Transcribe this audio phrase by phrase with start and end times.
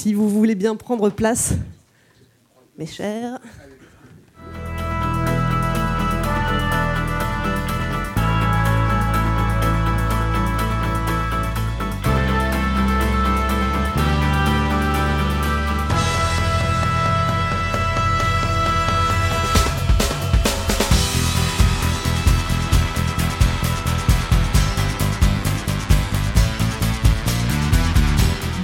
[0.00, 1.52] si vous voulez bien prendre place,
[2.78, 3.38] mes chers.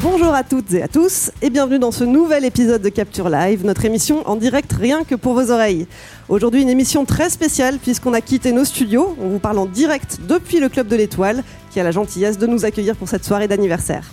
[0.08, 3.66] Bonjour à toutes et à tous et bienvenue dans ce nouvel épisode de Capture Live,
[3.66, 5.88] notre émission en direct rien que pour vos oreilles.
[6.28, 10.20] Aujourd'hui une émission très spéciale puisqu'on a quitté nos studios, on vous parle en direct
[10.28, 13.48] depuis le Club de l'Étoile qui a la gentillesse de nous accueillir pour cette soirée
[13.48, 14.04] d'anniversaire.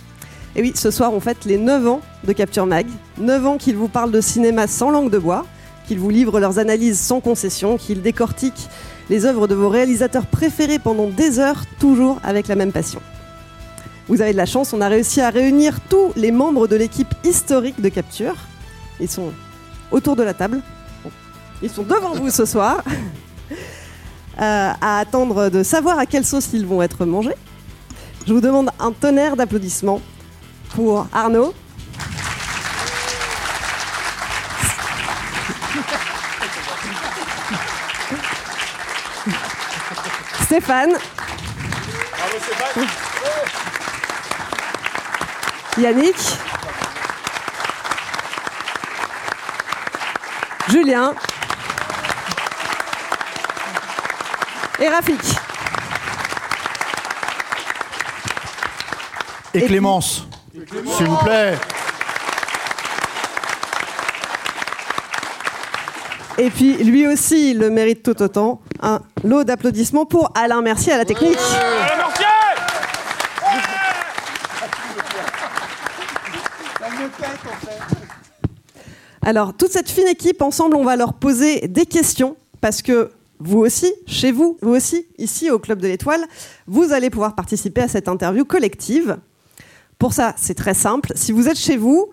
[0.56, 2.86] Et oui, ce soir on fête les 9 ans de Capture Mag,
[3.18, 5.46] 9 ans qu'ils vous parlent de cinéma sans langue de bois,
[5.86, 8.68] qu'ils vous livrent leurs analyses sans concession, qu'ils décortiquent
[9.10, 13.00] les œuvres de vos réalisateurs préférés pendant des heures, toujours avec la même passion.
[14.06, 17.08] Vous avez de la chance, on a réussi à réunir tous les membres de l'équipe
[17.24, 18.34] historique de Capture.
[19.00, 19.32] Ils sont
[19.90, 20.60] autour de la table.
[21.62, 22.82] Ils sont devant vous ce soir.
[24.40, 27.36] Euh, à attendre de savoir à quelle sauce ils vont être mangés.
[28.26, 30.00] Je vous demande un tonnerre d'applaudissements
[30.70, 31.54] pour Arnaud.
[40.46, 40.96] Stéphane.
[45.78, 46.16] Yannick.
[50.68, 51.14] Julien.
[54.80, 55.20] Et Rafik.
[59.54, 60.26] Et, Clémence,
[60.96, 61.54] s'il vous plaît.
[66.38, 68.60] Et puis lui aussi, il le mérite tout autant.
[68.82, 71.38] Un lot d'applaudissements pour Alain Mercier à la technique.
[79.26, 83.58] Alors, toute cette fine équipe, ensemble, on va leur poser des questions parce que vous
[83.58, 86.22] aussi, chez vous, vous aussi, ici au Club de l'Étoile,
[86.66, 89.16] vous allez pouvoir participer à cette interview collective.
[89.98, 91.12] Pour ça, c'est très simple.
[91.14, 92.10] Si vous êtes chez vous,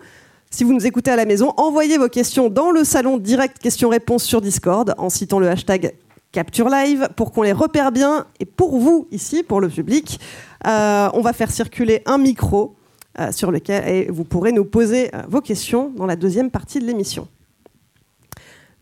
[0.50, 4.24] si vous nous écoutez à la maison, envoyez vos questions dans le salon direct questions-réponses
[4.24, 5.92] sur Discord en citant le hashtag
[6.32, 8.24] Capture Live pour qu'on les repère bien.
[8.40, 10.18] Et pour vous, ici, pour le public,
[10.66, 12.74] euh, on va faire circuler un micro
[13.18, 16.78] euh, sur lequel et vous pourrez nous poser euh, vos questions dans la deuxième partie
[16.78, 17.28] de l'émission.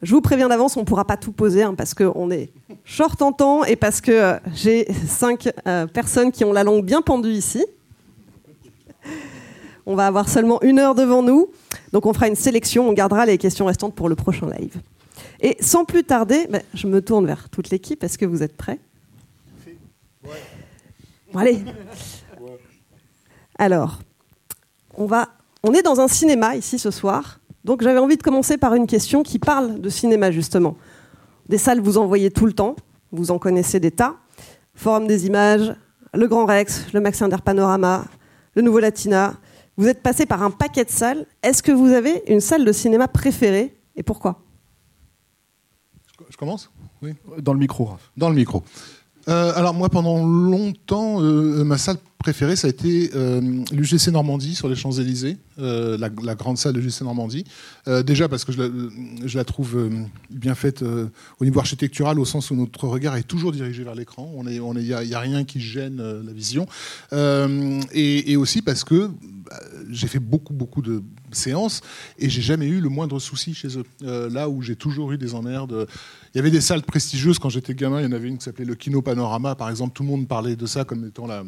[0.03, 2.53] Je vous préviens d'avance, on ne pourra pas tout poser hein, parce qu'on est
[2.85, 5.51] short en temps et parce que euh, j'ai cinq
[5.93, 7.67] personnes qui ont la langue bien pendue ici.
[9.85, 11.51] On va avoir seulement une heure devant nous,
[11.93, 14.81] donc on fera une sélection, on gardera les questions restantes pour le prochain live.
[15.41, 18.05] Et sans plus tarder, ben, je me tourne vers toute l'équipe.
[18.05, 18.79] Est-ce que vous êtes prêts?
[20.23, 21.65] Bon, Allez.
[23.59, 24.01] Alors,
[25.01, 25.31] on, va,
[25.63, 28.87] on est dans un cinéma ici ce soir, donc j'avais envie de commencer par une
[28.87, 30.77] question qui parle de cinéma justement.
[31.49, 32.77] Des salles, vous en voyez tout le temps,
[33.11, 34.17] vous en connaissez des tas.
[34.75, 35.75] Forum des images,
[36.15, 38.05] le Grand Rex, le Max Inder Panorama,
[38.55, 39.35] le Nouveau Latina.
[39.77, 41.27] Vous êtes passé par un paquet de salles.
[41.43, 44.43] Est-ce que vous avez une salle de cinéma préférée et pourquoi?
[46.29, 46.71] Je commence?
[47.03, 47.15] Oui.
[47.39, 48.11] Dans le micro, Raph.
[48.17, 48.63] Dans le micro.
[49.29, 53.41] Euh, alors moi, pendant longtemps, euh, ma salle préférée, ça a été euh,
[53.73, 57.45] l'UGC Normandie sur les Champs-Élysées, la, grande salle de l'UGC Normandie.
[58.05, 59.91] déjà parce que je la, trouve
[60.31, 64.33] bien faite au niveau architectural, au sens où notre regard est toujours dirigé vers l'écran.
[64.47, 66.67] Il n'y a, rien qui gêne la vision.
[67.13, 69.11] Et, et, aussi parce que
[69.91, 71.03] j'ai fait beaucoup, beaucoup de
[71.35, 71.81] séances
[72.19, 74.29] et j'ai jamais eu le moindre souci chez eux.
[74.29, 75.87] là où j'ai toujours eu des emmerdes
[76.35, 78.01] il y avait des salles prestigieuses quand j'étais gamin.
[78.01, 79.95] Il y en avait une qui s'appelait le Kino Panorama, par exemple.
[79.95, 81.43] Tout le monde parlait de ça comme étant la,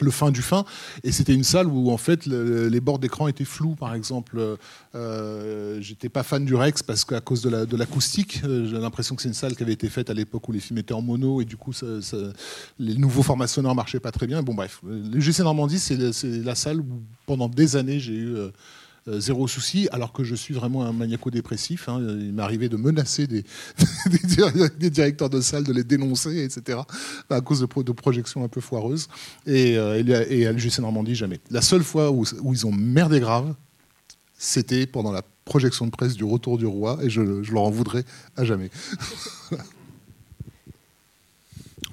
[0.00, 0.64] le fin du fin.
[1.02, 4.56] Et c'était une salle où, en fait, les bords d'écran étaient flous, par exemple.
[4.94, 9.20] Euh, J'étais pas fan du Rex parce qu'à cause de l'acoustique, euh, j'ai l'impression que
[9.20, 11.42] c'est une salle qui avait été faite à l'époque où les films étaient en mono
[11.42, 11.72] et du coup,
[12.78, 14.42] les nouveaux formats sonores marchaient pas très bien.
[14.42, 14.80] Bon, bref.
[14.84, 18.36] Le GC Normandie, c'est la salle où, pendant des années, j'ai eu.
[18.36, 18.48] Euh,
[19.06, 21.88] euh, zéro souci, alors que je suis vraiment un maniaco-dépressif.
[21.88, 22.00] Hein.
[22.00, 23.44] Il m'est arrivé de menacer des,
[24.90, 26.78] directeurs de salle, de les dénoncer, etc.,
[27.28, 29.08] à cause de, projections un peu foireuses.
[29.46, 31.40] Et, euh, et à l'UGC Normandie, jamais.
[31.50, 33.54] La seule fois où, où ils ont merdé grave,
[34.38, 37.70] c'était pendant la projection de presse du Retour du Roi, et je, je leur en
[37.70, 38.04] voudrais
[38.36, 38.70] à jamais.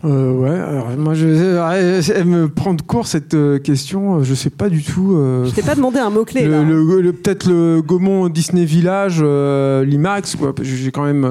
[0.04, 4.34] Euh, ouais, alors moi je, euh, elle me prend de court cette euh, question, je
[4.34, 5.14] sais pas du tout.
[5.16, 6.44] euh, Je t'ai pas demandé un mot-clé.
[6.46, 6.64] le, là.
[6.64, 11.24] le- le- peut-être le Gaumont Disney Village, euh, l'IMAX, J'ai quand même,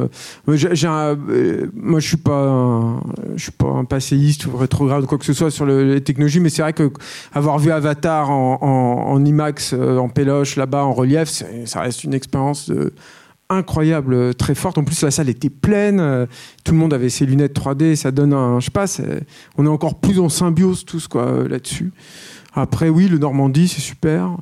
[0.49, 3.00] euh, j'ai un- euh, moi je suis pas, un,
[3.34, 6.00] je suis pas un passéiste ou rétrograde ou quoi que ce soit sur le- les
[6.00, 6.93] technologies, mais c'est vrai que
[7.34, 11.28] avoir vu Avatar en, en- en IMAX, euh, en péloche là-bas, en relief,
[11.64, 12.70] ça reste une expérience.
[12.70, 12.90] euh,
[13.50, 14.79] incroyable, euh, très forte.
[14.79, 16.00] En plus, la salle était pleine.
[16.00, 16.26] euh,
[16.64, 17.97] tout le monde avait ses lunettes 3D.
[17.97, 18.87] Ça donne un, je sais pas,
[19.58, 21.93] on est encore plus en symbiose tous quoi euh, là-dessus.
[22.55, 24.37] Après, oui, le Normandie, c'est super.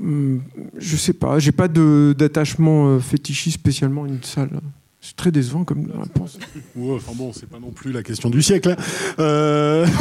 [0.00, 0.42] Hum,
[0.76, 4.60] Je sais pas, j'ai pas d'attachement fétichiste spécialement à une salle.
[5.04, 6.38] C'est très décevant comme réponse.
[6.76, 8.70] Ouais, enfin bon, c'est pas non plus la question du siècle.
[8.70, 8.76] hein.
[9.18, 9.84] Euh...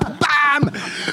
[0.00, 0.70] Bam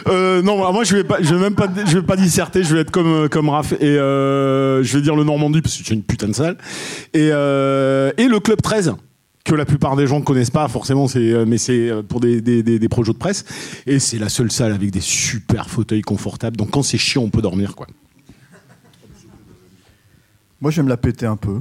[0.08, 2.64] Euh, non, moi je vais pas, je vais même pas, je vais pas disserter.
[2.64, 5.76] Je vais être comme euh, comme Raph et euh, je vais dire le Normandie parce
[5.78, 6.58] que c'est une putain de salle
[7.14, 8.94] et euh, et le club 13
[9.44, 12.62] que la plupart des gens ne connaissent pas forcément, c'est mais c'est pour des, des,
[12.64, 13.44] des, des projets de presse
[13.88, 16.56] et c'est la seule salle avec des super fauteuils confortables.
[16.56, 17.88] Donc quand c'est chiant, on peut dormir quoi.
[20.62, 21.60] Moi, je vais me la péter un peu.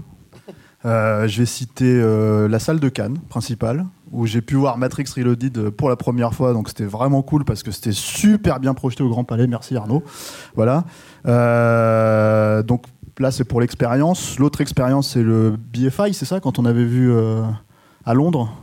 [0.84, 5.04] Euh, je vais citer euh, la salle de Cannes principale, où j'ai pu voir Matrix
[5.16, 6.52] Reloaded euh, pour la première fois.
[6.52, 9.46] Donc c'était vraiment cool parce que c'était super bien projeté au Grand Palais.
[9.46, 10.02] Merci Arnaud.
[10.56, 10.84] Voilà.
[12.64, 12.86] Donc
[13.18, 14.38] là, c'est pour l'expérience.
[14.38, 17.12] L'autre expérience, c'est le BFI, c'est ça, quand on avait vu
[18.04, 18.61] à Londres?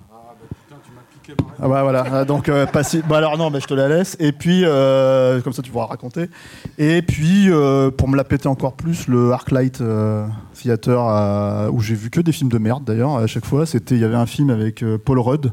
[1.61, 3.87] Ah bah voilà, Ah, donc euh, pas si- bah alors non, mais je te la
[3.89, 4.15] laisse.
[4.19, 6.29] Et puis euh, comme ça tu pourras raconter.
[6.77, 11.81] Et puis euh, pour me la péter encore plus, le ArcLight euh, Theater euh, où
[11.81, 13.65] j'ai vu que des films de merde d'ailleurs à chaque fois.
[13.65, 15.51] C'était il y avait un film avec euh, Paul Rudd.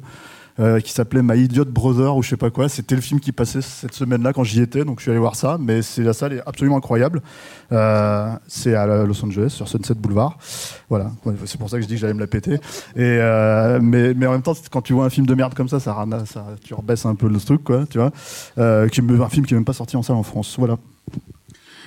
[0.58, 2.69] Euh, qui s'appelait My Idiot Brother ou je sais pas quoi.
[2.69, 5.37] C'était le film qui passait cette semaine-là quand j'y étais, donc je suis allé voir
[5.37, 5.58] ça.
[5.61, 7.23] Mais c'est la salle est absolument incroyable.
[7.73, 10.38] Euh, c'est à Los Angeles sur Sunset Boulevard.
[10.88, 11.11] Voilà,
[11.44, 12.58] c'est pour ça que je dis que j'allais me la péter.
[12.97, 16.06] Euh, mais, en même temps, quand tu vois un film de merde comme ça, ça,
[16.26, 18.11] ça tu rebaisses un peu le truc, quoi, tu vois.
[18.88, 20.56] Qui un film qui est même pas sorti en salle en France.
[20.58, 20.76] Voilà.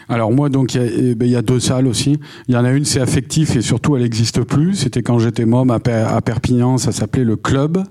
[0.09, 2.19] Alors moi, donc, il y, a- eh ben, y a deux salles aussi.
[2.47, 4.73] Il y en a une, c'est affectif et surtout, elle n'existe plus.
[4.75, 7.83] C'était quand j'étais môme à, Per- à Perpignan, ça s'appelait le Club.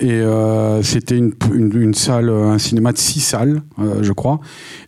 [0.00, 4.40] Et euh, c'était une, une, une salle, un cinéma de six salles, euh, je crois,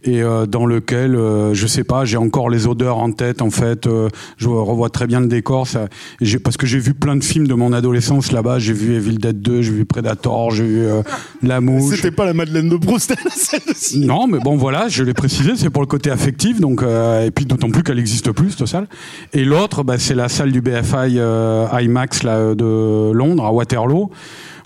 [0.02, 3.40] et euh, dans lequel, euh, je sais pas, j'ai encore les odeurs en tête.
[3.40, 5.69] En fait, euh, je revois très bien le décor.
[5.69, 5.87] Ça,
[6.43, 8.58] parce que j'ai vu plein de films de mon adolescence là-bas.
[8.58, 11.02] J'ai vu Evil Dead 2, j'ai vu Predator, j'ai vu euh,
[11.40, 11.94] La Mouche.
[11.94, 13.14] C'était pas la Madeleine de Proust.
[13.96, 17.31] Non, mais bon, voilà, je l'ai précisé, c'est pour le côté affectif, donc euh, et
[17.31, 18.89] puis d'autant plus qu'elle n'existe plus cette salle.
[19.33, 24.11] Et l'autre, bah, c'est la salle du BFI euh, IMAX de Londres à Waterloo,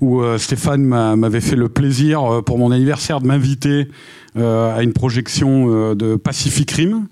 [0.01, 3.89] où euh, Stéphane m'a- m'avait fait le plaisir pour mon anniversaire de m'inviter
[4.37, 7.09] à une projection de Pacific Rim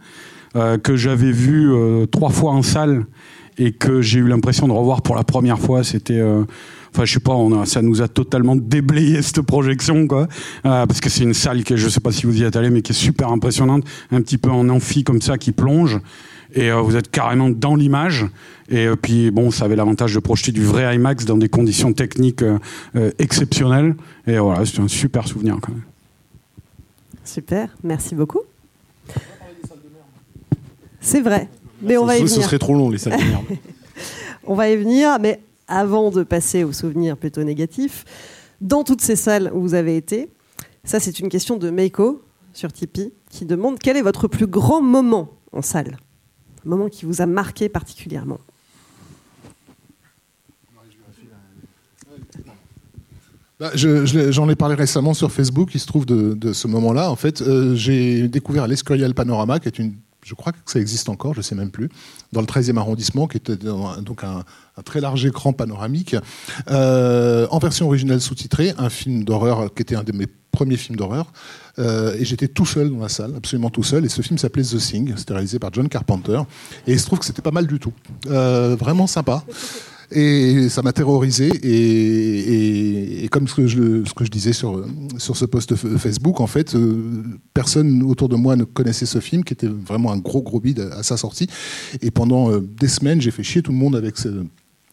[0.55, 1.69] que j'avais vu
[2.13, 3.07] trois fois en salle
[3.59, 5.83] et que j'ai eu l'impression de revoir pour la première fois.
[5.83, 6.23] C'était
[6.99, 10.27] Enfin, je sais pas, on a, ça nous a totalement déblayé cette projection, quoi.
[10.67, 12.71] Euh, parce que c'est une salle que je sais pas si vous y êtes allé,
[12.71, 16.01] mais qui est super impressionnante, un petit peu en amphi comme ça, qui plonge.
[16.57, 18.27] Et euh, vous êtes carrément dans l'image.
[18.69, 21.93] Et euh, puis, bon, ça avait l'avantage de projeter du vrai IMAX dans des conditions
[21.93, 22.59] techniques euh,
[22.97, 23.95] euh, exceptionnelles.
[24.27, 25.83] Et voilà, c'est un super souvenir, quand même.
[27.25, 28.41] Super, merci beaucoup.
[31.01, 31.49] C'est vrai,
[31.81, 32.47] mais on va y ce, ce venir.
[32.47, 33.45] serait trop long les salles de merde.
[34.51, 38.05] On va y venir, mais avant de passer aux souvenirs plutôt négatifs,
[38.61, 40.31] dans toutes ces salles où vous avez été,
[40.85, 42.23] ça c'est une question de Meiko
[42.53, 45.99] sur Tipeee qui demande quel est votre plus grand moment en salle?
[46.67, 48.39] Un moment qui vous a marqué particulièrement?
[53.61, 55.71] Bah, J'en ai parlé récemment sur Facebook.
[55.75, 57.11] Il se trouve de, de ce moment-là.
[57.11, 59.95] En fait, euh, j'ai découvert l'Escorial Panorama, qui est une,
[60.29, 61.89] je crois que ça existe encore, je sais même plus,
[62.33, 64.45] dans le 13e arrondissement, qui était donc un,
[64.77, 66.17] un très large écran panoramique,
[66.71, 70.97] euh, en version originale sous-titrée, un film d'horreur qui était un de mes premiers films
[70.97, 71.33] d'horreur.
[71.79, 74.05] Euh, et j'étais tout seul dans la salle, absolument tout seul.
[74.05, 75.15] Et ce film s'appelait The Thing.
[75.17, 76.41] C'était réalisé par John Carpenter.
[76.87, 77.93] Et il se trouve que c'était pas mal du tout.
[78.27, 79.45] Euh, vraiment sympa.
[80.11, 81.51] Et ça m'a terrorisé.
[81.63, 84.85] Et, comme ce que je, disais sur,
[85.19, 87.23] sur ce post Facebook, en fait, euh,
[87.53, 90.81] personne autour de moi ne connaissait ce film, qui était vraiment un gros, gros bide
[90.93, 91.47] à, à sa sortie.
[92.01, 94.45] Et pendant euh, des semaines, j'ai fait chier tout le monde avec ce-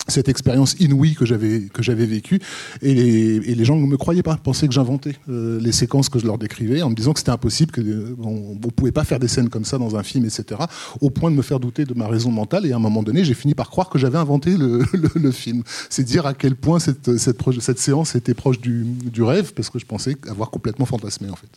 [0.07, 2.39] cette expérience inouïe que j'avais que j'avais vécue
[2.81, 6.09] et les, et les gens ne me croyaient pas pensaient que j'inventais euh, les séquences
[6.09, 9.03] que je leur décrivais en me disant que c'était impossible que euh, on, pouvait pas
[9.03, 10.61] faire des scènes comme ça dans un film etc
[11.01, 13.23] au point de me faire douter de ma raison mentale et à un moment donné
[13.23, 15.63] j'ai fini par croire que j'avais inventé le, le- le film.
[15.89, 19.69] C'est dire à quel point cette cette, cette séance était proche du, du rêve parce
[19.69, 21.47] que je pensais avoir complètement fantasmé en fait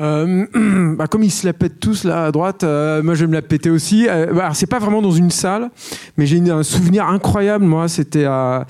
[0.00, 0.46] Euh,
[0.96, 3.34] bah, comme ils se la pètent tous là à droite, euh, moi je vais me
[3.34, 4.08] la péter aussi.
[4.08, 5.70] Euh, bah, alors, c'est pas vraiment dans une salle,
[6.16, 7.64] mais j'ai un souvenir incroyable.
[7.64, 8.66] Moi, c'était à,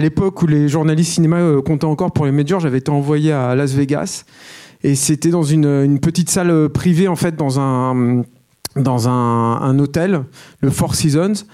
[0.00, 2.60] l'époque où les journalistes cinéma euh, comptaient encore pour les majors.
[2.60, 4.24] J'avais été envoyé à Las Vegas
[4.82, 8.22] et c'était dans une, petite salle privée en fait dans un
[8.74, 10.22] dans un hôtel,
[10.62, 11.44] le Four Seasons.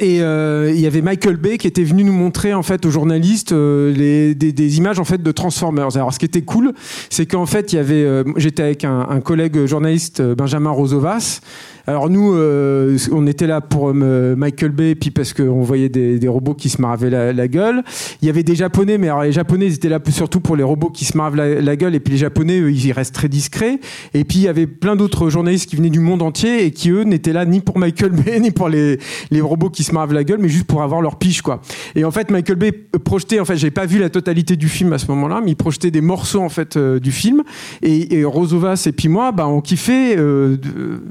[0.00, 2.90] Et euh, il y avait Michael Bay qui était venu nous montrer en fait aux
[2.90, 5.96] journalistes euh, des images en fait de Transformers.
[5.96, 6.72] Alors ce qui était cool,
[7.10, 10.70] c'est qu'en fait il y avait, euh, j'étais avec un, un collègue journaliste euh, Benjamin
[10.70, 11.40] Rosovas.
[11.86, 16.28] Alors nous, euh, on était là pour euh, Michael Bay, puis parce qu'on voyait des,
[16.28, 17.82] robots qui se maravaient la, la gueule.
[18.22, 20.88] Il y avait des Japonais, mais alors les Japonais étaient là surtout pour les robots
[20.88, 23.80] qui se maravent la, la gueule, et puis les Japonais, eux, ils restent très discrets.
[24.14, 26.90] Et puis il y avait plein d'autres journalistes qui venaient du monde entier et qui
[26.90, 28.98] eux n'étaient là ni pour Michael Bay ni pour les,
[29.40, 31.60] robots qui se maravent la gueule, mais juste pour avoir leur piche quoi.
[31.94, 34.92] Et en fait Michael Bay projetait, en fait j'ai pas vu la totalité du film
[34.94, 37.42] à ce moment-là, mais il projetait des morceaux en fait euh, du film.
[37.82, 41.02] Et, et Rosovas et puis moi, bah on kiffait euh, de-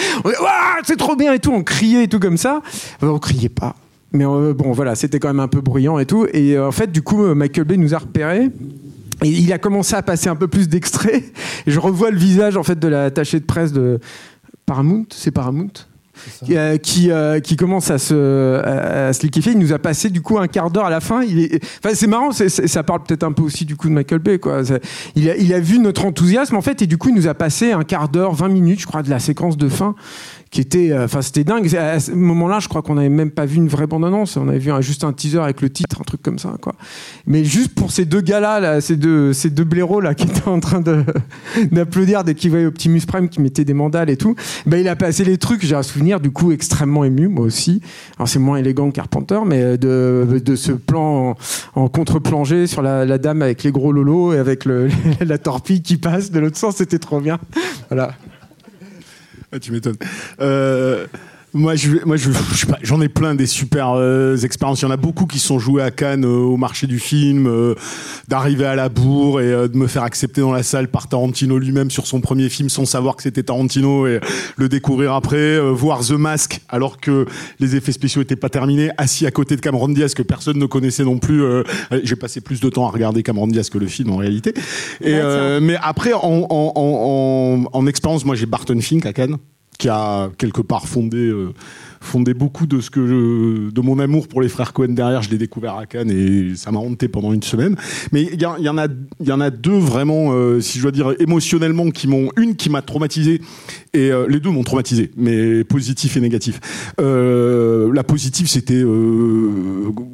[0.84, 2.62] c'est trop bien et tout, on criait et tout comme ça.
[3.02, 3.76] Euh, on criait pas.
[4.12, 6.26] Mais euh, bon, voilà, c'était quand même un peu bruyant et tout.
[6.32, 8.50] Et euh, en fait, du coup, Michael Bay nous a repérés.
[9.22, 11.24] Et il a commencé à passer un peu plus d'extraits.
[11.66, 13.98] Je revois le visage en fait de l'attaché de presse de
[14.66, 15.06] Paramount.
[15.10, 15.72] C'est Paramount
[16.50, 19.52] euh, qui, euh, qui commence à se, à, liquéfier.
[19.52, 21.22] Il nous a passé du coup un quart d'heure à la fin.
[21.22, 24.38] Enfin, c'est marrant, ça parle peut-être un peu aussi du coup de Michael Bay.
[24.38, 24.62] Quoi.
[25.14, 27.34] Il, a, il a vu notre enthousiasme en fait, et du coup il nous a
[27.34, 29.94] passé un quart d'heure, 20 minutes, je crois, de la séquence de fin
[30.56, 31.76] qui était, euh, c'était dingue.
[31.76, 34.38] À ce moment-là, je crois qu'on n'avait même pas vu une vraie bande-annonce.
[34.38, 36.56] On avait vu juste un teaser avec le titre, un truc comme ça.
[37.26, 40.48] Mais juste pour ces deux gars-là, là, ces deux, ces deux blaireaux là qui étaient
[40.48, 40.80] en train
[41.70, 44.34] d'applaudir dès qu'ils voyaient Optimus Prime qui mettait des mandales et tout,
[44.64, 45.62] ben il a passé les trucs.
[45.62, 47.82] J'ai un souvenir du coup extrêmement ému, moi aussi.
[48.16, 51.36] Alors c'est moins élégant que Carpenter, mais de, de ce plan
[51.74, 54.64] en, contre-plongée sur la, dame avec les gros lolos et avec
[55.20, 57.38] la torpille qui passe de l'autre sens, c'était trop bien.
[57.90, 58.14] Voilà.
[59.52, 59.96] Ah, tu m'étonnes.
[60.40, 61.06] Euh,
[61.56, 62.30] moi, je, moi, je,
[62.82, 64.80] j'en ai plein des super euh, expériences.
[64.82, 67.46] Il y en a beaucoup qui sont joués à Cannes euh, au marché du film,
[67.46, 67.74] euh,
[68.28, 71.58] d'arriver à la bourre et euh, de me faire accepter dans la salle par Tarantino
[71.58, 74.20] lui-même sur son premier film sans savoir que c'était Tarantino et
[74.56, 77.26] le découvrir après, euh, voir The Mask alors que
[77.58, 80.66] les effets spéciaux étaient pas terminés, assis à côté de Cameron Diaz que personne ne
[80.66, 81.42] connaissait non plus.
[81.42, 81.62] euh,
[82.02, 84.52] J'ai passé plus de temps à regarder Cameron Diaz que le film en réalité.
[85.00, 89.36] Et, euh, mais après, en, en, en, en expérience, moi j'ai Barton Fink à Cannes
[89.76, 91.52] qui a quelque part fondé, euh,
[92.00, 95.22] fondé beaucoup de ce que de mon amour pour les frères Cohen derrière.
[95.22, 97.76] Je l'ai découvert à Cannes et ça m'a hanté pendant une semaine.
[98.12, 98.86] Mais il y, en- a,
[99.24, 102.70] y en a deux vraiment, euh, si je dois dire émotionnellement, qui m'ont une qui
[102.70, 103.40] m'a traumatisé
[103.92, 106.60] et euh, les deux m'ont traumatisé, mais positif et négatif.
[106.98, 108.82] La positive, c'était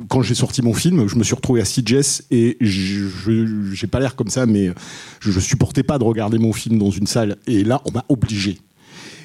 [0.08, 4.14] quand j'ai sorti mon film, je me suis retrouvé à Sitges et j'ai pas l'air
[4.16, 4.70] comme ça, mais
[5.20, 7.36] je, je supportais pas de regarder mon film dans une salle.
[7.46, 8.58] Et là, on m'a obligé.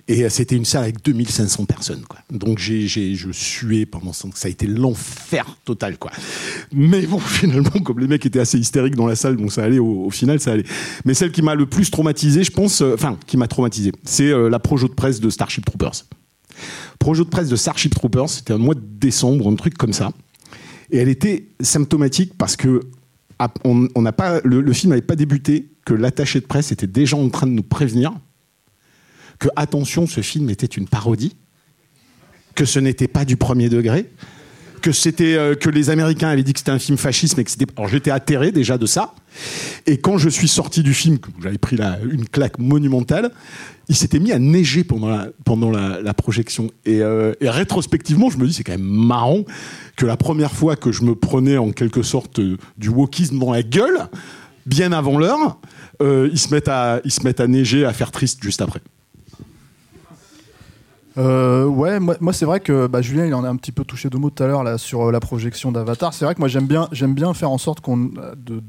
[0.08, 2.04] Et euh, c'était une salle avec 2500 personnes.
[2.08, 2.20] Quoi.
[2.32, 4.30] Donc j'ai, je suais pendant ce temps.
[4.34, 5.98] Ça a été l'enfer total.
[5.98, 6.12] Quoi.
[6.72, 9.80] Mais bon, finalement, comme les mecs étaient assez hystériques dans la salle, donc ça allait,
[9.80, 10.66] au, final, ça allait.
[11.06, 14.30] Mais celle qui m'a le plus traumatisé, je pense, euh, enfin, qui m'a traumatisé, c'est
[14.30, 16.06] euh, la projo de presse de Starship Troopers.
[17.00, 20.12] Projo de presse de Starship Troopers, c'était un mois de décembre, un truc comme ça.
[20.90, 22.80] Et elle était symptomatique parce que
[23.66, 27.18] on, on pas, le, le film n'avait pas débuté, que l'attaché de presse était déjà
[27.18, 28.14] en train de nous prévenir
[29.40, 31.36] que attention, ce film était une parodie,
[32.56, 34.10] que ce n'était pas du premier degré,
[34.82, 37.52] que c'était euh, que les Américains avaient dit que c'était un film fasciste, mais que
[37.52, 37.66] c'était.
[37.76, 39.14] Alors j'étais atterré déjà de ça.
[39.86, 41.78] Et quand je suis sorti du film, j'avais pris
[42.10, 43.32] une claque monumentale,
[43.90, 46.72] il s'était mis à neiger pendant la, projection.
[46.86, 49.44] Et, euh, et rétrospectivement, je me dis c'est quand même marrant
[49.96, 53.52] que la première fois que je me prenais en quelque sorte euh, du wokisme dans
[53.52, 54.08] la gueule,
[54.66, 55.60] bien avant l'heure,
[56.02, 56.72] ils se mettent
[57.06, 58.82] ils se mettent à neiger, à faire triste juste après.
[61.18, 64.10] Euh, ouais, moi, c'est vrai que bah, Julien il en a un petit peu touché
[64.10, 66.14] deux mots tout à l'heure sur euh, la projection d'Avatar.
[66.14, 68.62] C'est vrai que moi j'aime bien, faire en sorte qu'on de-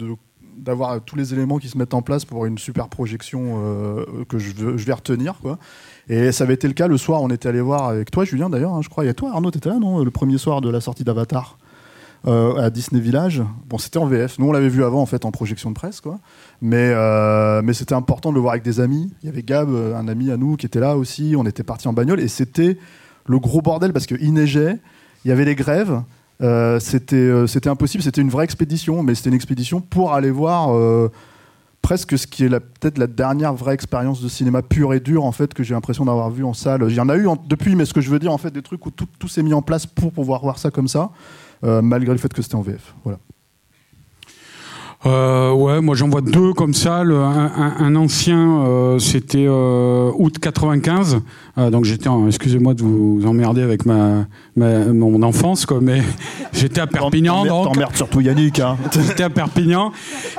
[0.57, 4.39] d'avoir tous les éléments qui se mettent en place pour une super projection euh, que
[4.39, 5.59] je vais retenir quoi.
[6.09, 7.23] Et ça avait été le cas le soir.
[7.23, 8.73] On était allé voir avec toi Julien d'ailleurs.
[8.75, 9.05] hein, je crois.
[9.05, 11.59] Il y a toi Arnaud, t'étais là non Le premier soir de la sortie d'Avatar?
[12.27, 13.43] Euh, à Disney Village.
[13.69, 14.39] Bon, c'était en VF.
[14.39, 16.19] Nous, on l'avait vu avant, en fait, en projection de presse, quoi.
[16.61, 19.13] Mais, euh, mais c'était important de le voir avec des amis.
[19.23, 21.35] Il y avait Gab, euh, un ami à nous, qui était là aussi.
[21.37, 22.77] On était partis en bagnole et c'était
[23.27, 24.79] le gros bordel parce qu'il neigeait,
[25.25, 26.03] il y avait les grèves.
[26.81, 28.03] c'était c'était impossible.
[28.03, 30.71] C'était une vraie expédition, mais c'était une expédition pour aller voir
[31.83, 35.33] presque ce qui est peut-être la dernière vraie expérience de cinéma pur et dur en
[35.33, 36.85] fait que j'ai l'impression d'avoir vu en salle.
[36.89, 38.63] Il y en a eu depuis, mais ce que je veux dire en fait des
[38.63, 41.11] trucs où tout, tout s'est mis en place pour pouvoir voir ça comme ça,
[41.63, 42.95] malgré le fait que c'était en VF.
[43.05, 43.19] Voilà.
[45.07, 47.05] Euh, ouais, moi j'en vois deux comme ça.
[47.05, 51.21] Le, un, ancien, euh, c'était euh, août 95.
[51.57, 56.03] Euh, donc j'étais, excusez-moi de vous emmerder avec ma, ma- mon enfance, quoi, mais
[56.53, 57.45] j'étais à Perpignan.
[57.45, 58.59] T'emmerdes- surtout Yannick.
[58.59, 58.77] Hein.
[58.93, 59.93] J'étais à Perpignan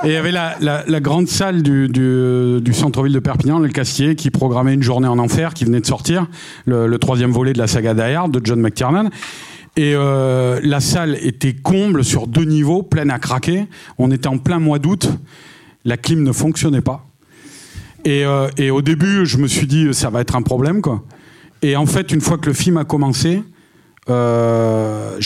[0.04, 3.60] et il y avait la, la- la grande salle du, du- du centre-ville de Perpignan,
[3.60, 6.26] le Castier, qui programmait une journée en enfer qui venait de sortir,
[6.66, 9.08] le, le troisième volet de la saga Die Hard de John McTiernan.
[9.76, 13.66] Et euh, la salle était comble sur deux niveaux, pleine à craquer.
[13.98, 15.08] On était en plein mois d'août,
[15.84, 17.06] la clim ne fonctionnait pas.
[18.04, 21.04] Et, euh, et au début, je me suis dit, ça va être un problème, quoi.
[21.62, 23.42] Et en fait, une fois que le film a commencé,
[24.08, 25.18] euh,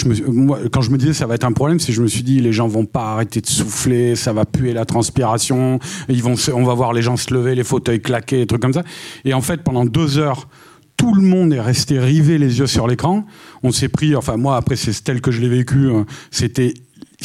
[0.73, 2.53] quand je me disais ça va être un problème, c'est je me suis dit les
[2.53, 6.75] gens vont pas arrêter de souffler, ça va puer la transpiration, ils vont, on va
[6.75, 8.83] voir les gens se lever, les fauteuils claquer, des trucs comme ça.
[9.25, 10.49] Et en fait, pendant deux heures,
[10.97, 13.27] tout le monde est resté rivé les yeux sur l'écran.
[13.63, 16.75] On s'est pris, enfin moi après c'est tel que je l'ai vécu, euh, c'était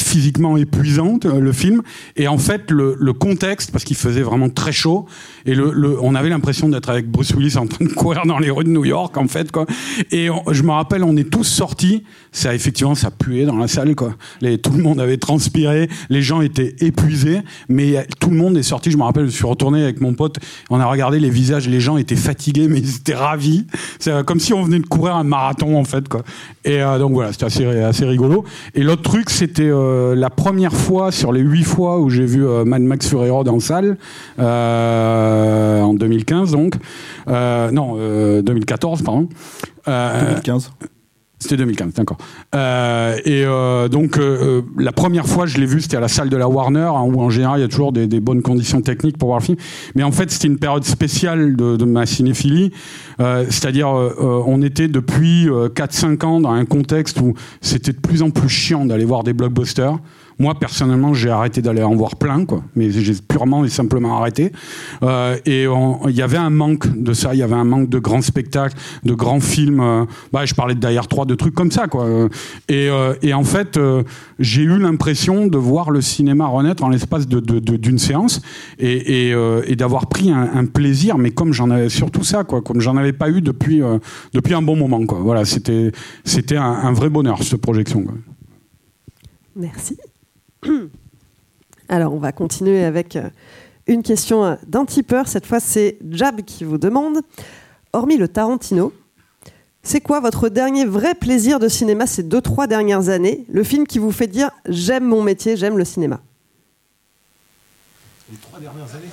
[0.01, 1.81] physiquement épuisant euh, le film.
[2.15, 5.05] Et en fait le, contexte parce qu'il faisait vraiment très chaud
[5.45, 8.49] et le, on avait l'impression d'être avec Bruce Willis en train de courir dans les
[8.49, 9.65] rues de New York en fait quoi.
[10.11, 12.03] Et je me rappelle on est tous sortis.
[12.31, 14.15] Ça effectivement ça puait dans la salle quoi.
[14.63, 15.89] Tout le monde avait transpiré.
[16.09, 17.41] Les gens étaient épuisés.
[17.67, 18.91] Mais tout le monde est sorti.
[18.91, 20.37] Je me rappelle je suis retourné avec mon pote.
[20.69, 21.67] On a regardé les visages.
[21.67, 23.65] Les gens étaient fatigués mais ils étaient ravis.
[23.99, 26.23] C'est euh, comme si on venait de courir un marathon en fait quoi.
[26.63, 28.45] Et euh, donc voilà c'était assez, assez rigolo.
[28.75, 29.69] Et l'autre truc c'était
[30.15, 33.47] la première fois sur les huit fois où j'ai vu euh, Mad Max Fury Road
[33.49, 33.97] en salle
[34.39, 36.75] euh, en 2015 donc
[37.27, 39.27] Euh, non euh, 2014 pardon
[39.87, 40.71] Euh, 2015.
[41.39, 42.17] C'était 2015, d'accord.
[42.53, 46.09] Euh, et euh, donc euh, euh, la première fois je l'ai vu, c'était à la
[46.09, 48.41] salle de la Warner, hein, où en général il y a toujours des, des bonnes
[48.41, 49.57] conditions techniques pour voir le film.
[49.95, 52.71] Mais en fait c'était une période spéciale de, de ma cinéphilie,
[53.19, 57.99] Euh, c'est-à-dire euh, on était depuis euh, 4-5 ans dans un contexte où c'était de
[57.99, 59.97] plus en plus chiant d'aller voir des blockbusters.
[60.39, 62.63] Moi, personnellement, j'ai arrêté d'aller en voir plein, quoi.
[62.75, 64.53] Mais j'ai purement et simplement arrêté.
[65.03, 67.33] Euh, et il y avait un manque de ça.
[67.33, 69.81] Il y avait un manque de grands spectacles, de grands films.
[69.81, 72.05] euh, bah, je parlais de Die Hard 3, de trucs comme ça, quoi.
[72.05, 72.29] Euh,
[72.69, 74.03] Et, euh, et en fait, euh,
[74.39, 78.41] j'ai eu l'impression de voir le cinéma renaître en l'espace d'une séance
[78.77, 82.79] et, et, et d'avoir pris un, plaisir, mais comme j'en avais surtout ça, quoi, comme
[82.79, 83.81] j'en avais pas eu depuis
[84.33, 85.19] depuis un bon moment, quoi.
[85.19, 85.91] Voilà, c'était
[86.55, 88.03] un, un vrai bonheur cette projection.
[88.03, 88.13] Quoi.
[89.55, 89.97] Merci.
[91.89, 93.29] Alors, on va continuer avec euh,
[93.87, 95.27] une question d'un tipeur.
[95.27, 97.21] Cette fois, c'est Jab qui vous demande
[97.93, 98.93] Hormis le Tarantino,
[99.81, 103.45] c'est quoi votre dernier vrai plaisir de cinéma ces deux, trois dernières années?
[103.49, 106.21] Le film qui vous fait dire j'aime mon métier, j'aime le cinéma
[108.29, 109.09] Les trois dernières années?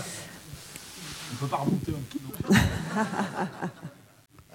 [1.33, 2.55] On peut pas remonter un peu.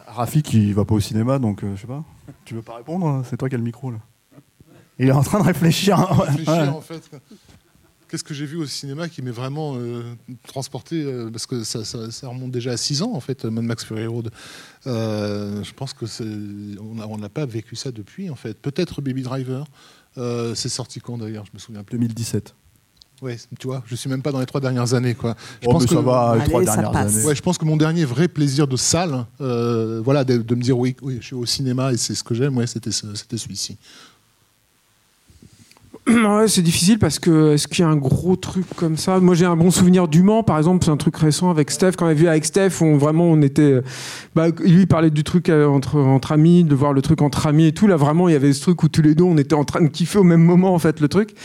[0.07, 2.03] Rafi qui va pas au cinéma, donc euh, je sais pas.
[2.43, 3.07] Tu veux pas répondre?
[3.07, 3.97] Hein C'est toi qui as le micro là.
[5.01, 5.99] Il est en train de réfléchir.
[5.99, 6.07] hein.
[6.25, 6.67] réfléchir Ouais.
[6.67, 7.01] en fait.
[8.07, 10.03] Qu'est-ce que j'ai vu au cinéma qui m'est vraiment euh,
[10.45, 13.63] transporté euh, Parce que ça, ça- ça remonte déjà à 6 ans en fait, Mad
[13.63, 14.31] Max Fury Road.
[14.85, 16.05] Euh, je pense que
[16.81, 18.57] on n'a pas vécu ça depuis en fait.
[18.61, 19.65] Peut-être Baby Driver.
[20.17, 21.45] Euh, c'est sorti quand d'ailleurs?
[21.45, 21.97] Je me souviens plus.
[21.97, 22.53] 2017.
[23.21, 25.35] Ouais, tu vois, je suis même pas dans les trois dernières années quoi.
[25.61, 27.15] Je Oh, mais ça que- va, les Allez, trois ça dernières passe.
[27.15, 27.25] années.
[27.25, 30.61] Ouais, je pense que mon dernier vrai plaisir de salle, euh, voilà, de, de me
[30.61, 33.77] dire oui, oui, je suis au cinéma et c'est ce que j'aime, ouais, c'était celui-ci.
[36.07, 39.19] Ouais, c'est difficile parce que est-ce qu'il y a un gros truc comme ça?
[39.19, 40.83] Moi, j'ai un bon souvenir du Mans, par exemple.
[40.83, 41.91] C'est un truc récent avec Steph.
[41.97, 43.81] Quand on a vu avec Steph, on vraiment on était.
[44.35, 47.67] Bah, lui il parlait du truc euh, entre amis, de voir le truc entre amis
[47.67, 47.85] et tout.
[47.87, 49.81] Là, vraiment, il y avait ce truc où tous les deux, on était en train
[49.81, 51.35] de kiffer au même moment, en fait, le truc.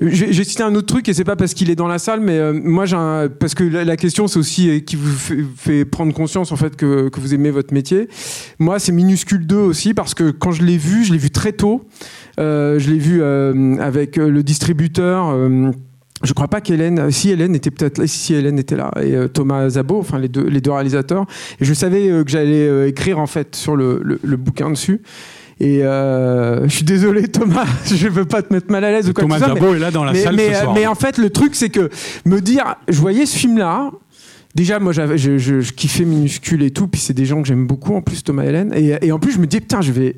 [0.00, 2.20] J'ai j'ai cité un autre truc et c'est pas parce qu'il est dans la salle,
[2.20, 5.44] mais euh, moi, j'ai un- parce que la, question, c'est aussi euh, qui vous fait,
[5.56, 8.08] fait prendre conscience en fait que que vous aimez votre métier.
[8.58, 11.52] Moi, c'est minuscule 2 aussi parce que quand je l'ai vu, je l'ai vu très
[11.52, 11.84] tôt.
[12.38, 15.34] Euh, je l'ai vu euh, avec euh, le distributeur.
[16.24, 19.28] je crois pas qu'Hélène, si Hélène était peut-être là, si Hélène était là, et euh,
[19.28, 21.26] Thomas Zabo, enfin les deux, les deux réalisateurs.
[21.60, 24.70] Et je savais euh, que j'allais euh, écrire en fait sur le, le, le bouquin
[24.70, 25.00] dessus.
[25.60, 29.24] Et je suis désolé Thomas, je veux pas te mettre mal à l'aise ou quoi
[29.24, 30.74] que Thomas ce soit, mais- Zabo est là dans la mais, salle mais, ce soir.
[30.74, 31.88] mais en fait, le truc, c'est que
[32.24, 33.90] me dire, je voyais ce film-là.
[34.54, 37.94] Déjà, moi, je, je kiffais minuscule et tout, puis c'est des gens que j'aime beaucoup
[37.96, 38.72] en plus, Thomas et Hélène.
[38.74, 40.16] Et, et en plus, je me dis, putain, je vais,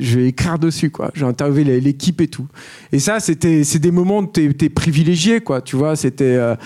[0.00, 1.10] je vais écrire dessus, quoi.
[1.14, 2.46] J'ai interviewé l'équipe et tout.
[2.92, 5.60] Et ça, c'était, c'est des moments où t'es, t'es privilégié, quoi.
[5.60, 6.24] Tu vois, c'était.
[6.24, 6.56] euh,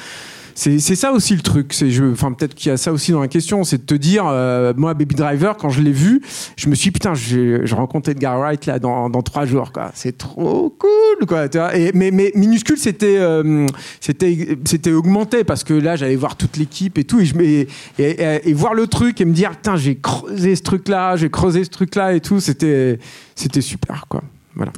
[0.54, 1.72] c'est, ça aussi le truc.
[1.72, 3.64] C'est, je, enfin, peut-être qu'il y a ça aussi dans la question.
[3.64, 6.22] C'est de te dire, euh, moi, Baby Driver, quand je l'ai vu,
[6.56, 9.90] je me suis dit, putain, je, rencontre Edgar Wright là dans, trois jours, quoi.
[9.94, 11.46] C'est trop cool, quoi.
[11.94, 13.66] Mais, minuscule, c'était, euh,
[14.00, 18.74] c'était, c'était augmenté parce que là, j'allais voir toute l'équipe et tout, et, et, voir
[18.74, 22.20] le truc et me dire, putain, j'ai creusé ce truc-là, j'ai creusé ce truc-là et
[22.20, 22.98] tout, c'était,
[23.34, 24.22] c'était super, quoi.
[24.54, 24.72] Voilà.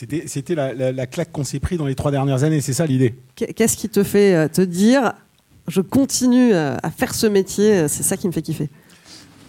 [0.00, 2.84] C'était, la, la- la claque qu'on s'est pris dans les trois dernières années, c'est ça
[2.84, 3.14] l'idée.
[3.34, 5.14] Qu'est- Qu'est-ce qui te fait euh, te dire
[5.68, 8.68] je continue euh, à faire ce métier, euh, c'est ça qui me fait kiffer?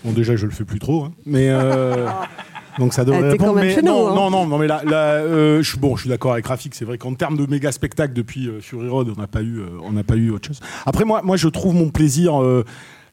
[0.06, 1.12] Bon, déjà, je le fais plus trop, hein.
[1.26, 2.08] mais euh,
[2.80, 3.56] donc ça devrait répondre.
[3.56, 4.16] mais nous, hein.
[4.16, 6.74] non, non, non, mais là, là, euh, je suis bon, je suis d'accord avec Rafik.
[6.76, 9.60] C'est vrai qu'en termes de méga spectacle depuis euh, Fury Road, on n'a pas eu,
[9.60, 10.62] euh, on n'a pas eu autre chose.
[10.86, 12.40] Après, moi, moi, je trouve mon plaisir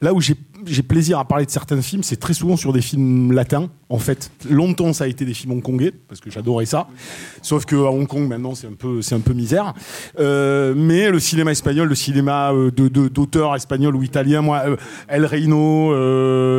[0.01, 0.35] là où j'ai
[0.66, 3.70] j'ai plaisir à parler de certains films, c'est très souvent sur des films latins.
[3.90, 6.88] En fait, longtemps ça a été des films hongkongais parce que j'adorais ça.
[7.42, 9.74] Sauf que à Hong Kong maintenant c'est un peu c'est un peu misère.
[10.18, 14.77] Euh, mais le cinéma espagnol, le cinéma euh, de d'auteurs espagnols ou italiens, moi, euh,
[15.09, 15.92] El Reino,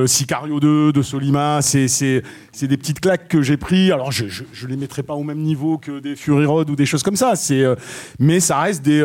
[0.07, 3.91] Sicario 2 de Solima, c'est c'est c'est des petites claques que j'ai pris.
[3.91, 6.85] Alors je, je les mettrai pas au même niveau que des Fury Road ou des
[6.85, 7.35] choses comme ça.
[7.35, 7.63] C'est
[8.19, 9.01] mais ça reste des,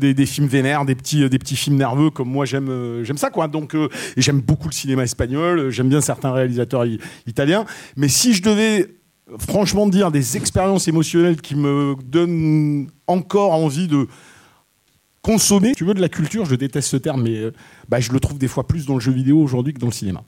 [0.00, 3.30] des des films vénères, des petits des petits films nerveux comme moi j'aime j'aime ça
[3.30, 3.46] quoi.
[3.48, 3.76] Donc
[4.30, 5.70] j'aime beaucoup le cinéma espagnol.
[5.70, 6.84] J'aime bien certains réalisateurs
[7.26, 7.64] italiens.
[7.96, 8.94] Mais si je devais
[9.38, 14.06] franchement dire des expériences émotionnelles qui me donnent encore envie de
[15.20, 17.52] consommer, tu veux, de la culture, je déteste ce terme, mais euh,
[17.88, 19.92] bah, je le trouve des fois plus dans le jeu vidéo aujourd'hui que dans le
[19.92, 20.22] cinéma.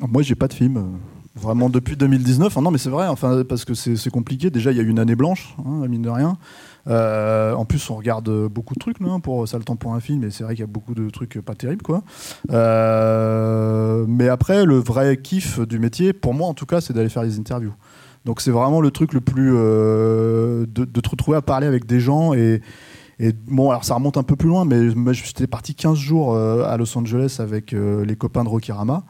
[0.00, 0.98] Moi, j'ai pas de film.
[1.34, 2.52] Vraiment depuis 2019.
[2.54, 4.50] Ah non, mais c'est vrai, enfin, parce que c'est compliqué.
[4.50, 6.36] Déjà, il y a eu une année blanche, hein, mine de rien.
[6.88, 10.00] Euh, en plus, on regarde beaucoup de trucs là, pour ça le temps pour un
[10.00, 12.02] film, et c'est vrai qu'il y a beaucoup de trucs pas terribles, quoi.
[12.50, 17.08] Euh, mais après, le vrai kiff du métier, pour moi en tout cas, c'est d'aller
[17.08, 17.74] faire les interviews.
[18.24, 21.98] Donc c'est vraiment le truc le plus euh, de, te retrouver à parler avec des
[21.98, 22.60] gens et
[23.48, 26.96] bon, alors ça remonte un peu plus loin, mais j'étais parti 15 jours à Los
[26.96, 29.04] Angeles avec les copains de Rokirama.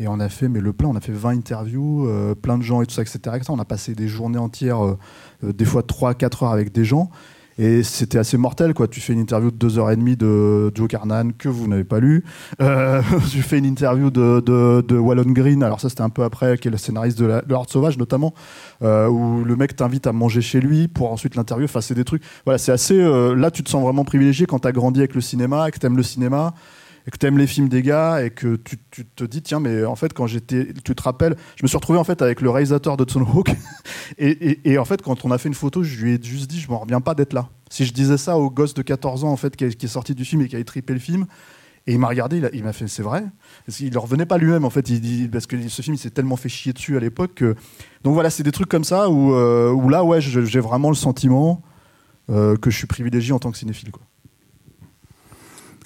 [0.00, 2.62] Et on a fait, mais le plein, on a fait 20 interviews, euh, plein de
[2.62, 3.20] gens et tout ça, etc.
[3.48, 4.98] On a passé des journées entières, euh,
[5.44, 7.10] euh, des fois 3-4 heures avec des gens.
[7.56, 8.88] Et c'était assez mortel, quoi.
[8.88, 12.24] Tu fais une interview de 2h30 de Joe Carnan que vous n'avez pas lu.
[13.30, 16.58] Tu fais une interview de, de, de Wallon Green, alors ça c'était un peu après,
[16.58, 18.34] qui est le scénariste de, la, Sauvage notamment,
[18.82, 21.66] où le mec t'invite à manger chez lui pour ensuite l'interview.
[21.66, 22.24] Enfin, c'est des trucs.
[22.44, 22.98] Voilà, c'est assez.
[22.98, 26.02] là, tu te sens vraiment privilégié quand t'as grandi avec le cinéma, que t'aimes le
[26.02, 26.54] cinéma
[27.06, 29.84] et que t'aimes les films des gars et que tu, tu te dis tiens mais
[29.84, 32.50] en fait quand j'étais tu te rappelles je me suis retrouvé en fait avec le
[32.50, 33.50] réalisateur de Hawk
[34.18, 36.60] et, et, en fait quand on a fait une photo je lui ai juste dit
[36.60, 39.32] je m'en reviens pas d'être là si je disais ça au gosse de 14 ans
[39.32, 41.26] en fait qui est, sorti du film et qui a trippé le film
[41.86, 43.24] et il m'a regardé, il m'a fait, c'est vrai.
[43.66, 44.88] Parce qu'il ne revenait pas lui-même, en fait.
[44.88, 47.34] Il dit, parce que ce film, il s'est tellement fait chier dessus à l'époque.
[47.34, 47.56] que-
[48.04, 50.94] Donc voilà, c'est des trucs comme ça où, euh, où là, ouais, j'ai vraiment le
[50.94, 51.62] sentiment
[52.30, 53.90] euh, que je suis privilégié en tant que cinéphile.
[53.90, 54.02] Quoi.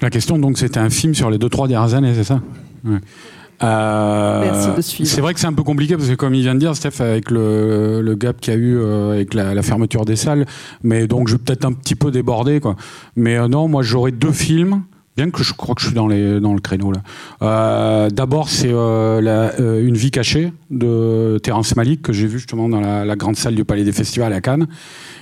[0.01, 2.41] La question, donc, c'était un film sur les deux, trois dernières années, c'est ça?
[2.85, 2.99] Ouais.
[3.61, 5.11] Euh, Merci de suivre.
[5.11, 7.01] C'est vrai que c'est un peu compliqué parce que, comme il vient de dire, Steph,
[7.01, 10.47] avec le, le gap qu'il y a eu euh, avec la, la fermeture des salles,
[10.85, 12.77] mais donc je vais peut-être un petit peu déborder, quoi.
[13.17, 14.83] Mais euh, non, moi, j'aurais deux films.
[15.17, 17.01] Bien que je crois que je suis dans, les, dans le créneau là.
[17.43, 22.81] Euh, D'abord, c'est euh, Une vie cachée de Terrence Malick que j'ai vu justement dans
[22.81, 24.69] la, la grande salle du Palais des Festivals à Cannes.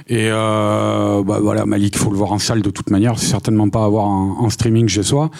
[0.08, 3.18] Et euh, bah voilà, Malik, faut le voir en salle de toute manière.
[3.18, 5.30] C'est certainement pas à voir en, en streaming chez soi.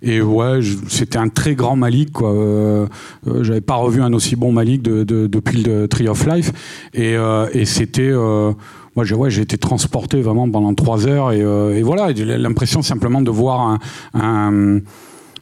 [0.00, 2.10] Et ouais, c'était un très grand Malik.
[2.12, 2.32] Quoi.
[2.32, 2.86] Euh,
[3.28, 6.52] euh, J'avais pas revu un aussi bon Malik de, de- depuis le Tree of Life.
[6.94, 8.52] Et, euh, et c'était, euh,
[8.96, 11.30] moi, j'ai ouais, j'ai été transporté vraiment pendant trois heures.
[11.32, 13.78] Et, euh, et voilà, l'impression simplement de voir un,
[14.14, 14.80] un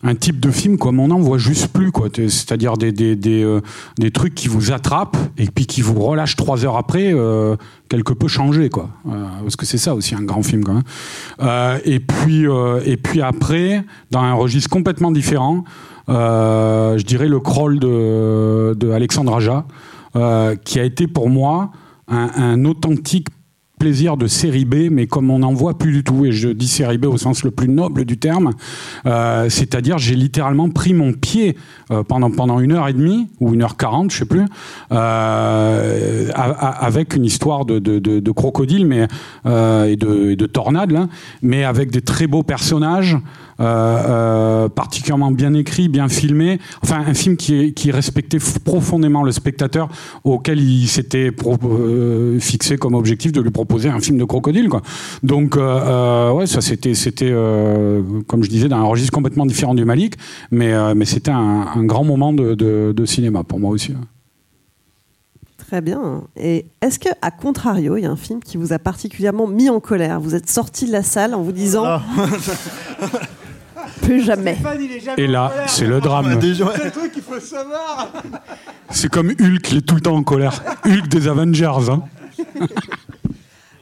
[0.02, 2.08] un type de film comme on n'en voit juste plus quoi.
[2.12, 3.60] C'est-à-dire des des, des, euh,
[3.98, 7.56] des trucs qui vous attrapent et puis qui vous relâchent trois heures après euh,
[7.88, 8.90] quelque peu changé quoi.
[9.08, 11.80] Euh, parce que c'est ça aussi un grand film quand même.
[11.84, 12.46] Et puis
[12.84, 15.64] et puis après dans un registre complètement différent
[16.08, 19.66] je dirais le crawl de, de Alexandre Aja
[20.64, 21.70] qui a été pour moi
[22.08, 23.28] un authentique
[23.82, 26.98] de série B, mais comme on n'en voit plus du tout, et je dis série
[26.98, 28.52] B au sens le plus noble du terme,
[29.06, 31.56] euh, c'est-à-dire j'ai littéralement pris mon pied
[31.90, 34.44] euh, pendant, pendant une heure et demie, ou une heure quarante, je sais plus,
[34.92, 39.08] euh, avec une histoire de, de, crocodile mais,
[39.44, 41.08] et, de, de tornade,
[41.42, 43.16] mais avec des très beaux personnages,
[43.60, 46.58] euh, euh, particulièrement bien écrit, bien filmé.
[46.82, 49.88] Enfin, un film qui, respectait profondément le spectateur,
[50.24, 51.30] auquel il s'était
[51.64, 54.68] euh, fixé comme objectif de lui proposer un film de crocodile.
[54.68, 54.82] Quoi.
[55.22, 59.84] Donc, ouais, ça c'était, c'était euh, comme je disais, dans un registre complètement différent du
[59.84, 60.14] Malik,
[60.50, 63.94] mais, euh, mais c'était un, un grand moment de, de- de cinéma pour moi aussi.
[65.56, 66.22] Très bien.
[66.36, 69.70] Et est-ce que, à contrario, il y a un film qui vous a particulièrement mis
[69.70, 70.20] en colère?
[70.20, 72.02] Vous êtes sorti de la salle en vous disant Ah.
[74.00, 74.56] plus jamais.
[75.16, 76.38] Et là, c'est le drame.
[76.38, 76.72] Déjà, ouais.
[78.90, 80.62] C'est comme Hulk, il est tout le temps en colère.
[80.84, 81.90] Hulk des Avengers.
[81.90, 82.02] hein.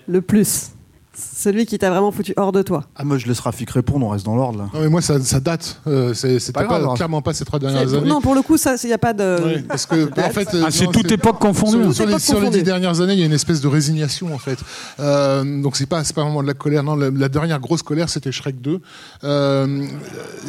[0.09, 0.71] Le plus.
[1.13, 2.85] Celui qui t'a vraiment foutu hors de toi.
[2.95, 4.65] Ah, moi, je laisse Rafik répondre, on reste dans l'ordre là.
[4.73, 5.81] Non, mais moi, ça, ça date.
[5.89, 6.95] Euh, c'est- C'était Pas pas, grave.
[6.95, 8.09] clairement pas ces trois dernières C'est- années.
[8.09, 9.43] Non, pour le coup, ça, il n'y a pas de.
[9.45, 11.83] Ouais, parce que, en fait, euh, Ah, c'est non, toute époque confondue.
[11.83, 12.59] Sur, sur les, Époque sur les confondue.
[12.59, 14.59] dix dernières années, il y a une espèce de résignation en fait.
[15.01, 16.85] Euh, donc c'est pas c'est pas vraiment de la colère.
[16.85, 18.81] Non, la, la dernière grosse colère, c'était Shrek 2.
[19.25, 19.87] Euh,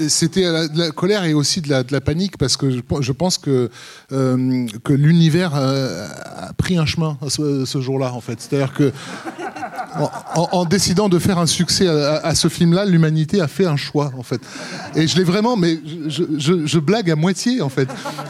[0.07, 2.79] c'était la, de la colère et aussi de la, de la panique parce que je,
[2.81, 3.69] pe- je pense que
[4.11, 8.39] euh, que l'univers euh, a pris un chemin à ce, ce jour-là en fait.
[8.39, 8.91] C'est-à-dire que
[10.35, 13.75] en, décidant de faire un succès à, à- à ce film-là, l'humanité a fait un
[13.77, 14.41] choix en fait.
[14.95, 17.87] Et je l'ai vraiment, mais je, je- je blague à moitié en fait.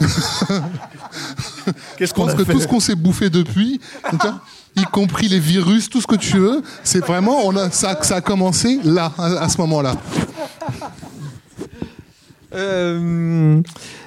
[1.96, 3.80] Qu'est-ce Je pense que tout ce qu'on s'est bouffé depuis,
[4.76, 8.16] y compris les virus, tout ce que tu veux, c'est vraiment, on a, ça, ça
[8.16, 9.94] a commencé là, à, à ce moment-là.
[12.54, 13.60] Euh,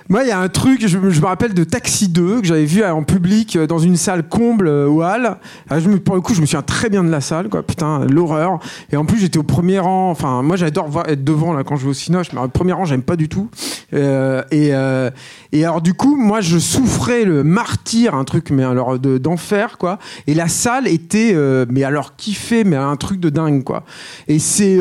[0.08, 2.84] moi, il y a un truc, je, me rappelle de Taxi 2 que j'avais vu
[2.84, 5.38] en public euh, dans une salle comble euh, au Hall.
[5.70, 7.64] Ah, je me- pour le coup, je me souviens très bien de la salle, quoi.
[7.64, 8.60] Putain, l'horreur.
[8.92, 10.12] Et en plus, j'étais au premier rang.
[10.12, 12.86] Enfin, moi, j'adore être devant là quand je vais au cinoche, mais au premier rang,
[12.86, 13.50] j'aime pas du tout.
[13.94, 15.10] Euh, et, euh,
[15.52, 19.80] et alors, du coup, moi, je souffrais le martyr, un truc, mais alors de- d'enfer,
[19.80, 19.98] quoi.
[20.28, 23.84] Et la salle était, euh, mais alors kiffée, mais un truc de dingue, quoi.
[24.28, 24.78] Et c'est.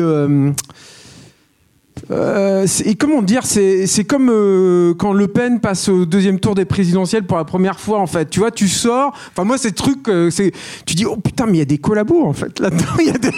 [2.11, 6.65] Euh, et comment dire, c'est comme euh, quand Le Pen passe au deuxième tour des
[6.65, 8.29] présidentielles pour la première fois en fait.
[8.29, 9.13] Tu vois, tu sors.
[9.31, 10.51] Enfin moi, ces trucs, euh, c'est
[10.85, 12.85] tu dis oh putain, mais il y a des collabos en fait là-dedans.
[12.99, 13.31] Il y, a des-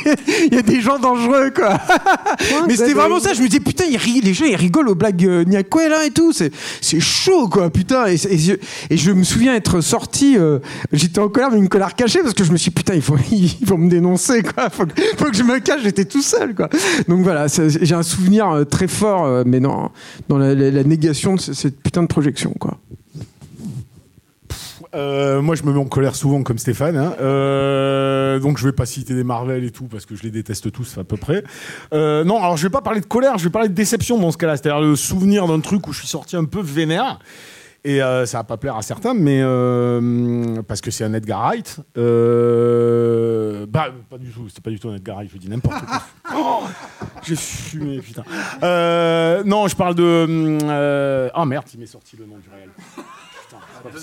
[0.48, 1.78] il y a des gens dangereux quoi.
[2.68, 3.34] mais c'était vraiment ça.
[3.34, 6.06] Je me dis putain, ils rient, les gens ils rigolent aux blagues euh, Niaquel là
[6.06, 6.32] et tout.
[6.34, 6.52] C'est
[7.00, 8.06] chaud quoi, putain.
[8.08, 8.54] Et, je,
[8.90, 10.38] et je me souviens être sorti.
[10.92, 13.02] J'étais en colère, mais une colère cachée parce que je me suis dit, putain, il
[13.02, 14.70] faut ils vont me dénoncer quoi.
[14.70, 15.82] Faut que, faut que je me cache.
[15.84, 16.70] J'étais tout seul quoi.
[17.08, 19.90] Donc voilà, j'ai un souvenir euh, très fort, euh, mais non,
[20.30, 22.78] dans la, négation de ce- cette putain de projection quoi.
[24.96, 26.96] Euh, moi, je me mets en colère souvent comme Stéphane.
[26.98, 28.40] hein.
[28.40, 30.98] Donc, je vais pas citer des Marvel et tout parce que je les déteste tous
[30.98, 31.44] à peu près.
[31.92, 34.38] Non, alors je vais pas parler de colère, je vais parler de déception dans ce
[34.38, 34.56] cas-là.
[34.58, 37.20] C'est-à-dire le souvenir d'un truc où je suis sorti un peu vénère.
[37.88, 41.40] Et euh, ça va pas plaire à certains, mais euh, parce que c'est un Edgar
[41.40, 41.80] Wright.
[41.98, 44.50] Euh, bah, pas du tout.
[44.50, 45.32] C'est pas du tout un Edgar Wright.
[45.34, 46.02] Je dis n'importe quoi.
[46.36, 46.64] Oh,
[47.24, 48.26] J'ai fumé, putain.
[48.62, 51.30] Euh, non, je parle de.
[51.34, 52.70] Ah merde, il m'est sorti le nom du réel.
[52.76, 53.98] Putain.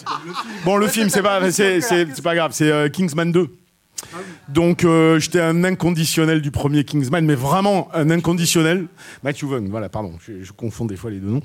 [0.65, 3.51] Bon, le film, c'est pas, c'est, pas grave, c'est Kingsman 2.
[4.49, 8.87] Donc, euh, j'étais un inconditionnel du premier Kingsman, mais vraiment un inconditionnel.
[9.23, 11.43] Matthew Vaughn, voilà, pardon, je, confonds des fois les deux noms.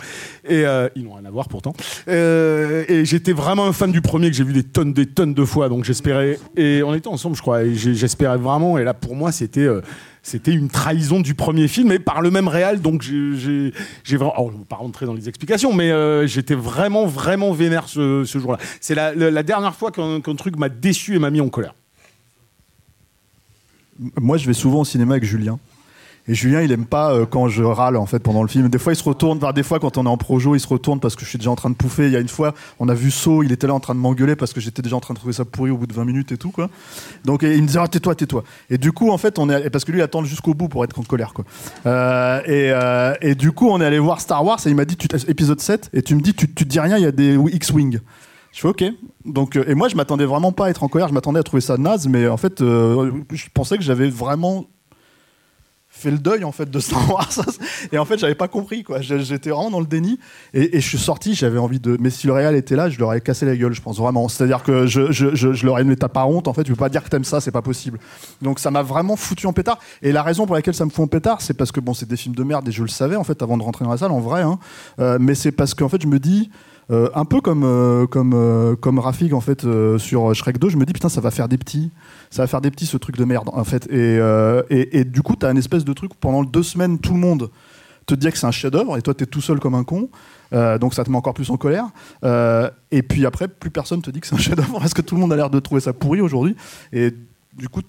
[0.48, 1.74] Et euh, ils n'ont rien à voir pourtant.
[2.08, 5.34] Euh, et j'étais vraiment un fan du premier que j'ai vu des tonnes, des tonnes
[5.34, 5.70] de fois.
[5.70, 6.40] Donc, j'espérais.
[6.58, 7.64] Et on était ensemble, je crois.
[7.64, 8.78] Et j'espérais vraiment.
[8.78, 9.68] Et là, pour moi, c'était.
[10.22, 13.72] c'était une trahison du premier film, mais par le même réal, donc j'ai,
[14.12, 15.92] vraiment, oh, je ne vais pas rentrer dans les explications, mais
[16.28, 18.58] j'étais vraiment, vraiment vénère ce, jour-là.
[18.82, 21.74] C'est la, dernière fois qu'un truc m'a déçu et m'a mis en colère.
[24.20, 25.60] Moi, je vais souvent au cinéma avec Julien.
[26.28, 28.70] Et Julien, il aime pas euh, quand je râle en fait pendant le film.
[28.70, 29.40] Des fois, il se retourne.
[29.54, 31.50] Des fois, quand on est en projo, il se retourne parce que je suis déjà
[31.50, 32.06] en train de pouffer.
[32.06, 34.00] Il y a une fois, on a vu Saw, il était là en train de
[34.00, 36.06] m'engueuler parce que j'étais déjà en train de trouver ça pourri au bout de 20
[36.06, 36.70] minutes et tout quoi.
[37.26, 38.44] Donc il me disait ah, tais-toi, tais-toi.
[38.70, 40.84] Et du coup, en fait, on est parce que lui, il attend jusqu'au bout pour
[40.84, 41.46] être en colère quoi.
[41.88, 44.86] Euh, et, euh, et du coup, on est allé voir Star Wars et il m'a
[44.86, 47.12] dit tu, épisode 7 et tu me dis tu, tu dis rien, il y a
[47.12, 48.00] des X-wing.
[48.52, 48.84] Je fais ok.
[49.26, 51.08] Donc euh, et moi, je m'attendais vraiment pas à être en colère.
[51.08, 54.66] Je m'attendais à trouver ça naze, mais en fait, euh, je pensais que j'avais vraiment
[55.90, 57.30] fait le deuil en fait de Star Wars
[57.92, 60.20] et en fait j'avais pas compris quoi j'étais vraiment dans le déni
[60.54, 63.08] et, je suis sorti j'avais envie de mais si le réal était là je leur
[63.08, 65.66] aurais cassé la gueule je pense vraiment c'est à dire que je, je, je, je
[65.66, 67.42] leur ai mis t'as pas honte en fait tu peux pas dire que t'aimes ça
[67.42, 68.00] c'est pas possible
[68.42, 71.06] donc ça m'a vraiment foutu en pétard et la raison pour laquelle ça me fout
[71.06, 73.16] en pétard c'est parce que bon c'est des films de merde et je le savais
[73.16, 74.60] en fait avant de rentrer dans la salle en vrai hein.
[75.00, 76.52] Euh, mais c'est parce qu'en fait je me dis
[76.92, 80.70] euh, un peu comme euh, comme euh, comme Rafik en fait euh, sur Shrek 2
[80.70, 81.92] je me dis putain ça va faire des petits
[82.30, 84.20] ça va faire des petits ce truc de merde en fait et
[84.70, 87.50] et, du coup t'as un espèce de truc où pendant deux semaines tout le monde
[88.06, 90.10] te dit que c'est un chef-d'œuvre et toi t'es tout seul comme un con
[90.52, 91.86] donc ça te met encore plus en colère
[92.24, 95.22] et puis après plus personne te dit que c'est un chef-d'œuvre parce que tout le
[95.22, 96.56] monde a l'air de trouver ça pourri aujourd'hui
[96.92, 97.14] et
[97.54, 97.82] du coup,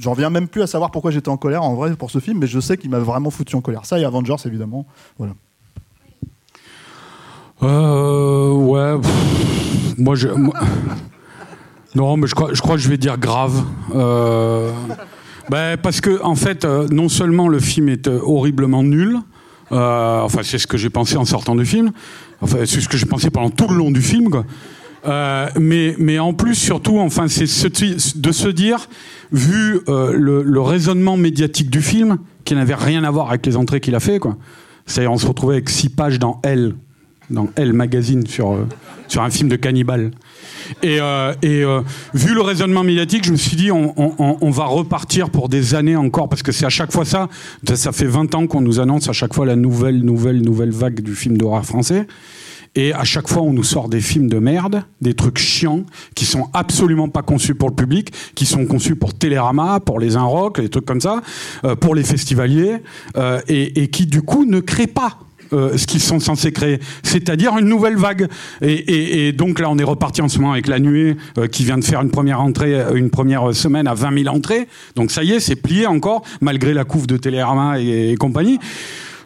[0.00, 2.38] j'en viens même plus à savoir pourquoi j'étais en colère en vrai pour ce film,
[2.38, 3.84] mais je sais qu'il m'a vraiment foutu en colère.
[3.84, 4.86] Ça et Avengers évidemment.
[5.18, 5.34] Voilà.
[7.62, 9.00] Euh, ouais.
[9.00, 10.28] pff, moi, je.
[11.94, 13.62] Non, mais je crois, je crois que je vais dire grave.
[13.94, 14.70] Euh,
[15.50, 19.18] ben, parce que, en fait, euh, non seulement le film est euh, horriblement nul,
[19.72, 21.92] euh, enfin, c'est ce que j'ai pensé en sortant du film,
[22.40, 24.44] enfin, c'est ce que j'ai pensé pendant tout le long du film, quoi.
[25.04, 28.88] Euh, mais, mais en plus, surtout, enfin, c'est ce- de se dire,
[29.32, 33.56] vu euh, le, le raisonnement médiatique du film, qui n'avait rien à voir avec les
[33.56, 34.36] entrées qu'il a fait, quoi.
[34.86, 36.74] C'est-à-dire, on se retrouvait avec six pages dans Elle,
[37.30, 38.66] dans Elle Magazine sur, euh,
[39.08, 40.10] sur un film de cannibale.
[40.82, 41.80] Et, euh, et euh,
[42.14, 45.96] vu le raisonnement médiatique, je me suis dit, on, on- va repartir pour des années
[45.96, 47.28] encore, parce que c'est à chaque fois ça.
[47.74, 51.00] Ça, fait 20 ans qu'on nous annonce à chaque fois la nouvelle, nouvelle, nouvelle vague
[51.00, 52.06] du film d'horreur français.
[52.74, 56.24] Et à chaque fois, on nous sort des films de merde, des trucs chiants, qui
[56.26, 60.60] sont absolument pas conçus pour le public, qui sont conçus pour Télérama, pour les Inrock,
[60.60, 61.20] des trucs comme ça,
[61.80, 62.78] pour les festivaliers,
[63.48, 65.18] et qui du coup ne créent pas
[65.52, 68.28] euh, ce qu'ils sont censés créer, c'est-à-dire une nouvelle vague.
[68.60, 71.46] Et, et- et donc là, on est reparti en ce moment avec la nuée euh,
[71.46, 74.68] qui vient de faire une première entrée, euh, une première semaine à 20 000 entrées.
[74.96, 78.58] Donc ça y est, c'est plié encore, malgré la couve de Télérama et, et compagnie.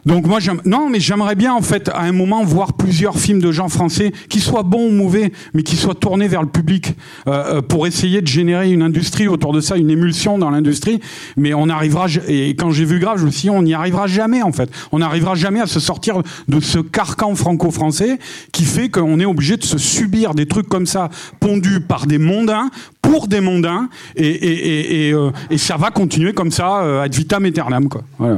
[0.07, 3.51] Donc moi, non, mais j'aimerais bien en fait à un moment voir plusieurs films de
[3.51, 6.93] gens français qui soient bons ou mauvais, mais qui soient tournés vers le public
[7.27, 11.01] euh, euh, pour essayer de générer une industrie autour de ça, une émulsion dans l'industrie.
[11.35, 12.05] Mais on arrivera.
[12.29, 14.71] Et quand j'ai vu Grave, je me suis dit, on n'y arrivera jamais en fait.
[14.93, 18.17] On n'arrivera jamais à se sortir de ce carcan franco-français
[18.53, 21.09] qui fait qu'on est obligé de se subir des trucs comme ça
[21.41, 22.69] pondus par des mondains
[23.01, 27.15] pour des mondains, et, et, et, et, euh, ça va continuer comme ça euh, ad
[27.15, 28.01] vitam aeternam quoi.
[28.19, 28.37] Voilà.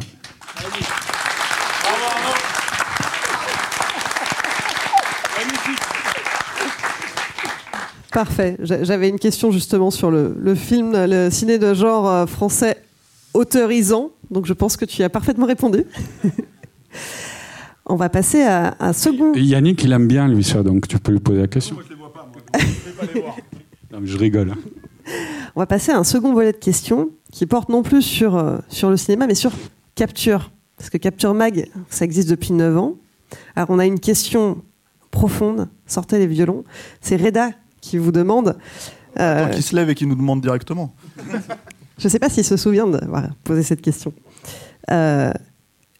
[8.12, 8.58] Parfait.
[8.62, 12.78] J'a- J'avais une question justement sur le, le film, le ciné de genre euh, français
[13.34, 14.12] autorisant.
[14.32, 15.84] Donc je pense que tu y as parfaitement répondu.
[17.86, 19.34] On va passer à un second.
[19.34, 21.76] Yannick, il aime bien lui ça, donc tu peux lui poser la question.
[23.91, 24.54] Non, mais je rigole.
[25.56, 28.58] On va passer à un second volet de questions qui porte non plus sur, euh,
[28.69, 29.52] sur le cinéma, mais sur
[29.95, 30.52] Capture.
[30.78, 32.95] Parce que Capture Mag, ça existe depuis 9 ans.
[33.56, 34.62] Alors on a une question
[35.12, 36.63] profonde, sortez les violons.
[37.02, 37.50] C'est Reda
[37.82, 38.58] qui vous demande.
[39.20, 40.94] euh, Qui se lève et qui nous demande directement.
[41.98, 44.13] je ne sais pas s'il se souvient de voilà, poser cette question.
[44.92, 45.32] Euh,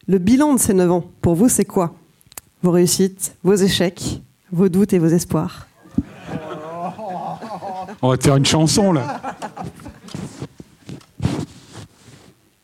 [0.08, 1.94] le bilan de ces 9 ans, pour vous, c'est quoi?
[2.62, 4.20] Vos réussites, vos échecs,
[4.52, 5.66] vos doutes et vos espoirs?
[8.02, 9.20] On va te faire une chanson là.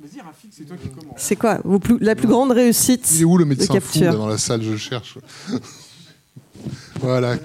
[0.00, 1.14] Vas-y, Rafik, c'est toi qui commence.
[1.16, 1.58] C'est quoi?
[2.00, 4.62] La plus grande réussite Il est où le de médecin fou là, dans la salle?
[4.62, 5.18] Je le cherche.
[7.00, 7.36] Voilà.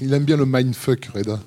[0.00, 1.38] Il aime bien le mindfuck, Reda.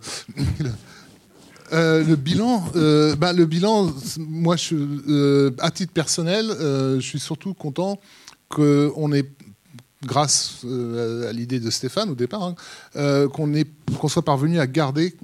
[1.72, 7.54] Euh, le bilan, euh, bah, le bilan, moi, euh, à titre personnel, je suis surtout
[7.56, 8.00] content
[8.50, 9.28] qu'on ait,
[10.06, 10.64] grâce
[11.28, 12.54] à l'idée de Stéphane au départ,
[12.96, 15.16] hein, qu'on soit parvenu à garder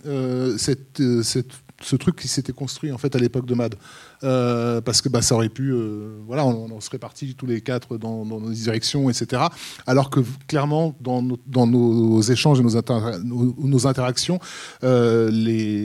[0.57, 3.75] cette, cette- ce truc qui s'était construit en fait à l'époque de Mad.
[4.23, 7.97] Euh, parce que bah, ça aurait pu, euh, voilà, on, serait partis tous les quatre
[7.97, 9.43] dans, dans nos directions, etc.
[9.87, 14.39] Alors que clairement, dans nos, échanges et nos, inter- nos, nos interactions,
[14.83, 15.29] euh,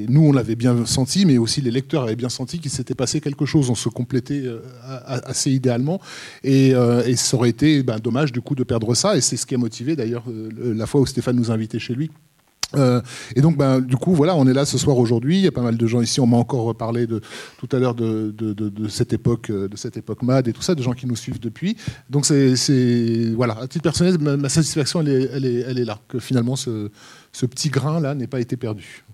[0.09, 3.21] nous on l'avait bien senti, mais aussi les lecteurs avaient bien senti qu'il s'était passé
[3.21, 3.71] quelque chose.
[3.71, 4.45] On se complétait
[4.83, 6.01] a- a- assez idéalement,
[6.43, 6.73] et,
[7.17, 9.17] ça aurait été ben, dommage du coup de perdre ça.
[9.17, 11.95] Et c'est ce qui a motivé d'ailleurs le- la fois où Stéphane nous invitait chez
[11.95, 12.11] lui.
[12.77, 13.01] Euh,
[13.35, 15.39] et donc, ben, du coup, voilà, on est là ce soir aujourd'hui.
[15.39, 16.21] Il y a pas mal de gens ici.
[16.21, 17.21] On m'a encore reparlé de,
[17.59, 18.35] tout à l'heure de,
[18.89, 21.41] cette époque, euh, de cette époque MAD et tout ça, de gens qui nous suivent
[21.41, 21.77] depuis.
[22.11, 25.85] Donc, c'est, voilà, à titre personnel, ma, ma satisfaction, elle est, elle, est, elle est
[25.85, 26.91] là, que finalement, ce,
[27.33, 29.05] ce petit grain là n'ait pas été perdu.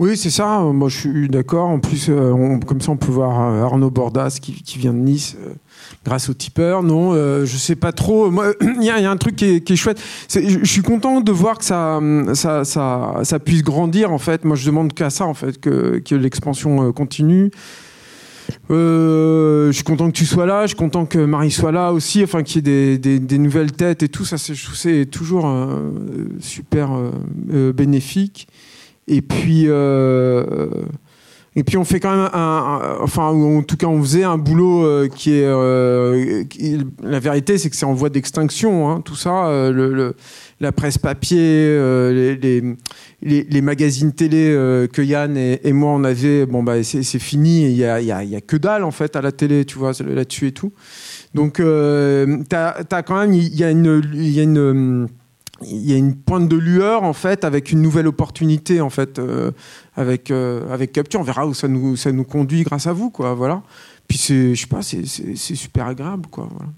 [0.00, 0.62] Oui, c'est ça.
[0.62, 1.68] euh, Moi, je suis d'accord.
[1.68, 5.36] En plus, euh, comme ça, on peut voir euh, Arnaud Bordas qui, vient de Nice
[5.38, 5.52] euh,
[6.06, 6.82] grâce au tipeur.
[6.82, 8.32] Non, euh, je sais pas trop.
[8.62, 10.00] Il y, a un truc qui est, chouette.
[10.34, 14.10] Je, suis content de voir que ça, hum, ça, puisse grandir.
[14.10, 17.50] En fait, moi, je demande qu'à ça, en fait, que, l'expansion continue.
[18.70, 22.24] Je suis content que tu sois là, je suis content que Marie soit là aussi,
[22.24, 25.46] enfin qu'il y ait des, nouvelles têtes et tout ça, c'est, toujours
[26.40, 26.90] super
[27.74, 28.48] bénéfique.
[29.12, 30.68] Et puis, euh,
[31.56, 34.84] et puis on fait quand même un, enfin en tout cas on faisait un boulot
[34.86, 36.44] euh, qui est, euh,
[37.02, 40.14] la vérité c'est que c'est en voie d'extinction, hein, tout ça, euh, le, le-
[40.60, 42.76] la presse papier, euh, les, les,
[43.22, 44.54] les- les magazines télé
[44.92, 48.22] que Yann et, moi on avait, bon bah c'est, fini, il y a, y, a,
[48.22, 50.72] y a que dalle en fait à la télé, tu vois, là-dessus et tout.
[51.34, 55.08] Donc euh, t'as, t'as quand même, il y a une, y a une
[55.62, 59.18] il y a une pointe de lueur en fait avec une nouvelle opportunité en fait
[59.18, 59.50] euh,
[59.96, 61.20] avec euh, avec Capture.
[61.20, 63.62] On verra où ça nous ça nous conduit grâce à vous quoi voilà.
[64.08, 65.04] Puis c'est je sais pas c'est
[65.36, 66.70] super agréable quoi voilà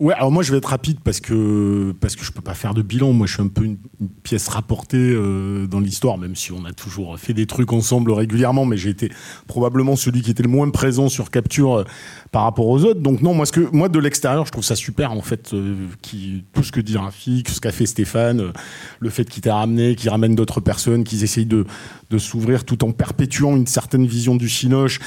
[0.00, 2.72] Ouais, alors moi je vais être rapide parce que parce que je peux pas faire
[2.72, 3.12] de bilan.
[3.12, 3.78] Moi je suis un peu une,
[4.22, 8.64] pièce rapportée euh, dans l'histoire, même si on a toujours fait des trucs ensemble régulièrement,
[8.64, 9.10] mais j'ai été
[9.48, 11.84] probablement celui qui était le moins présent sur Capture euh,
[12.30, 13.00] par rapport aux autres.
[13.00, 15.74] Donc non, moi ce que moi de l'extérieur, je trouve ça super en fait, euh,
[16.00, 18.52] qui tout ce que dit Rafik, ce qu'a fait Stéphane, euh,
[19.00, 21.64] le fait qu'il t'a ramené, qu'il ramène d'autres personnes, qu'ils essayent de
[22.10, 25.00] de s'ouvrir tout en perpétuant une certaine vision du chinoche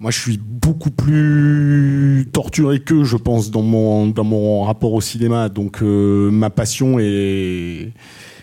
[0.00, 5.00] moi, je suis beaucoup plus torturé qu'eux, je pense, dans mon, dans mon rapport au
[5.00, 5.48] cinéma.
[5.48, 7.92] Donc, euh, ma passion est,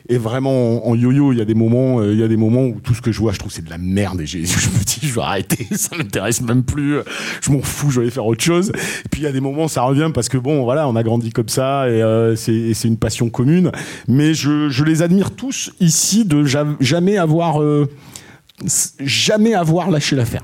[0.10, 1.34] est vraiment en yo-yo.
[1.34, 3.12] Il y a des moments, euh, il y a des moments où tout ce que
[3.12, 4.22] je vois, je trouve c'est de la merde.
[4.22, 6.96] Et je me dis, je vais arrêter, ça m'intéresse même plus.
[7.42, 8.70] Je m'en fous, je vais faire autre chose.
[9.06, 11.04] Et puis, il y a des moments, ça revient parce que bon, voilà, on a
[11.04, 13.72] grandi comme ça et euh, c'est une passion commune.
[14.08, 17.90] Mais je, je les admire tous ici de ja- jamais avoir, euh,
[19.00, 20.44] jamais avoir lâché l'affaire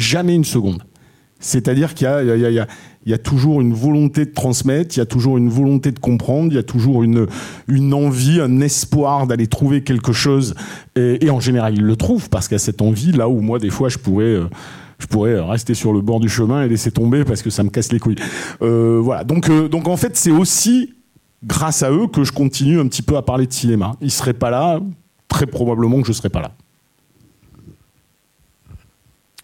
[0.00, 0.82] jamais une seconde.
[1.42, 2.06] C'est-à-dire qu'il
[3.06, 6.52] y a, toujours une volonté de transmettre, il y a toujours une volonté de comprendre,
[6.52, 7.26] il y a toujours une,
[7.94, 10.54] envie, un espoir d'aller trouver quelque chose.
[10.96, 13.58] Et, en général, ils le trouvent parce qu'il y a cette envie, là où moi,
[13.58, 14.24] des fois, je pourrais...
[14.24, 14.48] euh,
[14.98, 17.70] je pourrais rester sur le bord du chemin et laisser tomber parce que ça me
[17.70, 18.18] casse les couilles.
[18.60, 19.24] Euh, voilà.
[19.24, 20.92] Donc, euh, donc en fait, c'est aussi
[21.42, 23.92] grâce à eux que je continue un petit peu à parler de cinéma.
[24.02, 24.78] Ils seraient pas là,
[25.26, 26.52] très probablement que je serais pas là.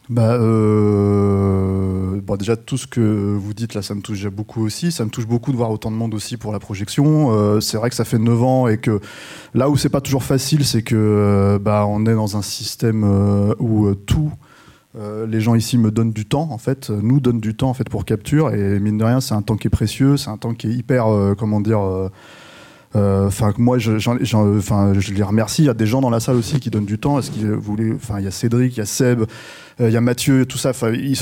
[0.08, 4.92] Bah, euh, déjà, tout ce que vous dites là, ça me touche beaucoup aussi.
[4.92, 7.30] Ça me touche beaucoup de voir autant de monde aussi pour la projection.
[7.30, 9.00] Euh, c'est vrai que ça fait 9 ans et que
[9.54, 13.04] là où c'est pas toujours facile, c'est que euh, bah, on est dans un système
[13.58, 14.30] où tout.
[15.28, 17.88] les gens ici me donnent du temps, en fait, nous donnent du temps en fait
[17.88, 20.54] pour capture et mine de rien, c'est un temps qui est précieux, c'est un temps
[20.54, 22.08] qui est hyper, comment dire, euh,
[22.96, 25.62] euh, Enfin, moi, je, enfin, je les remercie.
[25.62, 27.18] Il y a des gens dans la salle aussi qui donnent du temps.
[27.18, 29.24] Est-ce qu'ils voulaient Enfin, il y a Cédric, il y a Seb,
[29.78, 30.72] il y a Mathieu, tout ça.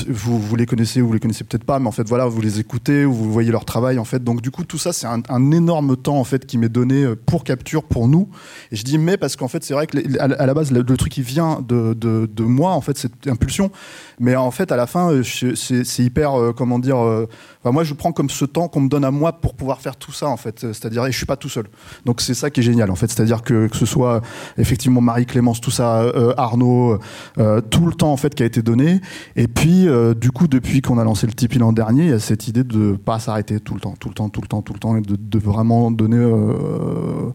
[0.07, 2.39] Vous, vous les connaissez ou vous les connaissez peut-être pas, mais en fait, voilà, vous
[2.41, 4.23] les écoutez ou vous voyez leur travail, en fait.
[4.23, 7.15] Donc, du coup, tout ça, c'est un, énorme temps, en fait, qui m'est donné euh,
[7.15, 8.29] pour capture, pour nous.
[8.71, 11.11] Et je dis mais parce qu'en fait, c'est vrai que à la- base, le, truc
[11.11, 13.71] qui vient de, de, moi, en fait, cette impulsion.
[14.19, 16.97] Mais en fait, à la fin, euh, c'est hyper, euh, comment dire.
[17.03, 17.27] euh,
[17.65, 20.11] moi, je prends comme ce temps qu'on me donne à moi pour pouvoir faire tout
[20.13, 20.59] ça, en fait.
[20.59, 21.65] C'est-à-dire, et je suis pas tout seul.
[22.05, 24.21] Donc c'est ça qui est génial en fait, c'est-à-dire que que ce soit
[24.57, 26.99] effectivement Marie Clémence, tout ça, euh, Arnaud,
[27.37, 29.01] euh, tout le temps en fait qui été donné.
[29.35, 32.13] Et puis euh, du coup depuis qu'on a lancé le Tipeee l'an dernier, il y
[32.13, 34.61] a cette idée de pas s'arrêter tout le temps, tout le temps, tout le temps,
[34.61, 36.17] tout le temps, et de, vraiment donner.
[36.17, 37.31] euh,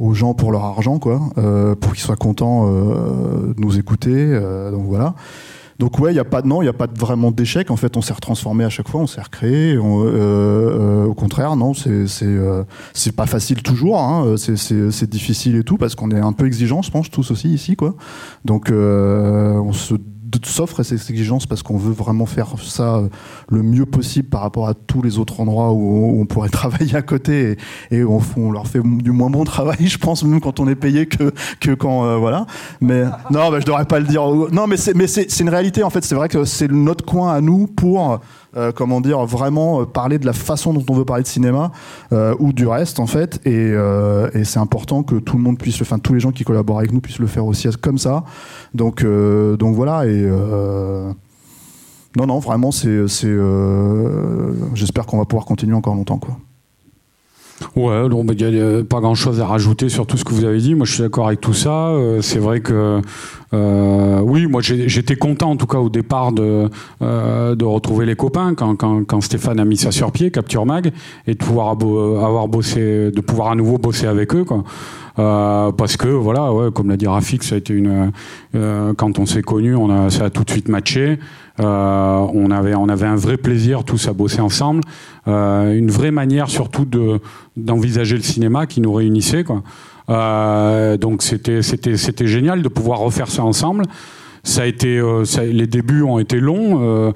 [0.00, 4.32] aux gens pour leur argent, quoi, euh, pour qu'ils soient contents de nous écouter.
[4.72, 5.14] donc voilà.
[5.78, 7.70] Donc ouais, il y a pas de non, il y a pas vraiment d'échec.
[7.70, 9.78] En fait, on s'est retransformé à chaque fois, on s'est recréé.
[9.78, 12.64] au contraire, non, c'est c'est euh,
[13.16, 13.98] pas facile toujours.
[13.98, 17.48] Hein, c'est difficile et tout parce qu'on est un peu exigeants, je pense, tous aussi
[17.48, 17.94] ici, quoi.
[18.44, 19.94] Donc on se
[20.44, 23.08] s'offre ces exigences parce qu'on veut vraiment faire ça euh,
[23.48, 27.02] le mieux possible par rapport à tous les autres endroits où on pourrait travailler à
[27.02, 27.56] côté
[27.90, 31.06] et, on, leur fait du moins bon travail, je pense, même quand on est payé
[31.06, 32.46] que, que quand euh, voilà.
[32.80, 34.22] Mais non, bah, je devrais pas le dire.
[34.52, 36.04] Non, mais c'est mais c'est une réalité en fait.
[36.04, 38.20] C'est vrai que c'est notre coin à nous pour
[38.56, 41.70] euh, comment dire vraiment euh, parler de la façon dont on veut parler de cinéma
[42.12, 43.40] euh, ou du reste en fait.
[43.46, 43.72] Et,
[44.44, 46.92] c'est important que tout le monde puisse, le- enfin tous les gens qui collaborent avec
[46.92, 48.24] nous puissent le faire aussi comme ça.
[48.74, 50.28] Donc donc voilà et
[52.16, 53.06] non, non, vraiment, c'est.
[54.74, 56.18] J'espère qu'on va pouvoir continuer encore longtemps.
[56.18, 56.36] Quoi.
[57.76, 60.44] Ouais, donc il n'y a pas grand chose à rajouter sur tout ce que vous
[60.44, 60.74] avez dit.
[60.74, 61.88] Moi, je suis d'accord avec tout ça.
[61.88, 63.00] Euh, c'est vrai que,
[63.52, 66.68] euh, oui, moi j'étais content en tout cas au départ de,
[67.02, 70.64] euh, de retrouver les copains quand, quand, quand Stéphane a mis ça sur pied, Capture
[70.66, 70.90] Mag,
[71.26, 74.64] et de pouvoir avoir bossé, de pouvoir à nouveau bosser avec eux, quoi.
[75.18, 78.12] Euh, parce que voilà, ouais, comme l'a dit Rafik, ça a été une.
[78.54, 81.18] euh, quand on s'est connus, on a, ça a tout de suite matché.
[81.60, 84.80] Euh, on avait, on avait un vrai plaisir tous à bosser ensemble,
[85.28, 87.20] euh, une vraie manière surtout de
[87.56, 89.62] d'envisager le cinéma qui nous réunissait, quoi.
[90.08, 93.84] Euh, donc c'était, c'était, c'était génial de pouvoir refaire ça ensemble.
[94.42, 97.12] Ça a été, ça- les débuts ont été longs,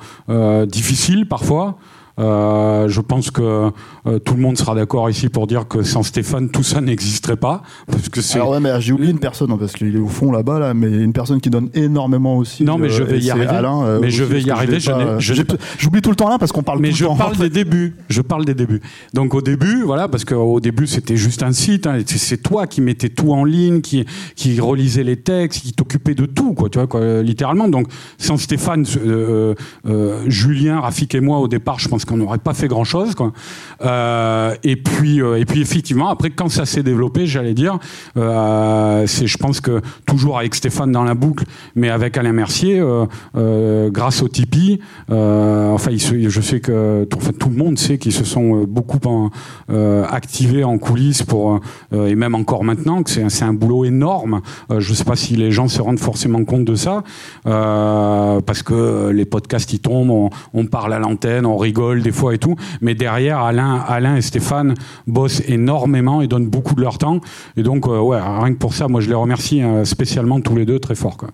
[0.66, 1.78] difficiles parfois.
[2.21, 3.71] Euh, je pense que
[4.07, 7.37] euh, tout le monde sera d'accord ici pour dire que sans Stéphane, tout ça n'existerait
[7.37, 7.62] pas.
[7.91, 10.07] Parce que c'est Alors, ouais, mais j'ai oublié une personne, hein, parce qu'il est au
[10.09, 12.62] fond là-bas, là, mais une personne qui donne énormément aussi.
[12.62, 13.47] Non, mais je euh, vais et y arriver.
[13.49, 15.35] Alain, Mais je vais y arriver, je je
[15.79, 17.17] J'oublie tout le temps là parce qu'on parle Mais tout je le temps.
[17.17, 17.49] parle en fait.
[17.49, 17.97] des débuts.
[18.09, 18.81] Je parle des débuts.
[19.12, 21.87] Donc au début, voilà, parce qu'au début c'était juste un site.
[21.87, 24.05] hein, c'est- toi qui mettais tout en ligne, qui
[24.37, 26.69] qui relisais les textes, qui t'occupait de tout, quoi.
[26.69, 27.69] Tu vois, quoi, littéralement.
[27.69, 27.89] Donc
[28.19, 29.55] sans Stéphane, euh,
[30.27, 33.33] Julien, Rafik et moi au départ, je pense qu'on n'aurait pas fait grand chose, quoi.
[33.83, 37.79] Euh, et puis euh, et puis effectivement, après quand ça s'est développé, j'allais dire,
[38.17, 41.45] euh, c'est, je pense que toujours avec Stéphane dans la boucle,
[41.75, 42.83] mais avec Alain Mercier,
[43.35, 48.99] grâce au Tipeee, enfin, je sais que tout, le monde sait qu'ils se sont beaucoup
[50.11, 51.61] activés en coulisses pour
[51.93, 54.41] et même encore maintenant que c'est, un- boulot énorme.
[54.71, 57.03] Je ne sais pas si les gens se rendent forcément compte de ça
[57.45, 62.38] parce que les podcasts ils tombent, on parle à l'antenne, on rigole des fois et
[62.38, 62.57] tout.
[62.80, 64.74] Mais derrière, Alain, Alain et Stéphane
[65.07, 67.20] bossent énormément et donnent beaucoup de leur temps.
[67.57, 70.64] Et donc, euh, rien que pour ça, moi, je les remercie euh, spécialement tous les
[70.64, 71.16] deux très fort.
[71.16, 71.30] Quoi.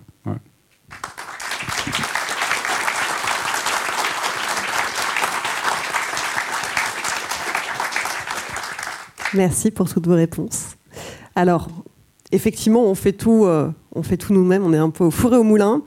[9.33, 10.75] Merci pour toutes vos réponses.
[11.35, 11.69] Alors,
[12.33, 15.31] effectivement, on fait tout, euh, on fait tout nous-mêmes, on est un peu au four
[15.31, 15.81] au moulin.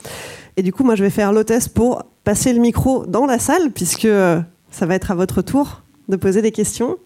[0.57, 3.71] Et du coup, moi, je vais faire l'hôtesse pour passer le micro dans la salle,
[3.71, 4.41] puisque euh,
[4.75, 6.97] ça va être à votre tour de poser des questions.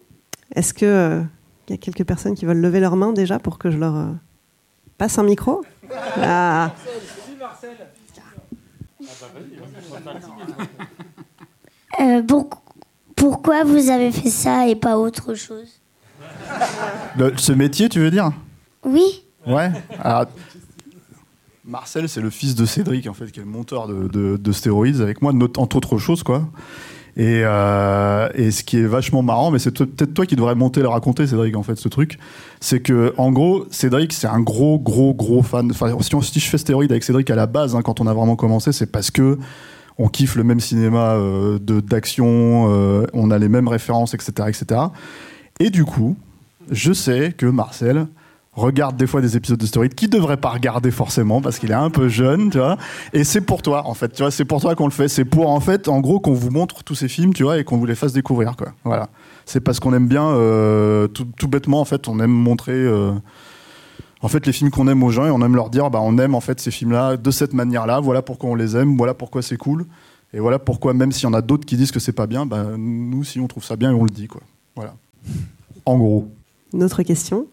[0.55, 1.21] Est-ce que euh,
[1.67, 3.95] il y a quelques personnes qui veulent lever leurs mains déjà pour que je leur
[3.95, 4.07] euh,
[4.97, 5.63] passe un micro?
[6.21, 6.71] Ah.
[11.99, 12.49] Euh, pour-
[13.15, 15.67] pourquoi vous avez fait ça et pas autre chose?
[17.17, 18.31] Le- ce métier, tu veux dire?
[18.83, 19.71] Oui Ouais.
[19.99, 20.25] Alors,
[21.65, 24.51] Marcel, c'est le fils de Cédric, en fait, qui est le monteur de, de, de
[24.51, 26.47] stéroïdes avec moi, entre autres choses, quoi.
[27.17, 30.81] Et, euh, et ce qui est vachement marrant, mais c'est peut-être toi qui devrais monter
[30.81, 32.17] le raconter, Cédric, en fait, ce truc,
[32.59, 35.69] c'est que, en gros, Cédric, c'est un gros, gros, gros fan.
[35.71, 38.35] Enfin, si, je fais stéroïdes avec Cédric à la base, hein, quand on a vraiment
[38.35, 39.37] commencé, c'est parce que
[39.97, 44.81] on kiffe le même cinéma euh, d'action, euh, on a les mêmes références, etc., etc.
[45.59, 46.15] Et du coup,
[46.71, 48.07] je sais que Marcel
[48.59, 51.75] regarde des fois des épisodes de Story qu'il devrait pas regarder forcément parce qu'il est
[51.75, 52.77] un peu jeune, tu vois.
[53.13, 55.07] Et c'est pour toi, en fait, tu vois, c'est pour toi qu'on le fait.
[55.07, 57.63] C'est pour, en fait, en gros, qu'on vous montre tous ces films, tu vois, et
[57.63, 58.73] qu'on vous les fasse découvrir, quoi.
[58.83, 59.09] Voilà.
[59.45, 62.73] C'est parce qu'on aime bien, euh, tout, tout bêtement, en fait, on aime montrer.
[62.73, 63.11] euh,
[64.21, 66.17] en fait, les films qu'on aime aux gens et on aime leur dire, bah, on
[66.17, 68.01] aime en fait ces films-là de cette manière-là.
[68.01, 68.97] Voilà pourquoi on les aime.
[68.97, 69.85] Voilà pourquoi c'est cool.
[70.33, 72.45] Et voilà pourquoi, même s'il y en a d'autres qui disent que c'est pas bien,
[72.45, 74.41] bah, nous, si on trouve ça bien, on le dit, quoi.
[74.75, 74.93] Voilà.
[75.85, 76.29] En gros.
[76.73, 77.47] Une autre question?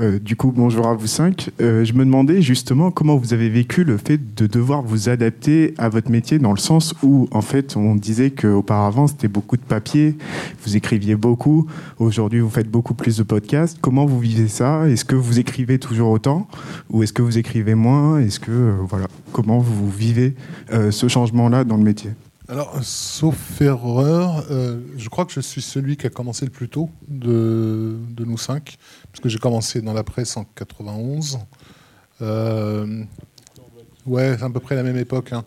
[0.00, 1.50] Euh, du coup, bonjour à vous cinq.
[1.60, 5.74] Euh, je me demandais justement comment vous avez vécu le fait de devoir vous adapter
[5.76, 9.62] à votre métier dans le sens où, en fait, on disait qu'auparavant, c'était beaucoup de
[9.62, 10.16] papier,
[10.64, 11.66] vous écriviez beaucoup.
[11.98, 13.78] Aujourd'hui, vous faites beaucoup plus de podcasts.
[13.82, 14.88] Comment vous vivez ça?
[14.88, 16.48] Est-ce que vous écrivez toujours autant
[16.88, 18.18] ou est-ce que vous écrivez moins?
[18.18, 20.34] Est-ce que, euh, voilà, comment vous vivez
[20.72, 22.12] euh, ce changement-là dans le métier?
[22.52, 26.68] Alors, sauf erreur, euh, je crois que je suis celui qui a commencé le plus
[26.68, 28.76] tôt de, nous cinq,
[29.10, 31.38] parce que j'ai commencé dans la presse en 91.
[32.20, 33.04] Euh,
[34.04, 35.32] ouais, c'est à peu près la même époque.
[35.32, 35.44] hein.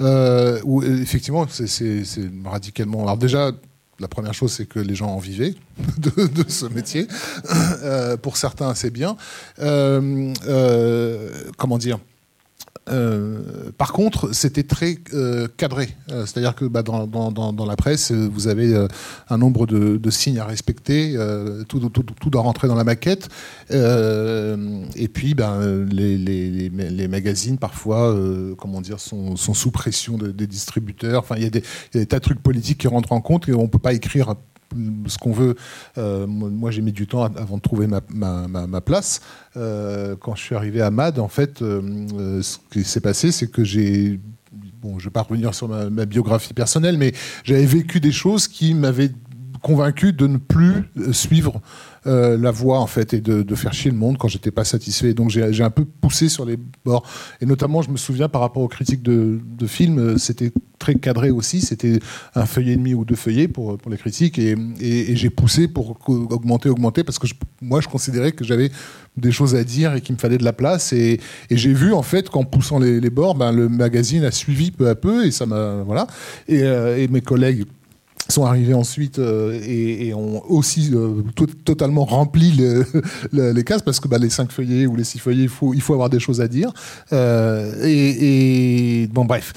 [0.00, 0.60] Euh,
[1.02, 2.04] effectivement, c'est-
[2.44, 3.02] radicalement.
[3.02, 3.50] Alors, déjà,
[3.98, 5.56] la première chose, c'est que les gens en vivaient
[5.98, 7.08] de, de ce métier.
[7.82, 9.16] Euh, pour certains, c'est bien.
[11.58, 11.98] Comment dire?
[12.90, 15.88] Euh, par contre, c'était très euh, cadré.
[16.10, 18.86] Euh, C'est-à-dire que bah, dans, la presse, vous avez
[19.28, 21.16] un nombre de, signes à respecter.
[21.68, 21.80] tout,
[22.30, 23.28] doit rentrer dans la maquette.
[23.70, 28.14] Et puis, ben, les, magazines, parfois,
[28.58, 31.20] comment dire, sont, sont sous pression de- des distributeurs.
[31.20, 31.62] Enfin, il y, a des-
[31.92, 33.78] il y a des tas de trucs politiques qui rentrent en compte et on peut
[33.78, 34.34] pas écrire
[35.06, 35.54] ce qu'on veut.
[35.98, 39.20] Euh, moi, j'ai mis du temps avant de trouver ma, place.
[39.56, 43.50] Euh, quand je suis arrivé à MAD, en fait, euh, ce qui s'est passé, c'est
[43.50, 44.20] que j'ai.
[44.82, 47.12] Bon, je ne vais pas revenir sur ma, biographie personnelle, mais
[47.42, 49.10] j'avais vécu des choses qui m'avaient
[49.62, 51.62] convaincu de ne plus suivre
[52.06, 55.14] euh, la voie en fait et de, faire chier le monde quand j'étais pas satisfait.
[55.14, 57.06] Donc j'ai un peu poussé sur les bords.
[57.40, 61.30] Et notamment, je me souviens par rapport aux critiques de, films, euh, c'était très cadré
[61.30, 61.60] aussi.
[61.60, 62.00] C'était
[62.34, 64.38] un feuillet et demi ou deux feuillets pour, pour les critiques.
[64.38, 67.26] Et, et- j'ai poussé pour augmenter, augmenter, parce que
[67.62, 68.70] moi, je considérais que j'avais
[69.16, 70.92] des choses à dire et qu'il me fallait de la place.
[70.92, 74.88] Et, j'ai vu en fait qu'en poussant les, bords, ben, le magazine a suivi peu
[74.88, 76.06] à peu et ça m'a voilà.
[76.48, 77.64] Et, euh, et mes collègues
[78.34, 82.84] sont arrivés ensuite euh, et, ont aussi euh, to- totalement rempli le-
[83.32, 85.74] le- les cases parce que bah, les cinq feuillets ou les six feuillets, il faut,
[85.74, 86.72] il faut avoir des choses à dire.
[87.12, 89.52] Euh, et, bon, bref.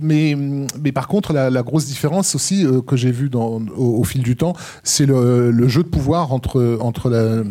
[0.00, 0.36] Mais,
[0.82, 3.30] mais par contre, la, grosse différence aussi que j'ai vue
[3.76, 7.42] au fil du temps, c'est le, le jeu de pouvoir entre, entre la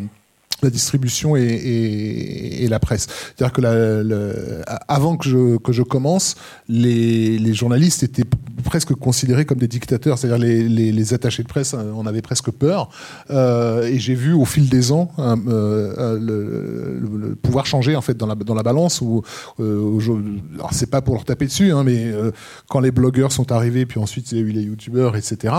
[0.64, 3.08] la distribution et, et- et la presse.
[3.36, 6.36] C'est-à-dire que la- le- avant que je, que je commence,
[6.70, 8.26] les, les journalistes étaient
[8.64, 10.18] presque considérés comme des dictateurs.
[10.18, 12.90] C'est-à-dire les, les, les attachés de presse, euh, on avait presque peur.
[13.30, 17.96] Euh, et j'ai vu au fil des ans hein, euh, euh, le, le- pouvoir changer
[17.96, 19.02] en fait dans la, dans la balance.
[19.02, 19.22] Où,
[19.60, 20.00] euh,
[20.56, 22.32] alors c'est pas pour leur taper dessus, hein, mais euh,
[22.70, 25.54] quand les blogueurs sont arrivés, puis ensuite il y a eu les youtubeurs, etc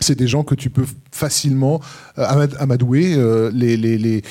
[0.00, 1.80] c'est des gens que tu peux facilement
[2.18, 3.14] euh, amad- amadouer.
[3.16, 4.22] euh, les,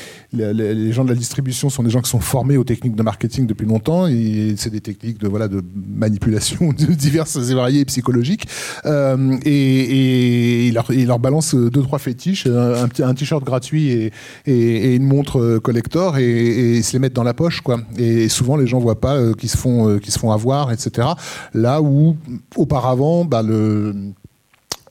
[0.92, 3.66] gens de la distribution sont des gens qui sont formés aux techniques de marketing depuis
[3.66, 8.48] longtemps et c'est des techniques de, voilà, de manipulation diverses et variées et psychologiques.
[8.86, 14.12] Euh, et, et ils leur, ils leur balancent deux, trois fétiches, un, t-shirt gratuit et,
[14.46, 14.54] et,
[14.92, 17.62] et une montre euh, collector et, et ils se les mettent dans la poche.
[17.98, 21.08] Et souvent, les gens voient pas euh, qu'ils se, font, euh, avoir, etc.
[21.54, 22.16] Là où,
[22.56, 23.94] auparavant, bah, le euh,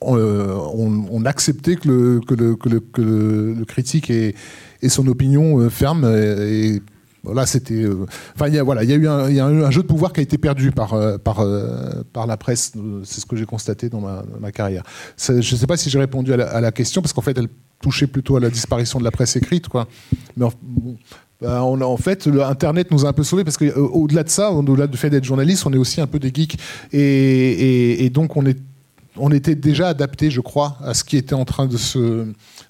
[0.01, 4.33] on, on acceptait que le, que le, que le, que le, le critique ait
[4.87, 6.81] son opinion euh, ferme et, et
[7.27, 7.73] voilà, c'était.
[7.73, 10.71] euh, Enfin, voilà, il y a eu un, jeu de pouvoir qui a été perdu
[10.71, 12.71] par euh, euh, la presse.
[12.77, 14.83] euh, C'est ce que j'ai constaté dans ma, carrière.
[15.17, 17.49] Je ne sais pas si j'ai répondu à la, question parce qu'en fait, elle
[17.81, 19.87] touché plutôt à la disparition de la presse écrite, quoi.
[20.37, 20.45] Mais
[21.45, 24.97] en, fait, le Internet nous a un peu sauvés parce qu'au-delà de ça, au-delà du
[24.97, 26.57] fait d'être journaliste, on est aussi un peu des geeks.
[26.93, 28.57] Et, et- et donc, on, est,
[29.19, 32.25] on était déjà adapté, je crois, à ce qui était en train de se,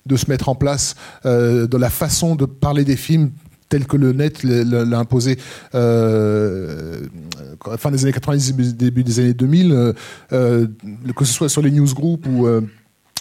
[0.06, 0.96] de se mettre en place,
[1.26, 3.32] euh, de la façon de parler des films
[3.70, 5.38] tel que le net l'a imposé
[5.76, 7.02] euh,
[7.78, 9.94] fin des années 90, début- des années 2000, euh,
[10.32, 10.68] euh,
[11.16, 12.62] que ce soit sur les newsgroups ou euh,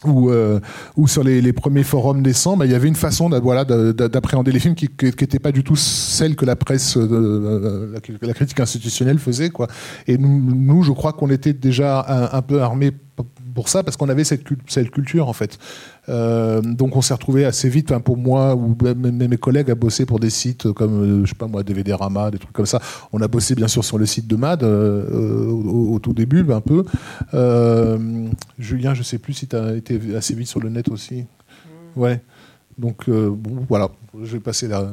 [0.04, 0.60] ou, euh,
[0.96, 3.92] ou sur les, les premiers forums naissants, bah, il y avait une façon voilà, d'a-
[3.92, 8.28] d'a- d'appréhender les films qui n'était pas du tout celle que la presse, euh, la,
[8.28, 9.50] la critique institutionnelle faisait.
[9.50, 9.68] Quoi.
[10.06, 12.92] Et nous, je crois qu'on était déjà un, un peu armés
[13.56, 15.58] pour ça parce qu'on avait cette, cul- cette culture en fait.
[16.08, 20.06] Euh, donc on s'est retrouvé assez vite, pour moi ou même mes collègues à bosser
[20.06, 22.80] pour des sites comme euh, je sais pas moi DVD Rama, des trucs comme ça.
[23.12, 26.44] On a bossé bien sûr sur le site de Mad euh, au, au tout début
[26.52, 26.84] un peu.
[27.34, 28.28] Euh,
[28.58, 31.24] Julien, je sais plus si tu as été assez vite sur le net aussi.
[31.96, 32.20] Ouais.
[32.78, 33.88] Donc bon voilà,
[34.22, 34.92] je vais passer là.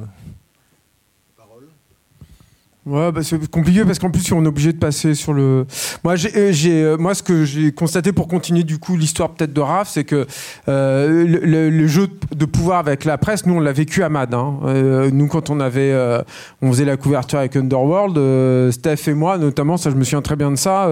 [2.86, 5.66] Ouais, bah, c'est compliqué parce qu'en plus on est obligé de passer sur le.
[6.04, 9.54] Moi, j'ai, euh, euh, moi, ce que j'ai constaté pour continuer du coup l'histoire peut-être
[9.54, 10.28] de Raph, c'est que
[10.68, 11.26] euh,
[11.72, 14.34] le, jeu de pouvoir avec la presse, nous on l'a vécu à Mad.
[14.34, 14.56] hein.
[14.66, 16.22] Euh, nous, quand on avait, euh,
[16.62, 20.36] on faisait la couverture avec Underworld, Steph et moi notamment, ça je me souviens très
[20.36, 20.90] bien de ça.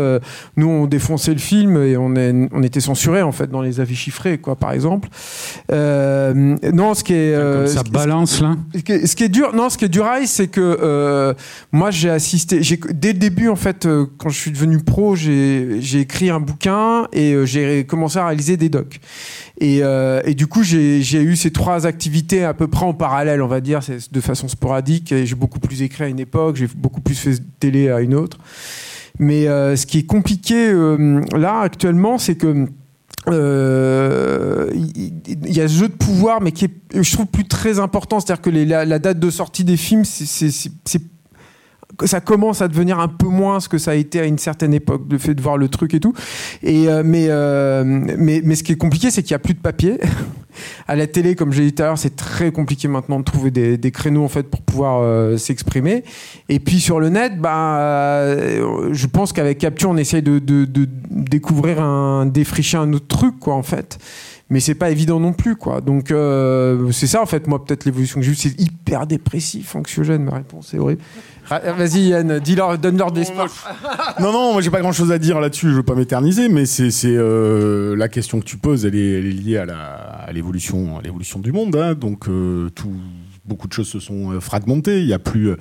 [0.55, 3.81] nous, on défonçait le film et on, est, on était censuré en fait dans les
[3.81, 5.09] avis chiffrés, quoi, par exemple.
[5.69, 8.55] Non, ce qui est ça ce balance là.
[8.73, 11.35] ce qui est- ce qui est dur, non, ce qui est dur, c'est que
[11.81, 12.61] moi j'ai assisté,
[12.93, 17.07] dès le début en fait, euh, quand je suis devenu pro, j'ai écrit un bouquin
[17.11, 18.99] et euh, j'ai commencé à réaliser des docs.
[19.59, 23.41] Et, euh, et du coup, j'ai eu ces trois activités à peu près en parallèle,
[23.41, 23.79] on va dire,
[24.11, 25.11] de façon sporadique.
[25.23, 28.37] J'ai beaucoup plus écrit à une époque, j'ai beaucoup plus fait télé à une autre.
[29.17, 30.71] Mais ce qui est compliqué
[31.35, 32.67] là actuellement, c'est que
[33.27, 33.33] il
[35.55, 38.19] y a ce jeu de pouvoir, mais qui est, je trouve, plus très important.
[38.19, 40.51] C'est-à-dire que la, la date de sortie des films, c'est-
[42.05, 44.73] ça commence à devenir un peu moins ce que ça a été à une certaine
[44.73, 46.13] époque, le fait de voir le truc et tout.
[46.63, 49.53] Et, euh, mais, euh, mais, mais ce qui est compliqué, c'est qu'il n'y a plus
[49.53, 49.99] de papier.
[50.87, 53.51] à la télé, comme j'ai dit tout à l'heure, c'est très compliqué maintenant de trouver
[53.51, 56.03] des, des créneaux en fait pour pouvoir euh, s'exprimer.
[56.49, 60.65] Et puis sur le net, bah, euh, je pense qu'avec Capture, on essaye de, de-
[60.65, 63.99] de découvrir un, défricher un autre truc, quoi, en fait.
[64.51, 65.81] Mais c'est pas évident non plus, quoi.
[65.81, 69.75] Donc euh, c'est ça, en fait, moi, peut-être l'évolution que j'ai eue, c'est hyper dépressif,
[69.75, 71.01] anxiogène, ma réponse, c'est horrible.
[71.49, 73.47] Vas-y, Yann, dis-leur, donne-leur des spots.
[74.19, 76.65] Non, non, moi j'ai pas grand chose à dire là-dessus, je veux pas m'éterniser, mais
[76.65, 81.01] c'est euh, la question que tu poses, elle est, elle est liée à l'évolution à
[81.01, 81.75] l'évolution du monde.
[81.75, 81.95] hein.
[81.95, 82.93] donc euh, tout,
[83.45, 84.99] beaucoup de choses se sont fragmentées.
[85.01, 85.51] Il y a plus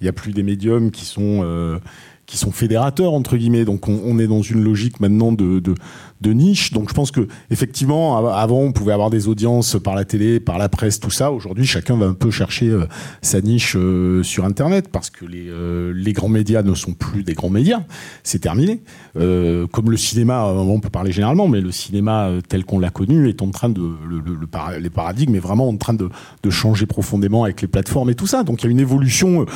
[0.00, 1.78] il y a plus des médiums qui sont euh,
[2.26, 3.64] qui sont fédérateurs entre guillemets.
[3.66, 5.74] Donc on, on est dans une logique maintenant de, de
[6.20, 6.72] de niche.
[6.72, 10.40] Donc je pense que effectivement av- avant on pouvait avoir des audiences par la télé,
[10.40, 11.32] par la presse, tout ça.
[11.32, 12.86] Aujourd'hui chacun va un peu chercher euh,
[13.22, 17.22] sa niche euh, sur Internet parce que les, euh, les grands médias ne sont plus
[17.22, 17.82] des grands médias.
[18.22, 18.82] C'est terminé.
[19.14, 23.42] Comme le cinéma, on peut parler généralement, mais le cinéma tel qu'on l'a connu est
[23.42, 23.82] en train de
[24.80, 26.08] les paradigmes est vraiment en train de,
[26.50, 28.42] changer profondément avec les plateformes et tout ça.
[28.42, 29.46] Donc il y a une évolution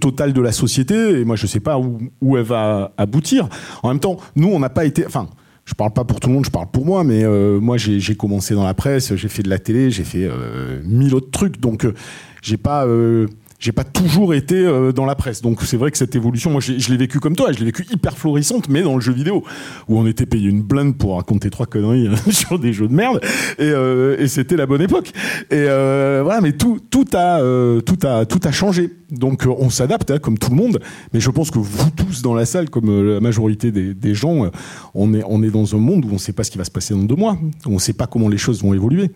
[0.00, 3.48] totale de la société et moi je sais pas où, où elle va aboutir.
[3.82, 5.28] En même temps, nous on n'a pas été, enfin
[5.64, 8.14] je parle pas pour tout le monde, je parle pour moi, mais euh, moi j'ai
[8.16, 11.60] commencé dans la presse, j'ai fait de la télé, j'ai fait euh, mille autres trucs,
[11.60, 11.94] donc euh,
[12.42, 13.26] j'ai pas euh,
[13.60, 15.42] j'ai pas toujours été euh, dans la presse.
[15.42, 17.86] Donc c'est vrai que cette évolution, moi je l'ai vécu comme toi, je l'ai vécu
[17.92, 19.44] hyper florissante, mais dans le jeu vidéo,
[19.86, 22.94] où on était payé une blinde pour raconter trois conneries euh, sur des jeux de
[22.94, 23.20] merde,
[23.58, 25.12] et, euh, et c'était la bonne époque.
[25.50, 28.90] Et euh, voilà, mais tout, tout, a, euh, tout, a, tout a changé.
[29.10, 30.80] Donc euh, on s'adapte, hein, comme tout le monde,
[31.12, 34.50] mais je pense que vous tous dans la salle, comme la majorité des, des gens,
[34.94, 36.64] on, est, on est dans un monde où on ne sait pas ce qui va
[36.64, 37.36] se passer dans deux mois,
[37.66, 39.10] on ne sait pas comment les choses vont évoluer.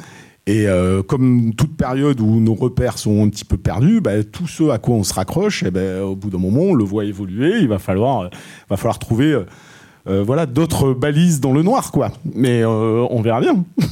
[0.46, 4.46] Et euh, comme toute période où nos repères sont un petit peu perdus, bah, tout
[4.46, 7.06] ce à quoi on se raccroche, eh ben, au bout d'un moment, on le voit
[7.06, 7.60] évoluer.
[7.60, 8.28] Il va falloir, euh,
[8.68, 9.42] va falloir trouver
[10.06, 11.90] euh, voilà, d'autres balises dans le noir.
[11.92, 12.12] quoi.
[12.34, 13.64] Mais on verra bien.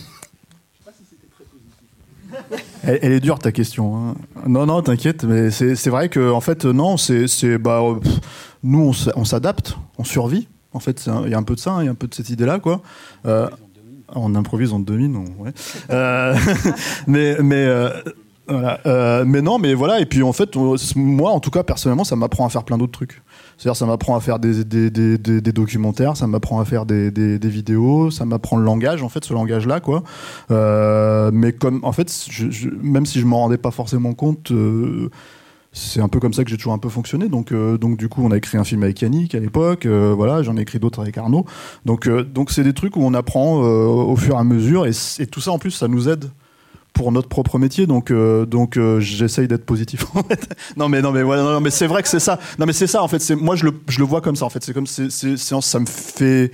[2.84, 3.96] Elle, elle est dure ta question.
[3.96, 4.14] hein.
[4.46, 7.80] Non, non, t'inquiète, mais c'est vrai que en fait, non, c'est bah,
[8.64, 10.48] nous on s'adapte, on survit.
[10.72, 12.09] En fait, il y a un peu de ça, hein, il y a un peu
[12.09, 12.82] de cette idée-là, quoi.
[14.14, 15.52] On improvise en domine, on-.
[15.90, 16.34] Euh,
[17.06, 17.90] mais mais euh,
[18.48, 20.00] voilà, Euh, mais non, mais voilà.
[20.00, 22.76] Et puis en fait, on- moi, en tout cas, personnellement, ça m'apprend à faire plein
[22.76, 23.22] d'autres trucs.
[23.56, 27.10] C'est-à-dire, ça m'apprend à faire des, des, des, des- documentaires, ça m'apprend à faire des,
[27.38, 30.02] vidéos, ça m'apprend le langage, en fait, ce langage-là, quoi.
[30.50, 32.12] Mais comme, en fait,
[32.82, 34.50] même si je m'en rendais pas forcément compte,
[35.72, 37.28] c'est un peu comme ça que j'ai toujours un peu fonctionné.
[37.28, 39.86] Donc, euh, donc du coup, on a écrit un film avec Yannick à l'époque.
[39.86, 41.46] euh, voilà, j'en ai écrit d'autres avec Arnaud.
[41.86, 44.92] Donc, euh, donc c'est des trucs où on apprend au fur et à mesure, et,
[45.26, 46.30] tout ça en plus, ça nous aide
[46.92, 50.04] pour notre propre métier, donc donc j'essaye d'être positif.
[50.76, 52.38] Non mais non mais voilà, non, mais c'est vrai que c'est ça.
[52.58, 53.30] Non mais c'est ça en fait.
[53.30, 54.62] Moi je le je le vois comme ça en fait.
[54.62, 55.08] C'est comme c'est-
[55.38, 56.52] ça me fait.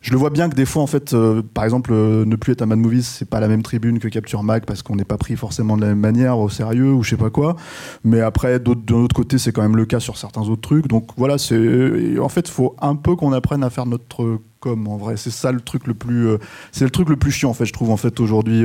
[0.00, 2.52] Je le vois bien que des fois en fait, euh, par exemple, euh, ne plus
[2.52, 5.04] être un Mad Movies, c'est pas la même tribune que Capture Mag parce qu'on n'est
[5.04, 7.56] pas pris forcément de la même manière au sérieux ou je sais pas quoi.
[8.04, 10.86] Mais après, d'un autre côté, c'est quand même le cas sur certains autres trucs.
[10.86, 14.96] Donc voilà, c'est en fait, faut un peu qu'on apprenne à faire notre com en
[14.96, 15.16] vrai.
[15.16, 16.38] C'est ça le truc le plus, euh,
[16.70, 17.66] c'est le truc le plus chiant en fait.
[17.66, 18.64] Je trouve en fait aujourd'hui,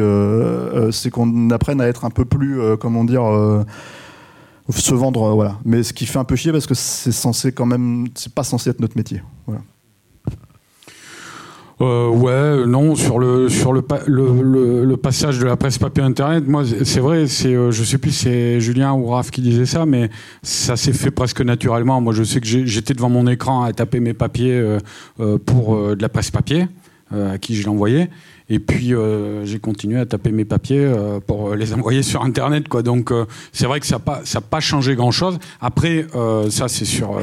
[0.91, 3.23] c'est qu'on apprenne à être un peu plus, comment dire.
[4.69, 5.57] se vendre, voilà.
[5.65, 8.43] Mais ce qui fait un peu chier parce que c'est censé quand même, c'est pas
[8.43, 9.23] censé être notre métier.
[9.47, 9.61] Voilà.
[11.83, 15.77] Euh, ouais, non, sur le sur le, pa- le, le, le passage de la presse
[15.77, 19.41] papier internet, moi c'est vrai, c'est euh, je sais plus c'est Julien ou Raph qui
[19.41, 20.09] disait ça, mais
[20.43, 21.99] ça s'est fait presque naturellement.
[21.99, 24.77] Moi, je sais que j'étais devant mon écran à taper mes papiers euh,
[25.19, 26.67] euh, pour euh, de la presse papier
[27.13, 28.09] euh, à qui je l'envoyais.
[28.53, 32.21] Et puis euh, j'ai continué à taper mes papiers euh, pour euh, les envoyer sur
[32.21, 32.83] Internet, quoi.
[32.83, 33.11] Donc
[33.51, 35.39] c'est vrai que ça n'a pas changé grand chose.
[35.59, 36.05] Après,
[36.51, 37.19] ça c'est sur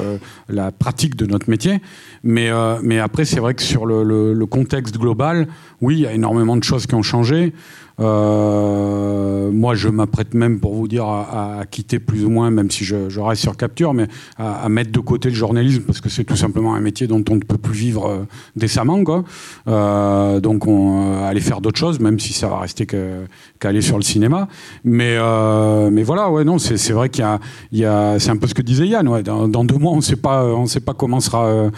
[0.48, 1.80] la pratique de notre métier,
[2.24, 2.50] mais
[2.82, 5.46] mais après c'est vrai que sur le contexte global,
[5.80, 7.52] oui, il y a énormément de choses qui ont changé.
[8.00, 12.70] Euh, moi, je m'apprête même, pour vous dire, à, à quitter plus ou moins, même
[12.70, 14.06] si je, je reste sur capture, mais
[14.38, 17.22] à, à mettre de côté le journalisme parce que c'est tout simplement un métier dont
[17.28, 18.24] on ne peut plus vivre euh,
[18.56, 19.24] décemment, quoi.
[19.68, 23.96] Euh, donc, on euh, aller faire d'autres choses, même si ça va rester qu'aller sur
[23.96, 24.48] le cinéma.
[24.82, 27.26] Mais, euh, mais voilà, ouais, non, c'est vrai qu'il
[27.72, 29.06] y a, a, c'est un peu ce que disait Yann.
[29.08, 31.70] Ouais, dans, dans deux mois, on ne sait pas, on sait pas comment sera,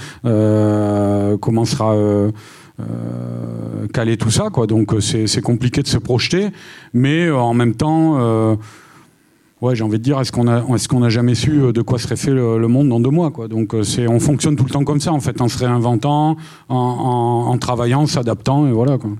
[1.40, 1.96] comment sera.
[2.82, 4.66] Euh, caler tout ça quoi.
[4.66, 6.48] Donc euh, c'est compliqué de se projeter.
[6.92, 8.18] Mais euh, en même temps
[9.60, 11.98] ouais j'ai envie de dire est-ce qu'on a est-ce qu'on a jamais su de quoi
[11.98, 13.48] serait fait le, monde dans deux mois quoi?
[13.48, 16.36] Donc c'est on fonctionne tout le temps comme ça en fait en se réinventant
[16.68, 19.10] en, en, en travaillant s'adaptant et voilà quoi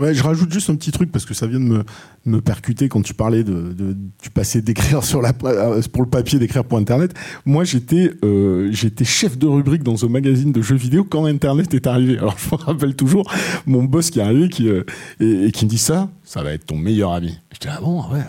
[0.00, 1.84] Ouais, je rajoute juste un petit truc parce que ça vient de me,
[2.24, 6.08] me percuter quand tu parlais de, de tu passais d'écrire sur la euh, pour le
[6.08, 7.12] papier d'écrire pour internet.
[7.44, 11.74] Moi, j'étais euh, j'étais chef de rubrique dans un magazine de jeux vidéo quand internet
[11.74, 12.16] est arrivé.
[12.16, 13.30] Alors je me rappelle toujours
[13.66, 14.84] mon boss qui est arrivé qui euh,
[15.20, 17.38] et, qui me dit ça, ça va être ton meilleur ami.
[17.52, 18.22] Je dis ah bon ouais.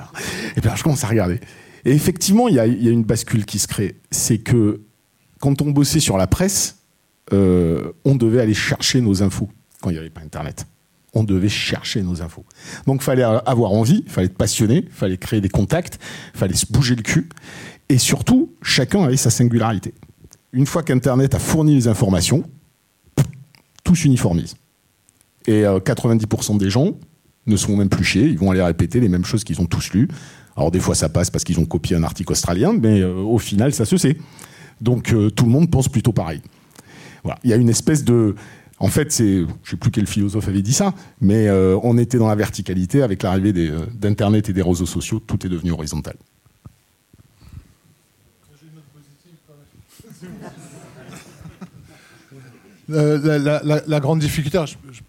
[0.58, 1.40] Et puis je commence à regarder.
[1.86, 3.96] Et effectivement, il y a, y a une bascule qui se crée.
[4.12, 4.82] C'est que
[5.40, 6.80] quand on bossait sur la presse,
[7.32, 9.50] on devait aller chercher nos infos
[9.82, 10.66] quand il n'y avait pas internet
[11.14, 12.46] on devait chercher nos infos.
[12.88, 16.00] Donc, fallait avoir envie, fallait être passionné, fallait créer des contacts,
[16.34, 17.30] fallait se bouger le cul.
[17.90, 19.94] Et surtout, chacun avait sa singularité.
[20.54, 22.44] Une fois qu'Internet a fourni les informations,
[23.84, 24.56] tout s'uniformise.
[25.48, 26.94] Et euh, 90% des gens
[27.48, 29.92] ne sont même plus chiés, ils vont aller répéter les mêmes choses qu'ils ont tous
[29.92, 30.08] lues.
[30.56, 33.40] Alors, des fois, ça passe parce qu'ils ont copié un article australien, mais euh, au
[33.40, 34.18] final, ça se sait.
[34.80, 36.42] Donc, euh, tout le monde pense plutôt pareil.
[37.44, 38.36] Il y a une espèce de,
[38.84, 42.18] en fait, c'est, je sais plus quel philosophe avait dit ça, mais euh, on était
[42.18, 46.16] dans la verticalité avec l'arrivée euh, d'Internet et des réseaux sociaux, tout est devenu horizontal.
[52.90, 54.60] Euh, la, la- grande difficulté,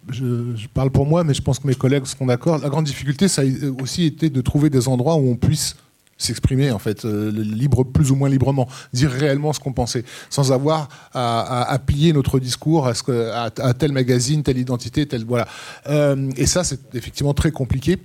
[0.09, 2.57] je- je parle pour moi, mais je pense que mes collègues seront d'accord.
[2.59, 3.45] La grande difficulté, ça a
[3.81, 5.75] aussi été de trouver des endroits où on puisse
[6.23, 10.51] s'exprimer en fait euh, libre plus ou moins librement dire réellement ce qu'on pensait sans
[10.51, 15.47] avoir à, à- plier notre discours à tel magazine telle identité telle voilà.
[15.89, 17.97] Euh, et ça c'est effectivement très compliqué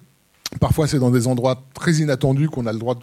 [0.60, 3.02] Parfois, c'est dans des endroits très inattendus qu'on a le droit de.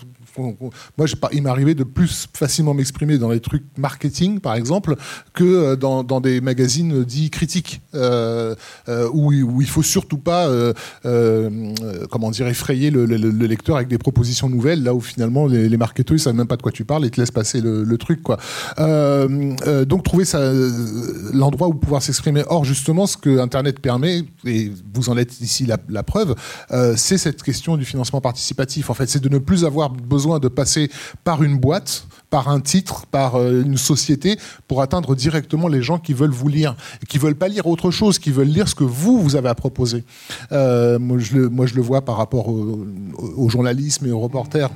[0.97, 4.95] Moi, il m'arrivait de plus facilement m'exprimer dans les trucs marketing, par exemple,
[5.33, 8.55] que euh, dans, des magazines dits critiques, euh,
[8.89, 10.49] euh, où, où il faut surtout pas,
[11.03, 15.77] comment dire, effrayer le, le- le lecteur avec des propositions nouvelles, là où finalement les,
[15.77, 18.21] marketeurs ils savent même pas de quoi tu parles et te laissent passer le, truc,
[18.77, 20.25] donc, trouver
[21.31, 22.43] l'endroit où pouvoir s'exprimer.
[22.47, 26.35] Or, justement, ce que Internet permet, et vous en êtes ici la, preuve,
[26.95, 28.89] c'est cette question du financement participatif.
[28.89, 30.89] En fait, c'est de ne plus avoir besoin de passer
[31.23, 35.99] par une boîte, par un titre, par euh, une société pour atteindre directement les gens
[35.99, 38.75] qui veulent vous lire, et qui veulent pas lire autre chose, qui veulent lire ce
[38.75, 40.03] que vous vous avez à proposer.
[40.51, 42.85] Euh, moi, je le, moi, je le vois par rapport au,
[43.49, 44.69] journalisme et aux reporters.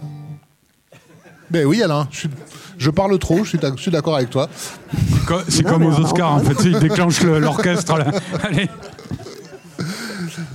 [1.51, 2.29] Ben oui, Alain, je, suis-
[2.77, 4.47] je parle trop, je suis d'ac- je suis d'accord avec toi.
[5.47, 7.93] C'est comme mais aux Oscars en fait ils déclenchent le- l'orchestre
[8.43, 8.67] allez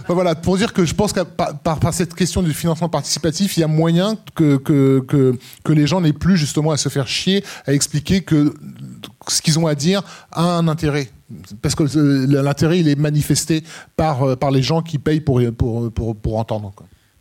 [0.08, 3.62] Voilà, pour dire que je pense que par, cette question du financement participatif, il y
[3.62, 8.54] a moyen que, les gens n'aient plus justement à se faire chier, à expliquer que
[9.28, 10.02] ce qu'ils ont à dire
[10.32, 11.10] a un intérêt.
[11.62, 13.64] Parce que euh, l'intérêt, il est manifesté
[13.96, 15.40] par, euh, par les gens qui payent pour,
[16.36, 16.72] entendre.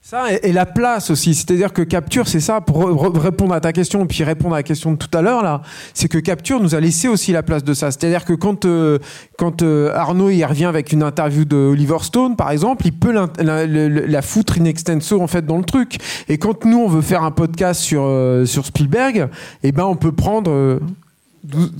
[0.05, 3.61] Ça et, la place aussi, c'est-à-dire que Capture, c'est ça pour re- re- répondre à
[3.61, 5.61] ta question, puis répondre à la question de tout à l'heure là,
[5.93, 7.89] c'est que Capture nous a laissé aussi la place de ça.
[7.89, 8.99] C'est-à-dire que quand euh,
[9.37, 13.13] quand euh, Arnaud il revient avec une interview de Oliver Stone par exemple, il peut
[13.13, 15.95] la, la- la foutre in extenso en fait dans le truc.
[16.27, 19.29] Et quand nous on veut faire un podcast sur euh, sur Spielberg,
[19.63, 20.79] eh ben on peut prendre euh,
[21.45, 21.71] 12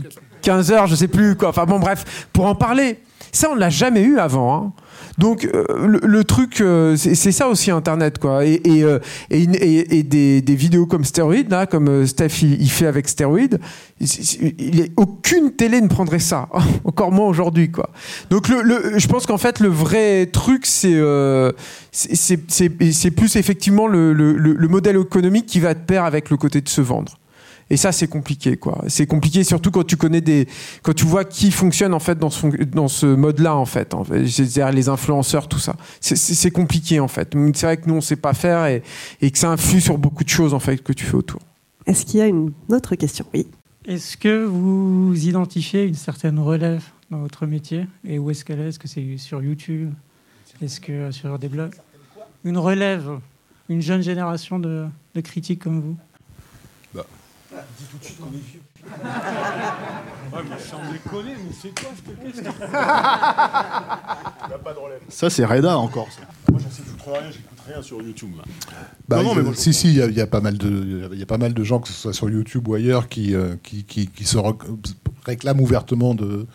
[0.43, 1.49] 15 heures, je sais plus quoi.
[1.49, 2.99] Enfin bon bref, pour en parler.
[3.33, 4.55] Ça on l'a jamais eu avant.
[4.55, 4.71] Hein.
[5.17, 8.45] Donc euh, le, le truc, euh, c'est ça aussi Internet, quoi.
[8.45, 9.43] Et, et, euh, et,
[9.99, 13.39] et- des, des vidéos comme Steroid, là, comme euh, Steph il, il fait avec Steroid,
[13.99, 16.47] il- il- aucune télé ne prendrait ça,
[16.85, 17.89] encore moins aujourd'hui, quoi.
[18.29, 21.51] Donc le, le- je pense qu'en fait le vrai truc, c'est euh,
[21.91, 26.69] c'est- plus effectivement le- le modèle économique qui va de pair avec le côté de
[26.69, 27.17] se vendre.
[27.73, 28.83] Et ça, c'est compliqué, quoi.
[28.87, 30.47] C'est compliqué, surtout quand tu connais des,
[30.83, 33.95] quand tu vois qui fonctionne en fait dans ce, dans ce mode-là, en fait.
[33.95, 34.27] En fait.
[34.27, 35.75] C'est-à-dire les influenceurs, tout ça.
[35.99, 37.35] C'est- compliqué, en fait.
[37.55, 38.83] C'est vrai que nous, on sait pas faire et,
[39.21, 41.39] et que ça influe sur beaucoup de choses, en fait, que tu fais autour.
[41.87, 43.25] Est-ce qu'il y a une autre question?
[43.33, 43.47] Oui.
[43.85, 47.87] Est-ce que vous identifiez une certaine relève dans votre métier?
[48.07, 48.69] Et où est-ce qu'elle est?
[48.69, 49.91] Est-ce que c'est sur YouTube?
[50.61, 51.73] Est-ce que sur des blogs?
[52.43, 53.09] Une relève,
[53.67, 55.97] une jeune génération de, de critiques comme vous?
[65.09, 66.07] Ça, c'est Reda encore.
[66.11, 66.21] ça.
[66.51, 68.31] Moi, j'en sais foutre rien, j'écoute rien sur YouTube.
[69.07, 70.41] Bah, Non, non, il y a- mais moi, si, si, il y, a- y pas
[70.41, 72.73] mal de, il y a pas mal de gens, que ce soit sur YouTube ou
[72.73, 74.37] ailleurs, qui, euh, qui, qui, qui se
[75.25, 76.45] réclament ouvertement de,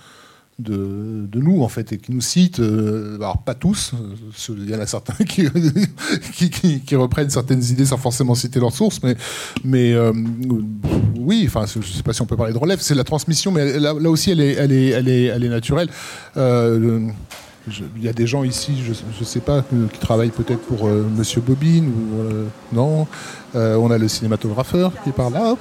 [0.59, 2.59] de, nous, en fait, et qui nous citent.
[2.61, 7.87] euh, alors, pas tous, euh, il y en a certains qui, qui, reprennent certaines idées
[7.87, 9.17] sans forcément citer leurs sources, mais,
[9.65, 10.13] mais euh,
[11.17, 13.79] oui, enfin, je sais pas si on peut parler de relève, c'est la transmission, mais
[13.79, 15.89] là, aussi, elle est, elle est, elle est, elle est naturelle.
[16.37, 21.43] Il y a des gens ici, je ne sais pas, qui travaillent peut-être pour Monsieur
[21.43, 21.93] Bobine
[22.73, 23.07] non.
[23.55, 25.55] On a le cinématographeur qui est par là.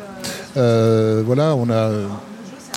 [0.56, 1.91] Voilà, on a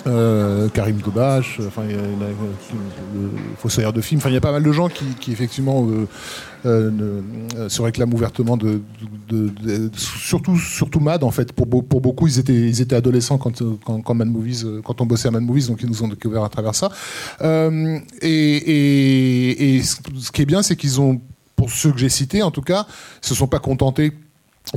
[0.07, 4.19] euh, Karim Debache, enfin, le Fossoyeur de film.
[4.19, 6.07] Enfin, il y a pas mal de gens qui, effectivement euh,
[6.65, 7.21] euh,
[7.69, 8.81] se réclament ouvertement de,
[9.95, 11.53] surtout surtout Mad en fait.
[11.53, 15.01] Pour, beau- pour beaucoup, ils étaient ils étaient adolescents quand quand, quand Mad Movies, quand
[15.01, 16.89] on bossait à Mad Movies, donc ils nous ont découvert à travers ça.
[18.21, 21.21] Et, et, ce qui est bien, c'est qu'ils ont,
[21.55, 22.85] pour ceux que j'ai cités en tout cas,
[23.21, 24.11] se sont pas contentés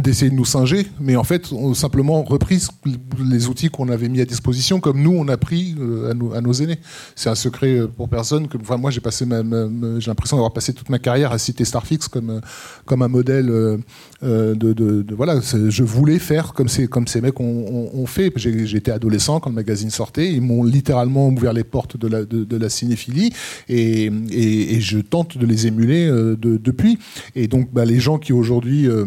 [0.00, 2.66] d'essayer de nous singer, mais en fait, ont simplement repris
[3.24, 6.52] les outils qu'on avait mis à disposition, comme nous, on a pris euh, à, nos,
[6.52, 6.78] aînés.
[7.14, 8.48] C'est un secret euh, pour personne.
[8.48, 9.42] Que, enfin, moi, j'ai passé ma,
[10.00, 12.40] j'ai l'impression d'avoir passé toute ma carrière à citer Starfix comme euh,
[12.86, 15.38] comme un modèle de, de, de- voilà.
[15.40, 18.32] Je voulais faire comme ces comme ces mecs ont, ont- ont fait.
[18.36, 20.32] J'étais adolescent quand le magazine sortait.
[20.32, 23.32] Ils m'ont littéralement ouvert les portes de la de, la cinéphilie
[23.68, 26.98] et, et, et je tente de les émuler euh, de- depuis.
[27.36, 29.04] Et donc, bah, les gens qui aujourd'hui euh,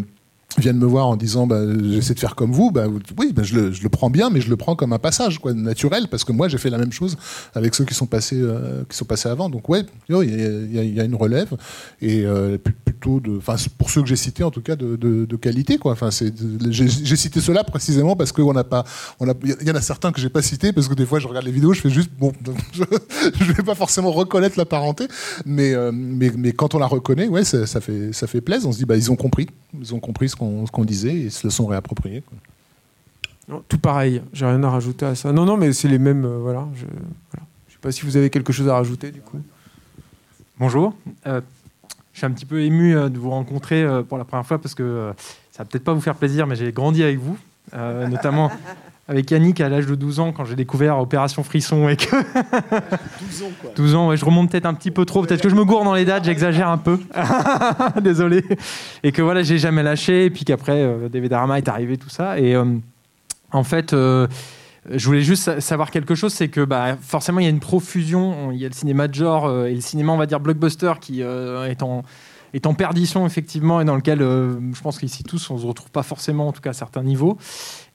[0.57, 2.85] viennent me voir en disant bah, j'essaie de faire comme vous, bah,
[3.17, 6.07] oui, bah, je, le, prends bien, mais je le prends comme un passage quoi, naturel,
[6.09, 7.15] parce que moi j'ai fait la même chose
[7.53, 9.49] avec ceux qui sont passés, euh, qui sont passés avant.
[9.49, 11.53] Donc ouais, il y, a- une relève,
[12.01, 13.39] et euh, pl- plutôt de,
[13.77, 15.77] pour ceux que j'ai cités en tout cas de, de- de qualité.
[16.69, 18.83] J'ai, cité cela précisément parce qu'on n'a pas,
[19.21, 21.51] y en a certains que j'ai pas cités parce que des fois je regarde les
[21.51, 22.31] vidéos, je fais juste bon,
[22.73, 22.83] je,
[23.39, 25.07] je vais pas forcément reconnaître la parenté,
[25.45, 28.69] mais, euh, mais, mais quand on la reconnaît, ouais, ça, ça fait, ça fait plaisir.
[28.69, 29.47] On se dit bah ils ont compris,
[29.79, 32.21] ils ont compris ce qu'on, ce qu'on disait et se le sont réappropriés.
[32.21, 32.37] quoi.
[33.49, 35.31] Non, tout pareil, j'ai rien à rajouter à ça.
[35.31, 36.25] Non, non, mais c'est les mêmes.
[36.25, 37.45] euh, voilà, je, voilà.
[37.67, 39.39] Je sais pas si vous avez quelque chose à rajouter du coup.
[40.59, 40.93] Bonjour.
[41.27, 41.39] Euh,
[42.13, 44.57] je suis un petit peu ému euh, de vous rencontrer euh, pour la première fois
[44.59, 45.13] parce que euh,
[45.51, 47.37] ça va peut-être pas vous faire plaisir, mais j'ai grandi avec vous,
[47.73, 48.51] euh, notamment
[49.07, 52.09] avec Yannick à l'âge de 12 ans quand j'ai découvert Opération Frisson et que
[53.21, 53.71] 12 ans, quoi.
[53.75, 55.83] 12 ans, ouais, je remonte peut-être un petit peu trop, peut-être que je me gourre
[55.83, 56.99] dans les dates, j'exagère un peu,
[58.01, 58.43] désolé,
[59.03, 62.09] et que voilà, j'ai jamais lâché, et puis qu'après euh, David Arama est arrivé, tout
[62.09, 62.65] ça, et euh,
[63.51, 63.93] en fait.
[63.93, 64.27] euh,
[64.89, 67.59] je voulais juste sa- savoir quelque chose, c'est que bah, forcément il y a une
[67.59, 70.39] profusion, il y a le cinéma de genre euh, et le cinéma on va dire
[70.39, 72.03] blockbuster qui est, en,
[72.53, 75.91] est en perdition effectivement et dans lequel euh, je pense qu'ici tous on se retrouve
[75.91, 77.37] pas forcément en tout cas à certains niveaux.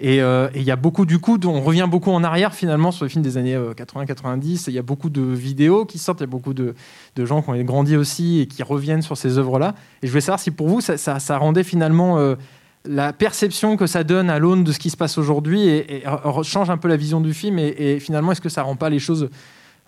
[0.00, 3.04] Et euh, il y a beaucoup du coup, on revient beaucoup en arrière finalement sur
[3.04, 6.24] les films des années 80-90 et il y a beaucoup de vidéos qui sortent, il
[6.24, 6.74] y a beaucoup de,
[7.16, 9.74] de gens qui ont grandi aussi et qui reviennent sur ces œuvres-là.
[10.02, 12.18] Et je voulais savoir si pour vous ça, rendait finalement...
[12.18, 12.36] euh,
[12.84, 16.02] la perception que ça donne à l'aune de ce qui se passe aujourd'hui et,
[16.42, 18.90] change un peu la vision du film et, et finalement est-ce que ça rend pas
[18.90, 19.30] les choses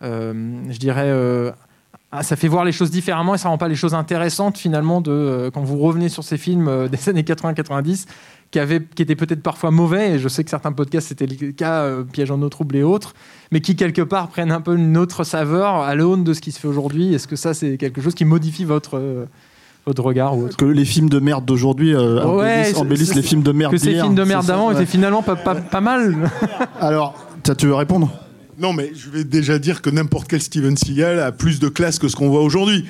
[0.03, 0.33] euh,
[0.71, 1.51] je dirais euh,
[2.23, 5.11] ça fait voir les choses différemment et ça rend pas les choses intéressantes finalement de
[5.11, 8.07] euh, quand vous revenez sur ces films euh, des années 80-90
[8.51, 11.53] qui, avaient- qui étaient peut-être parfois mauvais et je sais que certains podcasts c'était le
[11.53, 13.15] cas euh, Piège en eau trouble et autres
[13.53, 16.53] mais qui quelque part prennent un peu une autre saveur à l'aune de ce qui
[16.53, 19.27] se fait aujourd'hui est-ce que ça c'est quelque chose qui modifie votre
[19.87, 20.57] votre regard ou autre?
[20.57, 24.15] Que les films de merde d'aujourd'hui euh, embellissent, les films de merde Que ces films
[24.15, 26.31] de merde d'avant étaient finalement pas, pas, pas mal.
[26.81, 27.15] Alors,
[27.59, 28.11] tu veux répondre?
[28.59, 31.99] Non, mais je vais déjà dire que n'importe quel Steven Seagal a plus de classe
[31.99, 32.85] que ce qu'on voit aujourd'hui.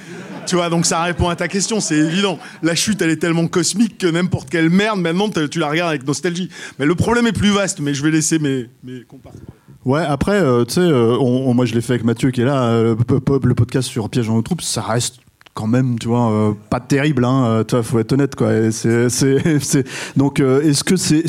[0.47, 2.39] Tu vois, donc ça répond à ta question, c'est évident.
[2.63, 6.07] La chute, elle est tellement cosmique que n'importe quelle merde, maintenant, tu la regardes avec
[6.07, 6.51] nostalgie.
[6.79, 9.37] Mais le problème est plus vaste, mais je vais laisser mes, mes comparses.
[9.85, 11.19] Ouais, après, euh, tu sais, euh,
[11.53, 14.29] moi je l'ai fait avec Mathieu qui est là, euh, le, le podcast sur Piège
[14.29, 15.17] dans nos troupes, ça reste
[15.53, 18.51] quand même, tu vois, pas terrible, hein, tu vois, faut être honnête, quoi.
[18.71, 19.85] C'est,
[20.17, 21.23] donc, est-ce que c'est,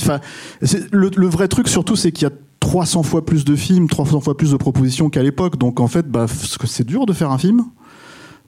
[0.91, 2.33] le, le vrai truc surtout, c'est qu'il y a
[2.65, 6.09] 300 fois plus de films, 300 fois plus de propositions qu'à l'époque, donc en fait,
[6.09, 7.63] bah, c'est dur de faire un film.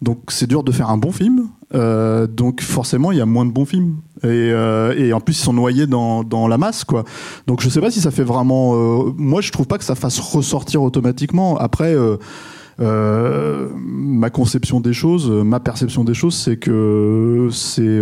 [0.02, 1.50] Donc c'est dur de faire un bon film.
[1.76, 3.98] Euh, donc forcément, il y a moins de bons films.
[4.24, 7.04] Et, euh, en plus, ils sont noyés dans, la masse, quoi.
[7.46, 8.74] Donc je sais pas si ça fait vraiment.
[8.74, 11.56] euh, moi, je trouve pas que ça fasse ressortir automatiquement.
[11.58, 11.96] Après.
[12.80, 18.02] ma conception des choses, ma perception des choses, c'est que c'est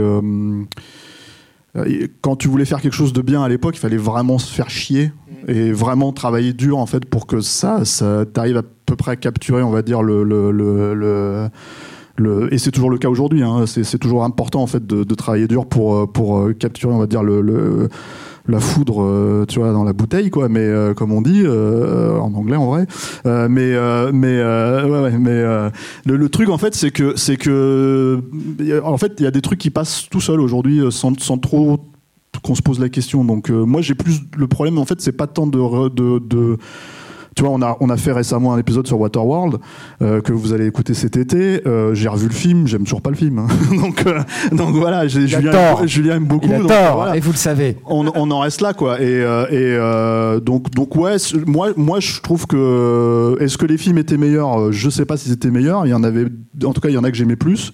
[2.22, 4.70] quand tu voulais faire quelque chose de bien à l'époque, il fallait vraiment se faire
[4.70, 5.12] chier
[5.48, 9.16] et vraiment travailler dur en fait pour que ça, ça t'arrive à peu près à
[9.16, 11.50] capturer, on va dire le, le, le, le-
[12.54, 13.44] et c'est toujours le cas aujourd'hui.
[13.44, 16.98] Hein, c'est toujours important en fait de, travailler dur pour euh, pour euh, capturer, on
[17.00, 17.90] va dire le,
[18.48, 20.50] la foudre, euh, tu vois, dans la bouteille, quoi.
[20.50, 22.88] Mais comme on dit en anglais, en vrai.
[23.26, 23.74] Mais
[24.14, 24.42] mais
[25.20, 25.44] mais
[26.06, 28.22] le, le truc en fait, c'est que c'est que
[28.84, 31.80] en fait, il y a des trucs qui passent tout seuls aujourd'hui sans, sans trop
[32.42, 33.24] qu'on se pose la question.
[33.24, 36.58] Donc euh, moi, j'ai plus le problème en fait, c'est pas tant de, de, de
[37.36, 39.58] tu vois, on a, on a fait récemment un épisode sur Waterworld
[40.02, 41.68] euh, que vous allez écouter cet été.
[41.68, 43.40] Euh, j'ai revu le film, j'aime toujours pas le film.
[43.40, 43.48] hein.
[43.76, 44.22] donc, euh,
[44.54, 45.86] donc voilà, j'ai- Julien, tort.
[45.86, 46.46] Julien aime beaucoup.
[46.48, 47.18] Il a donc, tort, voilà.
[47.18, 47.76] et vous le savez.
[47.88, 49.02] On, on en reste là, quoi.
[49.02, 53.78] Et, euh, et euh, donc, donc ouais, moi, moi, je trouve que est-ce que les
[53.78, 54.58] films étaient meilleurs?
[54.68, 55.86] Euh, Je sais pas s'ils étaient meilleurs.
[55.86, 56.28] Il y en avait,
[56.64, 57.74] en tout cas, il y en a que j'aimais plus.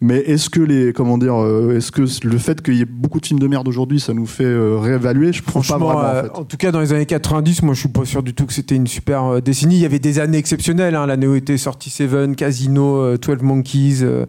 [0.00, 3.18] Mais est-ce que les, comment dire, euh, est-ce que le fait qu'il y ait beaucoup
[3.18, 5.32] de films de merde aujourd'hui, ça nous fait euh, réévaluer?
[5.32, 6.00] Je pense pas Franchement, vraiment.
[6.04, 6.38] euh, en fait.
[6.38, 8.52] en tout cas, dans les années 90, moi, je suis pas sûr du tout que
[8.52, 9.74] c'était une super euh, décennie.
[9.74, 10.94] Il y avait des années exceptionnelles.
[10.94, 11.06] Hein.
[11.06, 14.24] L'année où était sorti Seven, Casino, euh, 12 Monkeys, euh,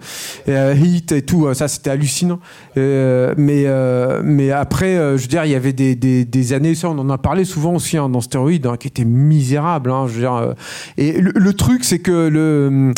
[0.47, 1.45] et, Heat et tout.
[1.45, 2.39] euh, ça, c'était hallucinant.
[2.75, 6.89] Mais, euh, mais après, je veux dire, il y avait des, des, des années, ça,
[6.89, 9.91] on en a parlé souvent aussi hein, dans Stéroïde, hein, qui étaient misérables.
[9.91, 10.55] Hein, je veux dire,
[10.97, 12.91] et le, le truc, c'est que le.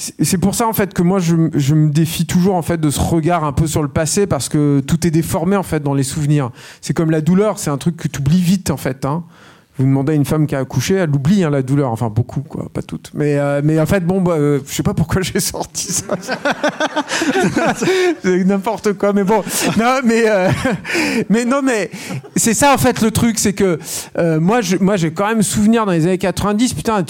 [0.00, 2.88] C'est pour ça en fait que moi je, je me défie toujours en fait de
[2.88, 5.92] ce regard un peu sur le passé parce que tout est déformé en fait dans
[5.92, 6.50] les souvenirs.
[6.80, 9.04] C'est comme la douleur, c'est un truc que tu oublies vite en fait.
[9.04, 9.24] Hein.
[9.80, 12.40] Vous demandez à une femme qui a accouché, elle oublie hein, la douleur, enfin beaucoup
[12.42, 13.10] quoi, pas toutes.
[13.14, 16.04] Mais euh, mais en fait bon, bah, euh, je sais pas pourquoi j'ai sorti ça.
[18.22, 19.42] c'est n'importe quoi, mais bon.
[19.78, 20.50] Non mais euh,
[21.30, 21.90] mais non mais
[22.36, 23.78] c'est ça en fait le truc, c'est que
[24.38, 27.02] moi moi j'ai quand même souvenir dans les années 90, putain,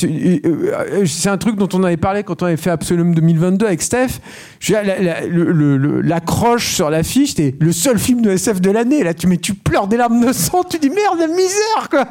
[1.06, 4.20] c'est un truc dont on avait parlé quand on avait fait Absolum 2022 avec Steph.
[4.60, 6.20] Je la- la-
[6.58, 9.02] sur l'affiche, c'était le seul film de SF de l'année.
[9.02, 12.06] Là, tu mais tu pleures des larmes de sang, tu dis merde, la misère quoi.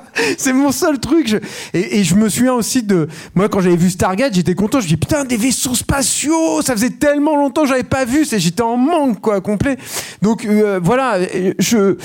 [0.54, 1.36] Mon seul truc.
[1.74, 4.80] Et, je me souviens aussi de moi quand j'avais vu Stargate, j'étais content.
[4.80, 8.26] Je dis putain des vaisseaux spatiaux, ça faisait tellement longtemps que j'avais pas vu.
[8.26, 9.78] C'est j'étais en manque quoi complet.
[10.22, 11.20] Donc euh, voilà,
[11.60, 11.98] c'est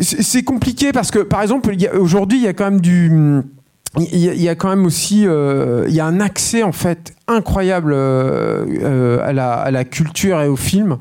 [0.00, 3.42] c'est compliqué parce que par exemple aujourd'hui il y a quand même du
[3.98, 7.92] il y, a, quand même aussi euh, il y a un accès en fait incroyable
[7.94, 10.98] euh, à, la, à la culture et au film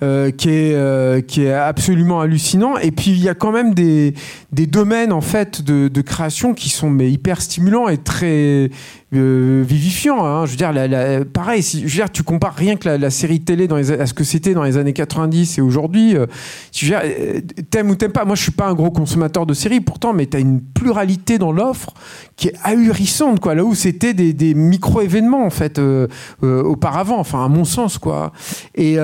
[0.00, 4.14] qui est qui est absolument hallucinant et puis il y a quand même des
[4.52, 8.70] des domaines en fait de, création qui sont hyper stimulants et très
[9.14, 10.46] euh, vivifiants hein.
[10.46, 13.40] je veux dire pareil si je veux dire tu compares rien que la, la série
[13.40, 16.26] télé dans les, à ce que c'était dans les années 90 et aujourd'hui euh,
[16.72, 17.40] dire, euh,
[17.70, 20.26] t'aimes ou t'aimes pas moi je suis pas un gros consommateur de séries pourtant mais
[20.26, 21.92] t'as une pluralité dans l'offre
[22.40, 23.54] qui est ahurissante quoi.
[23.54, 26.08] Là où c'était des, micro événements en fait euh,
[26.40, 28.32] auparavant enfin à mon sens quoi.
[28.74, 28.96] Et,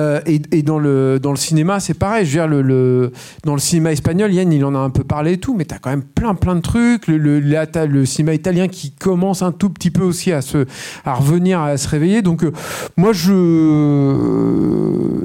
[0.63, 2.25] dans le dans le cinéma c'est pareil.
[2.25, 3.11] Je veux dire le-
[3.45, 5.77] dans le cinéma espagnol Yann il en a un peu parlé et tout mais t'as
[5.79, 9.41] quand même plein plein de trucs le, le, là, t'as le cinéma italien qui commence
[9.41, 10.65] un tout petit peu aussi à se
[11.05, 12.51] à revenir à se réveiller donc euh,
[12.97, 13.31] moi je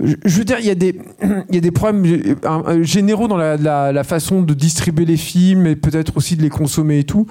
[0.04, 0.98] je- je veux dire il y a des
[1.48, 5.04] il y a des problèmes euh, euh, généraux dans la, la, la façon de distribuer
[5.04, 7.26] les films et peut-être aussi de les consommer et tout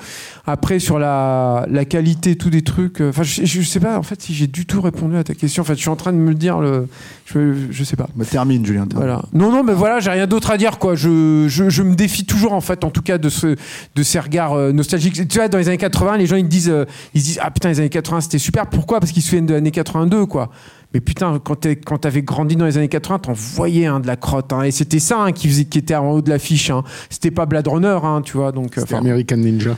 [0.45, 4.21] après sur la, la qualité tout des trucs enfin je, je sais pas en fait
[4.21, 6.17] si j'ai du tout répondu à ta question en fait je suis en train de
[6.17, 6.88] me dire le
[7.25, 8.86] je, je sais pas Mais termine, Julien.
[8.86, 9.07] termine.
[9.07, 9.21] voilà.
[9.32, 10.95] Non, non, mais voilà, j'ai rien d'autre à dire, quoi.
[10.95, 13.55] Je, je, je me défie toujours, en fait, en tout cas, de, ce,
[13.95, 15.28] de ces regards euh, nostalgiques.
[15.28, 17.51] Tu vois, dans les années 80, les gens, ils disent, euh, ils se disent, ah
[17.51, 18.67] putain, les années 80, c'était super.
[18.67, 18.99] Pourquoi?
[18.99, 20.49] Parce qu'ils se souviennent de l'année 82, quoi.
[20.93, 24.51] Mais putain, quand t'avais grandi dans les années 80, t'en voyais hein, de la crotte.
[24.51, 24.63] hein.
[24.63, 26.69] et c'était ça hein, qui, faisait, qui était en haut de l'affiche.
[27.09, 28.51] C'était pas Blade Runner, tu vois.
[28.51, 29.78] Donc, euh, American Ninja.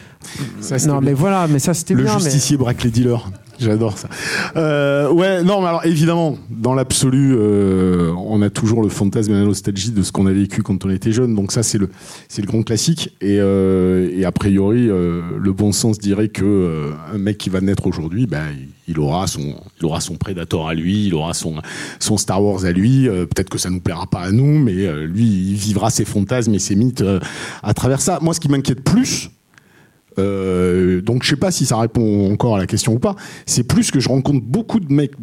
[0.59, 1.01] Ça, non, bien.
[1.01, 2.15] mais voilà, mais ça, c'était Le bien.
[2.15, 3.29] mais- justicier braque les dealers.
[3.73, 4.09] J'adore ça.
[4.55, 9.35] Euh, ouais, non, mais alors évidemment, dans l'absolu, euh, on a toujours le fantasme et
[9.35, 11.33] la nostalgie de ce qu'on a vécu quand on était jeune.
[11.33, 11.89] Donc ça, c'est le,
[12.27, 13.09] c'est le grand classique.
[13.21, 17.49] Et, euh, et a priori, euh, le bon sens dirait que euh, un mec qui
[17.49, 18.43] va naître aujourd'hui, ben,
[18.87, 21.55] il aura son, il aura son Predator à lui, il aura son,
[21.99, 23.07] son Star Wars à lui.
[23.07, 24.73] Euh, Peut-être que ça nous plaira pas à nous, mais
[25.05, 27.03] lui, il vivra ses fantasmes et ses mythes
[27.63, 28.19] à travers ça.
[28.21, 29.29] Moi, ce qui m'inquiète plus,
[30.19, 33.15] euh, donc je sais pas si ça répond encore à la question ou pas.
[33.45, 35.13] C'est plus que je rencontre beaucoup de mecs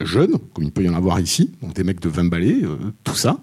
[0.00, 2.76] jeunes, comme il peut y en avoir ici, donc des mecs de 20 balais, euh,
[3.04, 3.40] tout ça,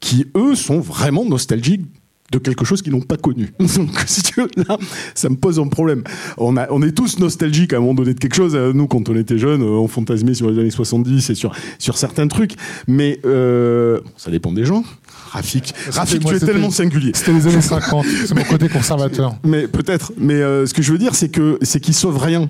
[0.00, 1.86] qui eux sont vraiment nostalgiques
[2.30, 3.54] de quelque chose qu'ils n'ont pas connu.
[3.58, 4.76] Donc, si tu veux, là,
[5.14, 6.04] ça me pose un problème.
[6.36, 8.54] On, est tous nostalgiques à un moment donné de quelque chose.
[8.54, 11.54] Euh, Nous, quand on était jeunes, on fantasmait sur les années 70 et sur,
[11.96, 12.52] certains trucs.
[12.86, 14.84] Mais ça dépend des gens.
[15.30, 17.12] Rafik, Rafik tu es tellement singulier.
[17.14, 19.34] C'était les années 50, c'est mon côté conservateur.
[19.44, 20.12] Mais peut-être.
[20.18, 22.48] Mais euh, ce que je veux dire, c'est que c'est qu'ils sauvent rien.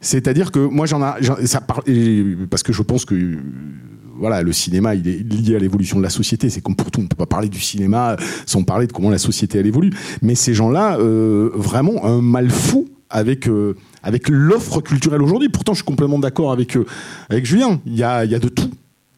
[0.00, 1.82] C'est-à-dire que moi, j'en ai, ça par-
[2.48, 3.36] parce que je pense que
[4.18, 6.50] voilà, le cinéma, il est lié à l'évolution de la société.
[6.50, 8.16] C'est comme pour tout, on peut pas parler du cinéma
[8.46, 9.92] sans parler de comment la société elle évolue.
[10.22, 15.48] Mais ces gens-là, euh, vraiment, un mal fou avec euh, avec l'offre culturelle aujourd'hui.
[15.48, 16.84] Pourtant, je suis complètement d'accord avec euh,
[17.28, 17.80] avec Julien.
[17.86, 18.70] Il y a il y a de tout.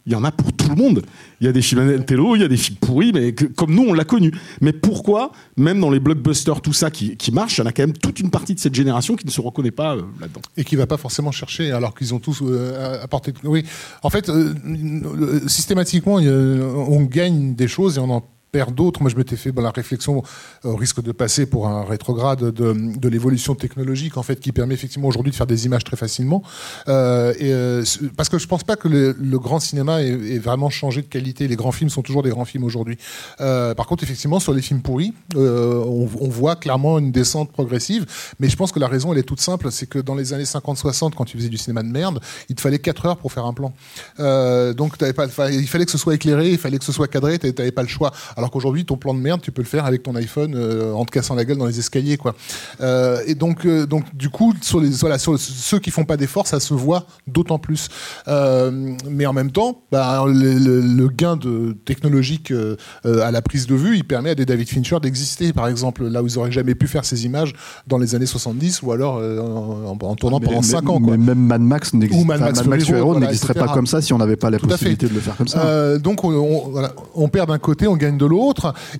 [0.06, 1.02] Il y en a pour tout le monde.
[1.40, 3.92] Il y a des films il y a des films pourris, mais comme nous, on
[3.92, 4.32] l'a connu.
[4.60, 7.72] Mais pourquoi, même dans les blockbusters, tout ça qui, qui marche, il y en a
[7.72, 10.40] quand même toute une partie de cette génération qui ne se reconnaît pas euh, là-dedans.
[10.56, 13.64] et qui va pas forcément chercher alors qu'ils ont tous euh, apporté oui
[14.02, 19.00] en fait euh, euh, systématiquement on gagne des choses et on en perd d'autres.
[19.00, 20.22] Moi, je m'étais fait la réflexion
[20.62, 25.08] au risque de passer pour un rétrograde de, l'évolution technologique, en fait, qui permet effectivement
[25.08, 26.42] aujourd'hui de faire des images très facilement.
[26.88, 27.82] Euh, et, euh,
[28.16, 31.48] parce que je pense pas que le, grand cinéma ait, vraiment changé de qualité.
[31.48, 32.98] Les grands films sont toujours des grands films aujourd'hui.
[33.40, 38.06] Euh, par contre, effectivement, sur les films pourris, euh, on, voit clairement une descente progressive.
[38.38, 40.44] Mais je pense que la raison, elle est toute simple, c'est que dans les années
[40.44, 43.46] 50-60, quand tu faisais du cinéma de merde, il te fallait 4 heures pour faire
[43.46, 43.72] un plan.
[44.20, 47.08] Euh, donc, t'avais pas, il fallait que ce soit éclairé, il fallait que ce soit
[47.08, 48.12] cadré, t'a- t'avais pas le choix.
[48.50, 51.10] Qu'aujourd'hui, ton plan de merde, tu peux le faire avec ton iPhone euh, en te
[51.10, 52.34] cassant la gueule dans les escaliers, quoi.
[52.80, 56.16] Euh, et donc, euh, donc, du coup, sur les, voilà, sur ceux qui font pas
[56.16, 57.88] d'efforts, ça se voit d'autant plus.
[59.08, 62.52] Mais en même temps, bah, le, le- le gain de technologique
[63.04, 66.22] à la prise de vue, il permet à des David Fincher d'exister, par exemple, là
[66.22, 67.52] où ils auraient jamais pu faire ces images
[67.86, 71.00] dans les années 70 ou alors en, en tournant Mais- pendant mais- 5 ans.
[71.00, 71.16] Quoi.
[71.16, 73.26] Mais même Mad Max n'existe Ou Mad Max Mad Max Fury Fury Road, Road voilà,
[73.32, 75.48] n'existerait pas comme ça si on n'avait pas la Tout possibilité de le faire comme
[75.48, 75.98] ça.
[75.98, 78.31] Donc on, on- voilà, on perd d'un côté, on gagne de l'autre.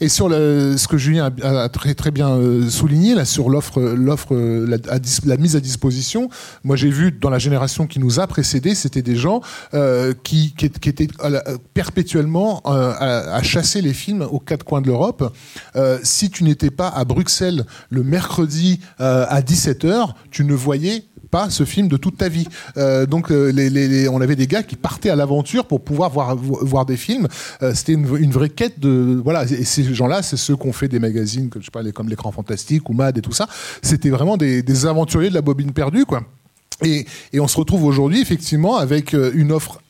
[0.01, 4.79] Et sur ce que Julien a, très très bien euh, souligné sur l'offre, euh,
[5.25, 6.29] la, mise à disposition.
[6.65, 9.41] Moi j'ai vu dans la génération qui nous a précédé, c'était des gens
[9.75, 15.35] euh, qui, étaient la- perpétuellement euh, à, chasser les films aux quatre coins de l'Europe.
[15.77, 21.05] Euh, si tu n'étais pas à Bruxelles le mercredi euh, à 17h, tu ne voyais
[21.33, 22.47] pas ce film de toute ta vie.
[22.77, 26.37] Euh, donc euh, les, on avait des gars qui partaient à l'aventure pour pouvoir voir,
[26.37, 27.27] vo- voir des films.
[27.63, 29.45] Euh, C'était une, vraie quête de voilà.
[29.45, 32.89] Et ces gens-là, c'est ceux qu'on fait des magazines, que je sais comme l'écran fantastique
[32.89, 33.49] ou Mad et tout ça.
[33.83, 36.23] C'était vraiment des, des aventuriers de la bobine perdue, quoi.
[36.85, 39.82] Et, et on se retrouve aujourd'hui effectivement avec une offre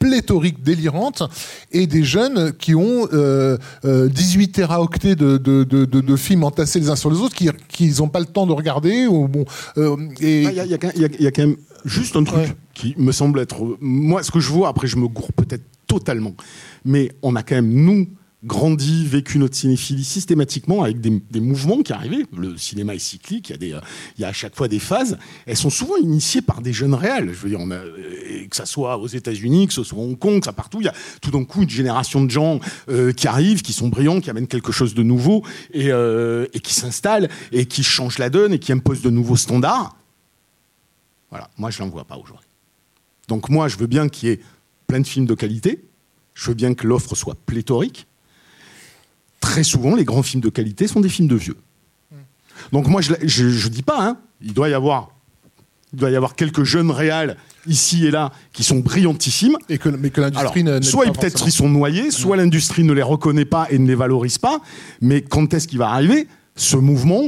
[0.00, 1.22] pléthorique délirante
[1.70, 6.88] et des jeunes qui ont euh, euh, 18 téraoctets de, de, de, films entassés les
[6.90, 9.44] uns sur les autres qui qui n'ont pas le temps de regarder ou bon
[9.76, 11.30] euh, et Ah, Il y, a- il y quand- il y a- il y a
[11.30, 12.56] quand même juste un truc Ouais.
[12.74, 13.62] qui me semble être.
[13.64, 16.34] euh, Moi, ce que je vois, après, je me gourre peut-être totalement.
[16.84, 18.06] Mais on a quand même, nous,
[18.42, 22.24] grandi, vécu notre cinéphilie systématiquement avec des, des mouvements qui arrivaient.
[22.34, 23.80] Le cinéma est cyclique, il y, a des, euh,
[24.16, 25.18] il y a à chaque fois des phases.
[25.46, 27.30] Elles sont souvent initiées par des jeunes réels.
[27.34, 27.98] Je veux dire, on a, euh,
[28.50, 30.84] que ça soit aux États-Unis, que ce soit à Hong Kong, que ça partout, il
[30.84, 34.20] y a tout d'un coup une génération de gens euh, qui arrivent, qui sont brillants,
[34.20, 38.28] qui amènent quelque chose de nouveau et, euh, et qui s'installent et qui changent la
[38.28, 39.96] donne et qui imposent de nouveaux standards.
[41.30, 42.48] Voilà, moi je n'en vois pas aujourd'hui.
[43.28, 44.40] Donc moi je veux bien qu'il y ait
[44.86, 45.84] plein de films de qualité,
[46.34, 48.06] je veux bien que l'offre soit pléthorique.
[49.40, 51.56] Très souvent, les grands films de qualité sont des films de vieux.
[52.72, 55.10] Donc moi je ne dis pas, hein, il doit y avoir
[55.92, 57.36] il doit y avoir quelques jeunes réals
[57.66, 59.56] ici et là qui sont brillantissimes.
[59.68, 62.92] et que mais que l'industrie ne- n'aide soit peut-être ils sont noyés, soit l'industrie ne
[62.92, 64.60] les reconnaît pas et ne les valorise pas.
[65.00, 67.24] Mais quand est-ce qu'il va arriver ce mouvement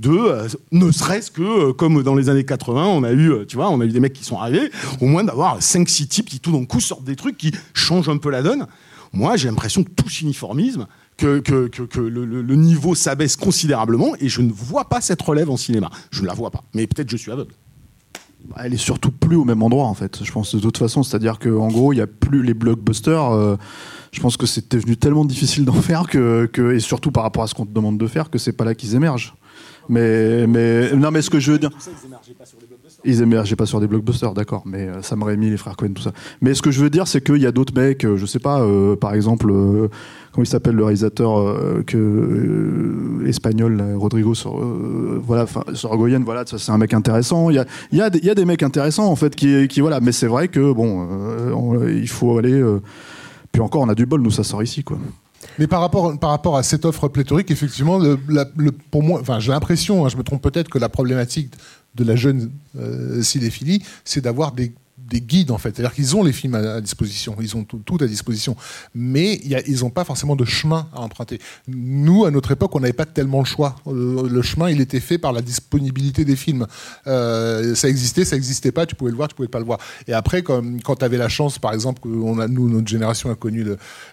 [0.00, 3.44] de euh, ne serait-ce que euh, comme dans les années 80, on a eu, euh,
[3.46, 4.70] tu vois, on a eu des mecs qui sont arrivés,
[5.00, 8.08] au moins d'avoir 5 6 types qui tout d'un coup sortent des trucs qui changent
[8.08, 8.66] un peu la donne.
[9.12, 13.36] Moi, j'ai l'impression que tout s'uniformisme, que, que, que, que le, le- le niveau s'abaisse
[13.36, 15.88] considérablement et je ne vois pas cette relève en cinéma.
[16.10, 16.64] Je ne la vois pas.
[16.74, 17.52] Mais peut-être je suis aveugle.
[18.62, 20.22] Elle est surtout plus au même endroit en fait.
[20.22, 23.32] Je pense de toute façon, c'est-à-dire que en gros, il y a plus les blockbusters.
[23.32, 23.56] euh,
[24.12, 27.42] je pense que c'est devenu tellement difficile d'en faire que, que et surtout par rapport
[27.42, 29.34] à ce qu'on te demande de faire que c'est pas là qu'ils émergent.
[29.88, 31.70] Mais mais non, mais ce que je veux dire.
[33.04, 36.02] Ils émergeaient pas sur des blockbusters, d'accord, mais euh, Sam Raimi, les frères Cohen, tout
[36.02, 36.12] ça.
[36.40, 38.38] Mais ce que je veux dire, c'est qu'il y a d'autres mecs, euh, je sais
[38.38, 39.52] pas, euh, par exemple,
[40.34, 45.46] comment il s'appelle le réalisateur euh, euh, espagnol, Rodrigo sur, euh, voilà,
[46.24, 47.50] voilà, c'est un mec intéressant.
[47.50, 51.06] Il y a, des- mecs intéressants en fait qui, voilà, mais c'est vrai que bon,
[51.54, 52.60] on- il faut aller.
[53.52, 54.98] puis encore, on a du bol, nous ça sort ici, quoi.
[55.60, 56.16] Mais par rapport,
[56.56, 58.00] à cette offre pléthorique, effectivement,
[58.90, 61.52] pour moi, enfin, j'ai l'impression, hein, je me trompe peut-être, que la problématique
[61.94, 64.72] de la jeune euh, cinéphilie, c'est d'avoir des,
[65.08, 65.76] des guides, en fait.
[65.76, 68.56] C'est-à-dire qu'ils ont les films à, disposition, ils ont tout, à disposition,
[68.94, 71.40] mais ils n'ont pas forcément de chemin à emprunter.
[71.68, 73.76] Nous, à notre époque, on n'avait pas tellement le choix.
[73.86, 76.66] Euh, le chemin, il était fait par la disponibilité des films.
[77.06, 79.78] Euh, ça existait, ça n'existait pas, tu pouvais le voir, tu pouvais pas le voir.
[80.08, 83.34] Et après, quand tu avais la chance, par exemple, on a, nous, notre génération a
[83.34, 83.64] connu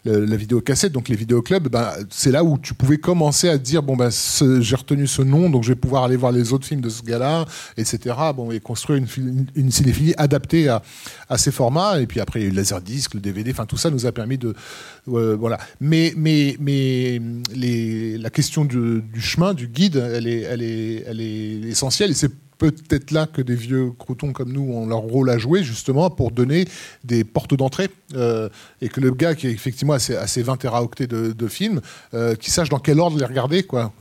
[0.05, 3.95] la vidéocassette, donc les vidéoclubs, ben, c'est là où tu pouvais commencer à dire bon,
[3.95, 4.09] ben,
[4.59, 7.01] j'ai retenu ce nom, donc je vais pouvoir aller voir les autres films de ce
[7.03, 7.45] gars-là,
[7.77, 8.15] etc.
[8.35, 10.80] Bon, et construire une, une cinéphilie adaptée à,
[11.29, 11.99] à ces formats.
[11.99, 14.05] Et puis après, il y a eu le Laserdisc, le DVD, enfin tout ça nous
[14.05, 14.53] a permis de.
[15.09, 15.57] euh, voilà.
[15.79, 17.21] Mais, mais, mais
[17.53, 22.11] les, la question du, chemin, du guide, elle est, elle est, elle est essentielle.
[22.11, 25.63] Et c'est peut-être là que des vieux croutons comme nous ont leur rôle à jouer,
[25.63, 26.65] justement, pour donner
[27.03, 27.89] des portes d'entrée.
[28.13, 28.49] euh,
[28.81, 31.47] et que le gars qui est effectivement à ses, à ses 20 téraoctets de, de
[31.47, 31.81] films,
[32.13, 33.63] euh, qui sache dans quel ordre les regarder.
[33.63, 33.93] Quoi.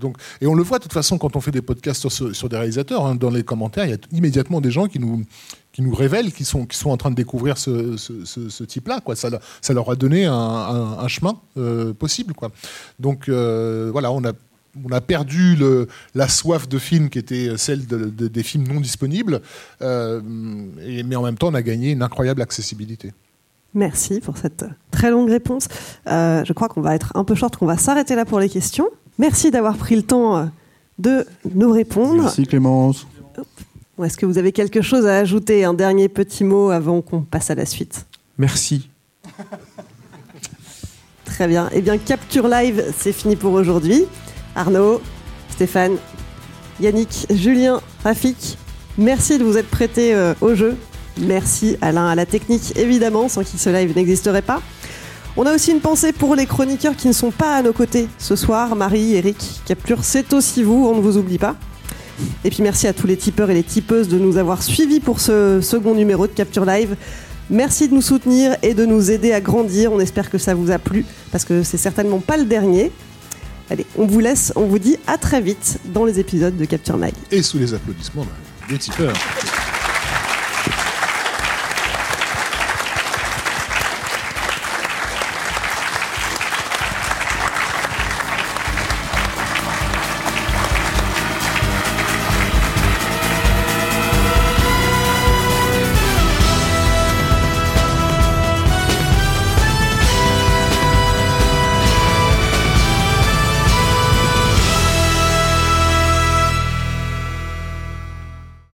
[0.00, 2.48] Donc, et on le voit de toute façon quand on fait des podcasts sur, sur
[2.48, 5.24] des réalisateurs, hein, dans les commentaires, il y a immédiatement des gens qui nous
[5.78, 8.64] qui nous révèlent qu'ils sont, qui sont en train de découvrir ce, ce- ce- ce
[8.64, 9.00] type-là.
[9.00, 9.14] Quoi.
[9.14, 12.34] Ça, leur- ça leur a donné un, un- un chemin euh, possible.
[12.34, 12.50] Quoi.
[12.98, 14.32] Donc euh, voilà, on a,
[14.84, 15.86] on a perdu le,
[16.16, 19.40] la soif de films qui était celle de- de- des films non disponibles,
[19.80, 20.20] euh,
[20.84, 23.12] et, mais en même temps, on a gagné une incroyable accessibilité.
[23.72, 25.68] Merci pour cette très longue réponse.
[26.08, 28.48] Euh, je crois qu'on va être un peu short, qu'on va s'arrêter là pour les
[28.48, 28.88] questions.
[29.20, 30.50] Merci d'avoir pris le temps
[30.98, 31.24] de
[31.54, 32.22] nous répondre.
[32.22, 33.06] Merci Clémence.
[33.98, 37.22] Ou Est-ce que vous avez quelque chose à ajouter, un dernier petit mot avant qu'on
[37.22, 38.06] passe à la suite?
[38.38, 38.88] Merci.
[41.24, 41.68] Très bien.
[41.72, 44.04] Eh bien, Capture Live, c'est fini pour aujourd'hui.
[44.54, 45.02] Arnaud,
[45.50, 45.96] Stéphane,
[46.80, 48.56] Yannick, Julien, Rafik,
[48.96, 50.76] merci de vous être prêtés euh, au jeu.
[51.20, 54.62] Merci Alain à la technique, évidemment, sans qui ce live n'existerait pas.
[55.36, 58.08] On a aussi une pensée pour les chroniqueurs qui ne sont pas à nos côtés
[58.18, 58.76] ce soir.
[58.76, 61.56] Marie, Eric, Capture, c'est aussi vous, on ne vous oublie pas.
[62.44, 65.20] Et puis merci à tous les tipeurs et les tipeuses de nous avoir suivis pour
[65.20, 66.96] ce second numéro de Capture Live.
[67.50, 69.92] Merci de nous soutenir et de nous aider à grandir.
[69.92, 72.92] On espère que ça vous a plu parce que c'est certainement pas le dernier.
[73.70, 76.96] Allez, on vous laisse, on vous dit à très vite dans les épisodes de Capture
[76.96, 77.12] Mag.
[77.30, 78.26] Et sous les applaudissements
[78.68, 79.14] des tipeurs.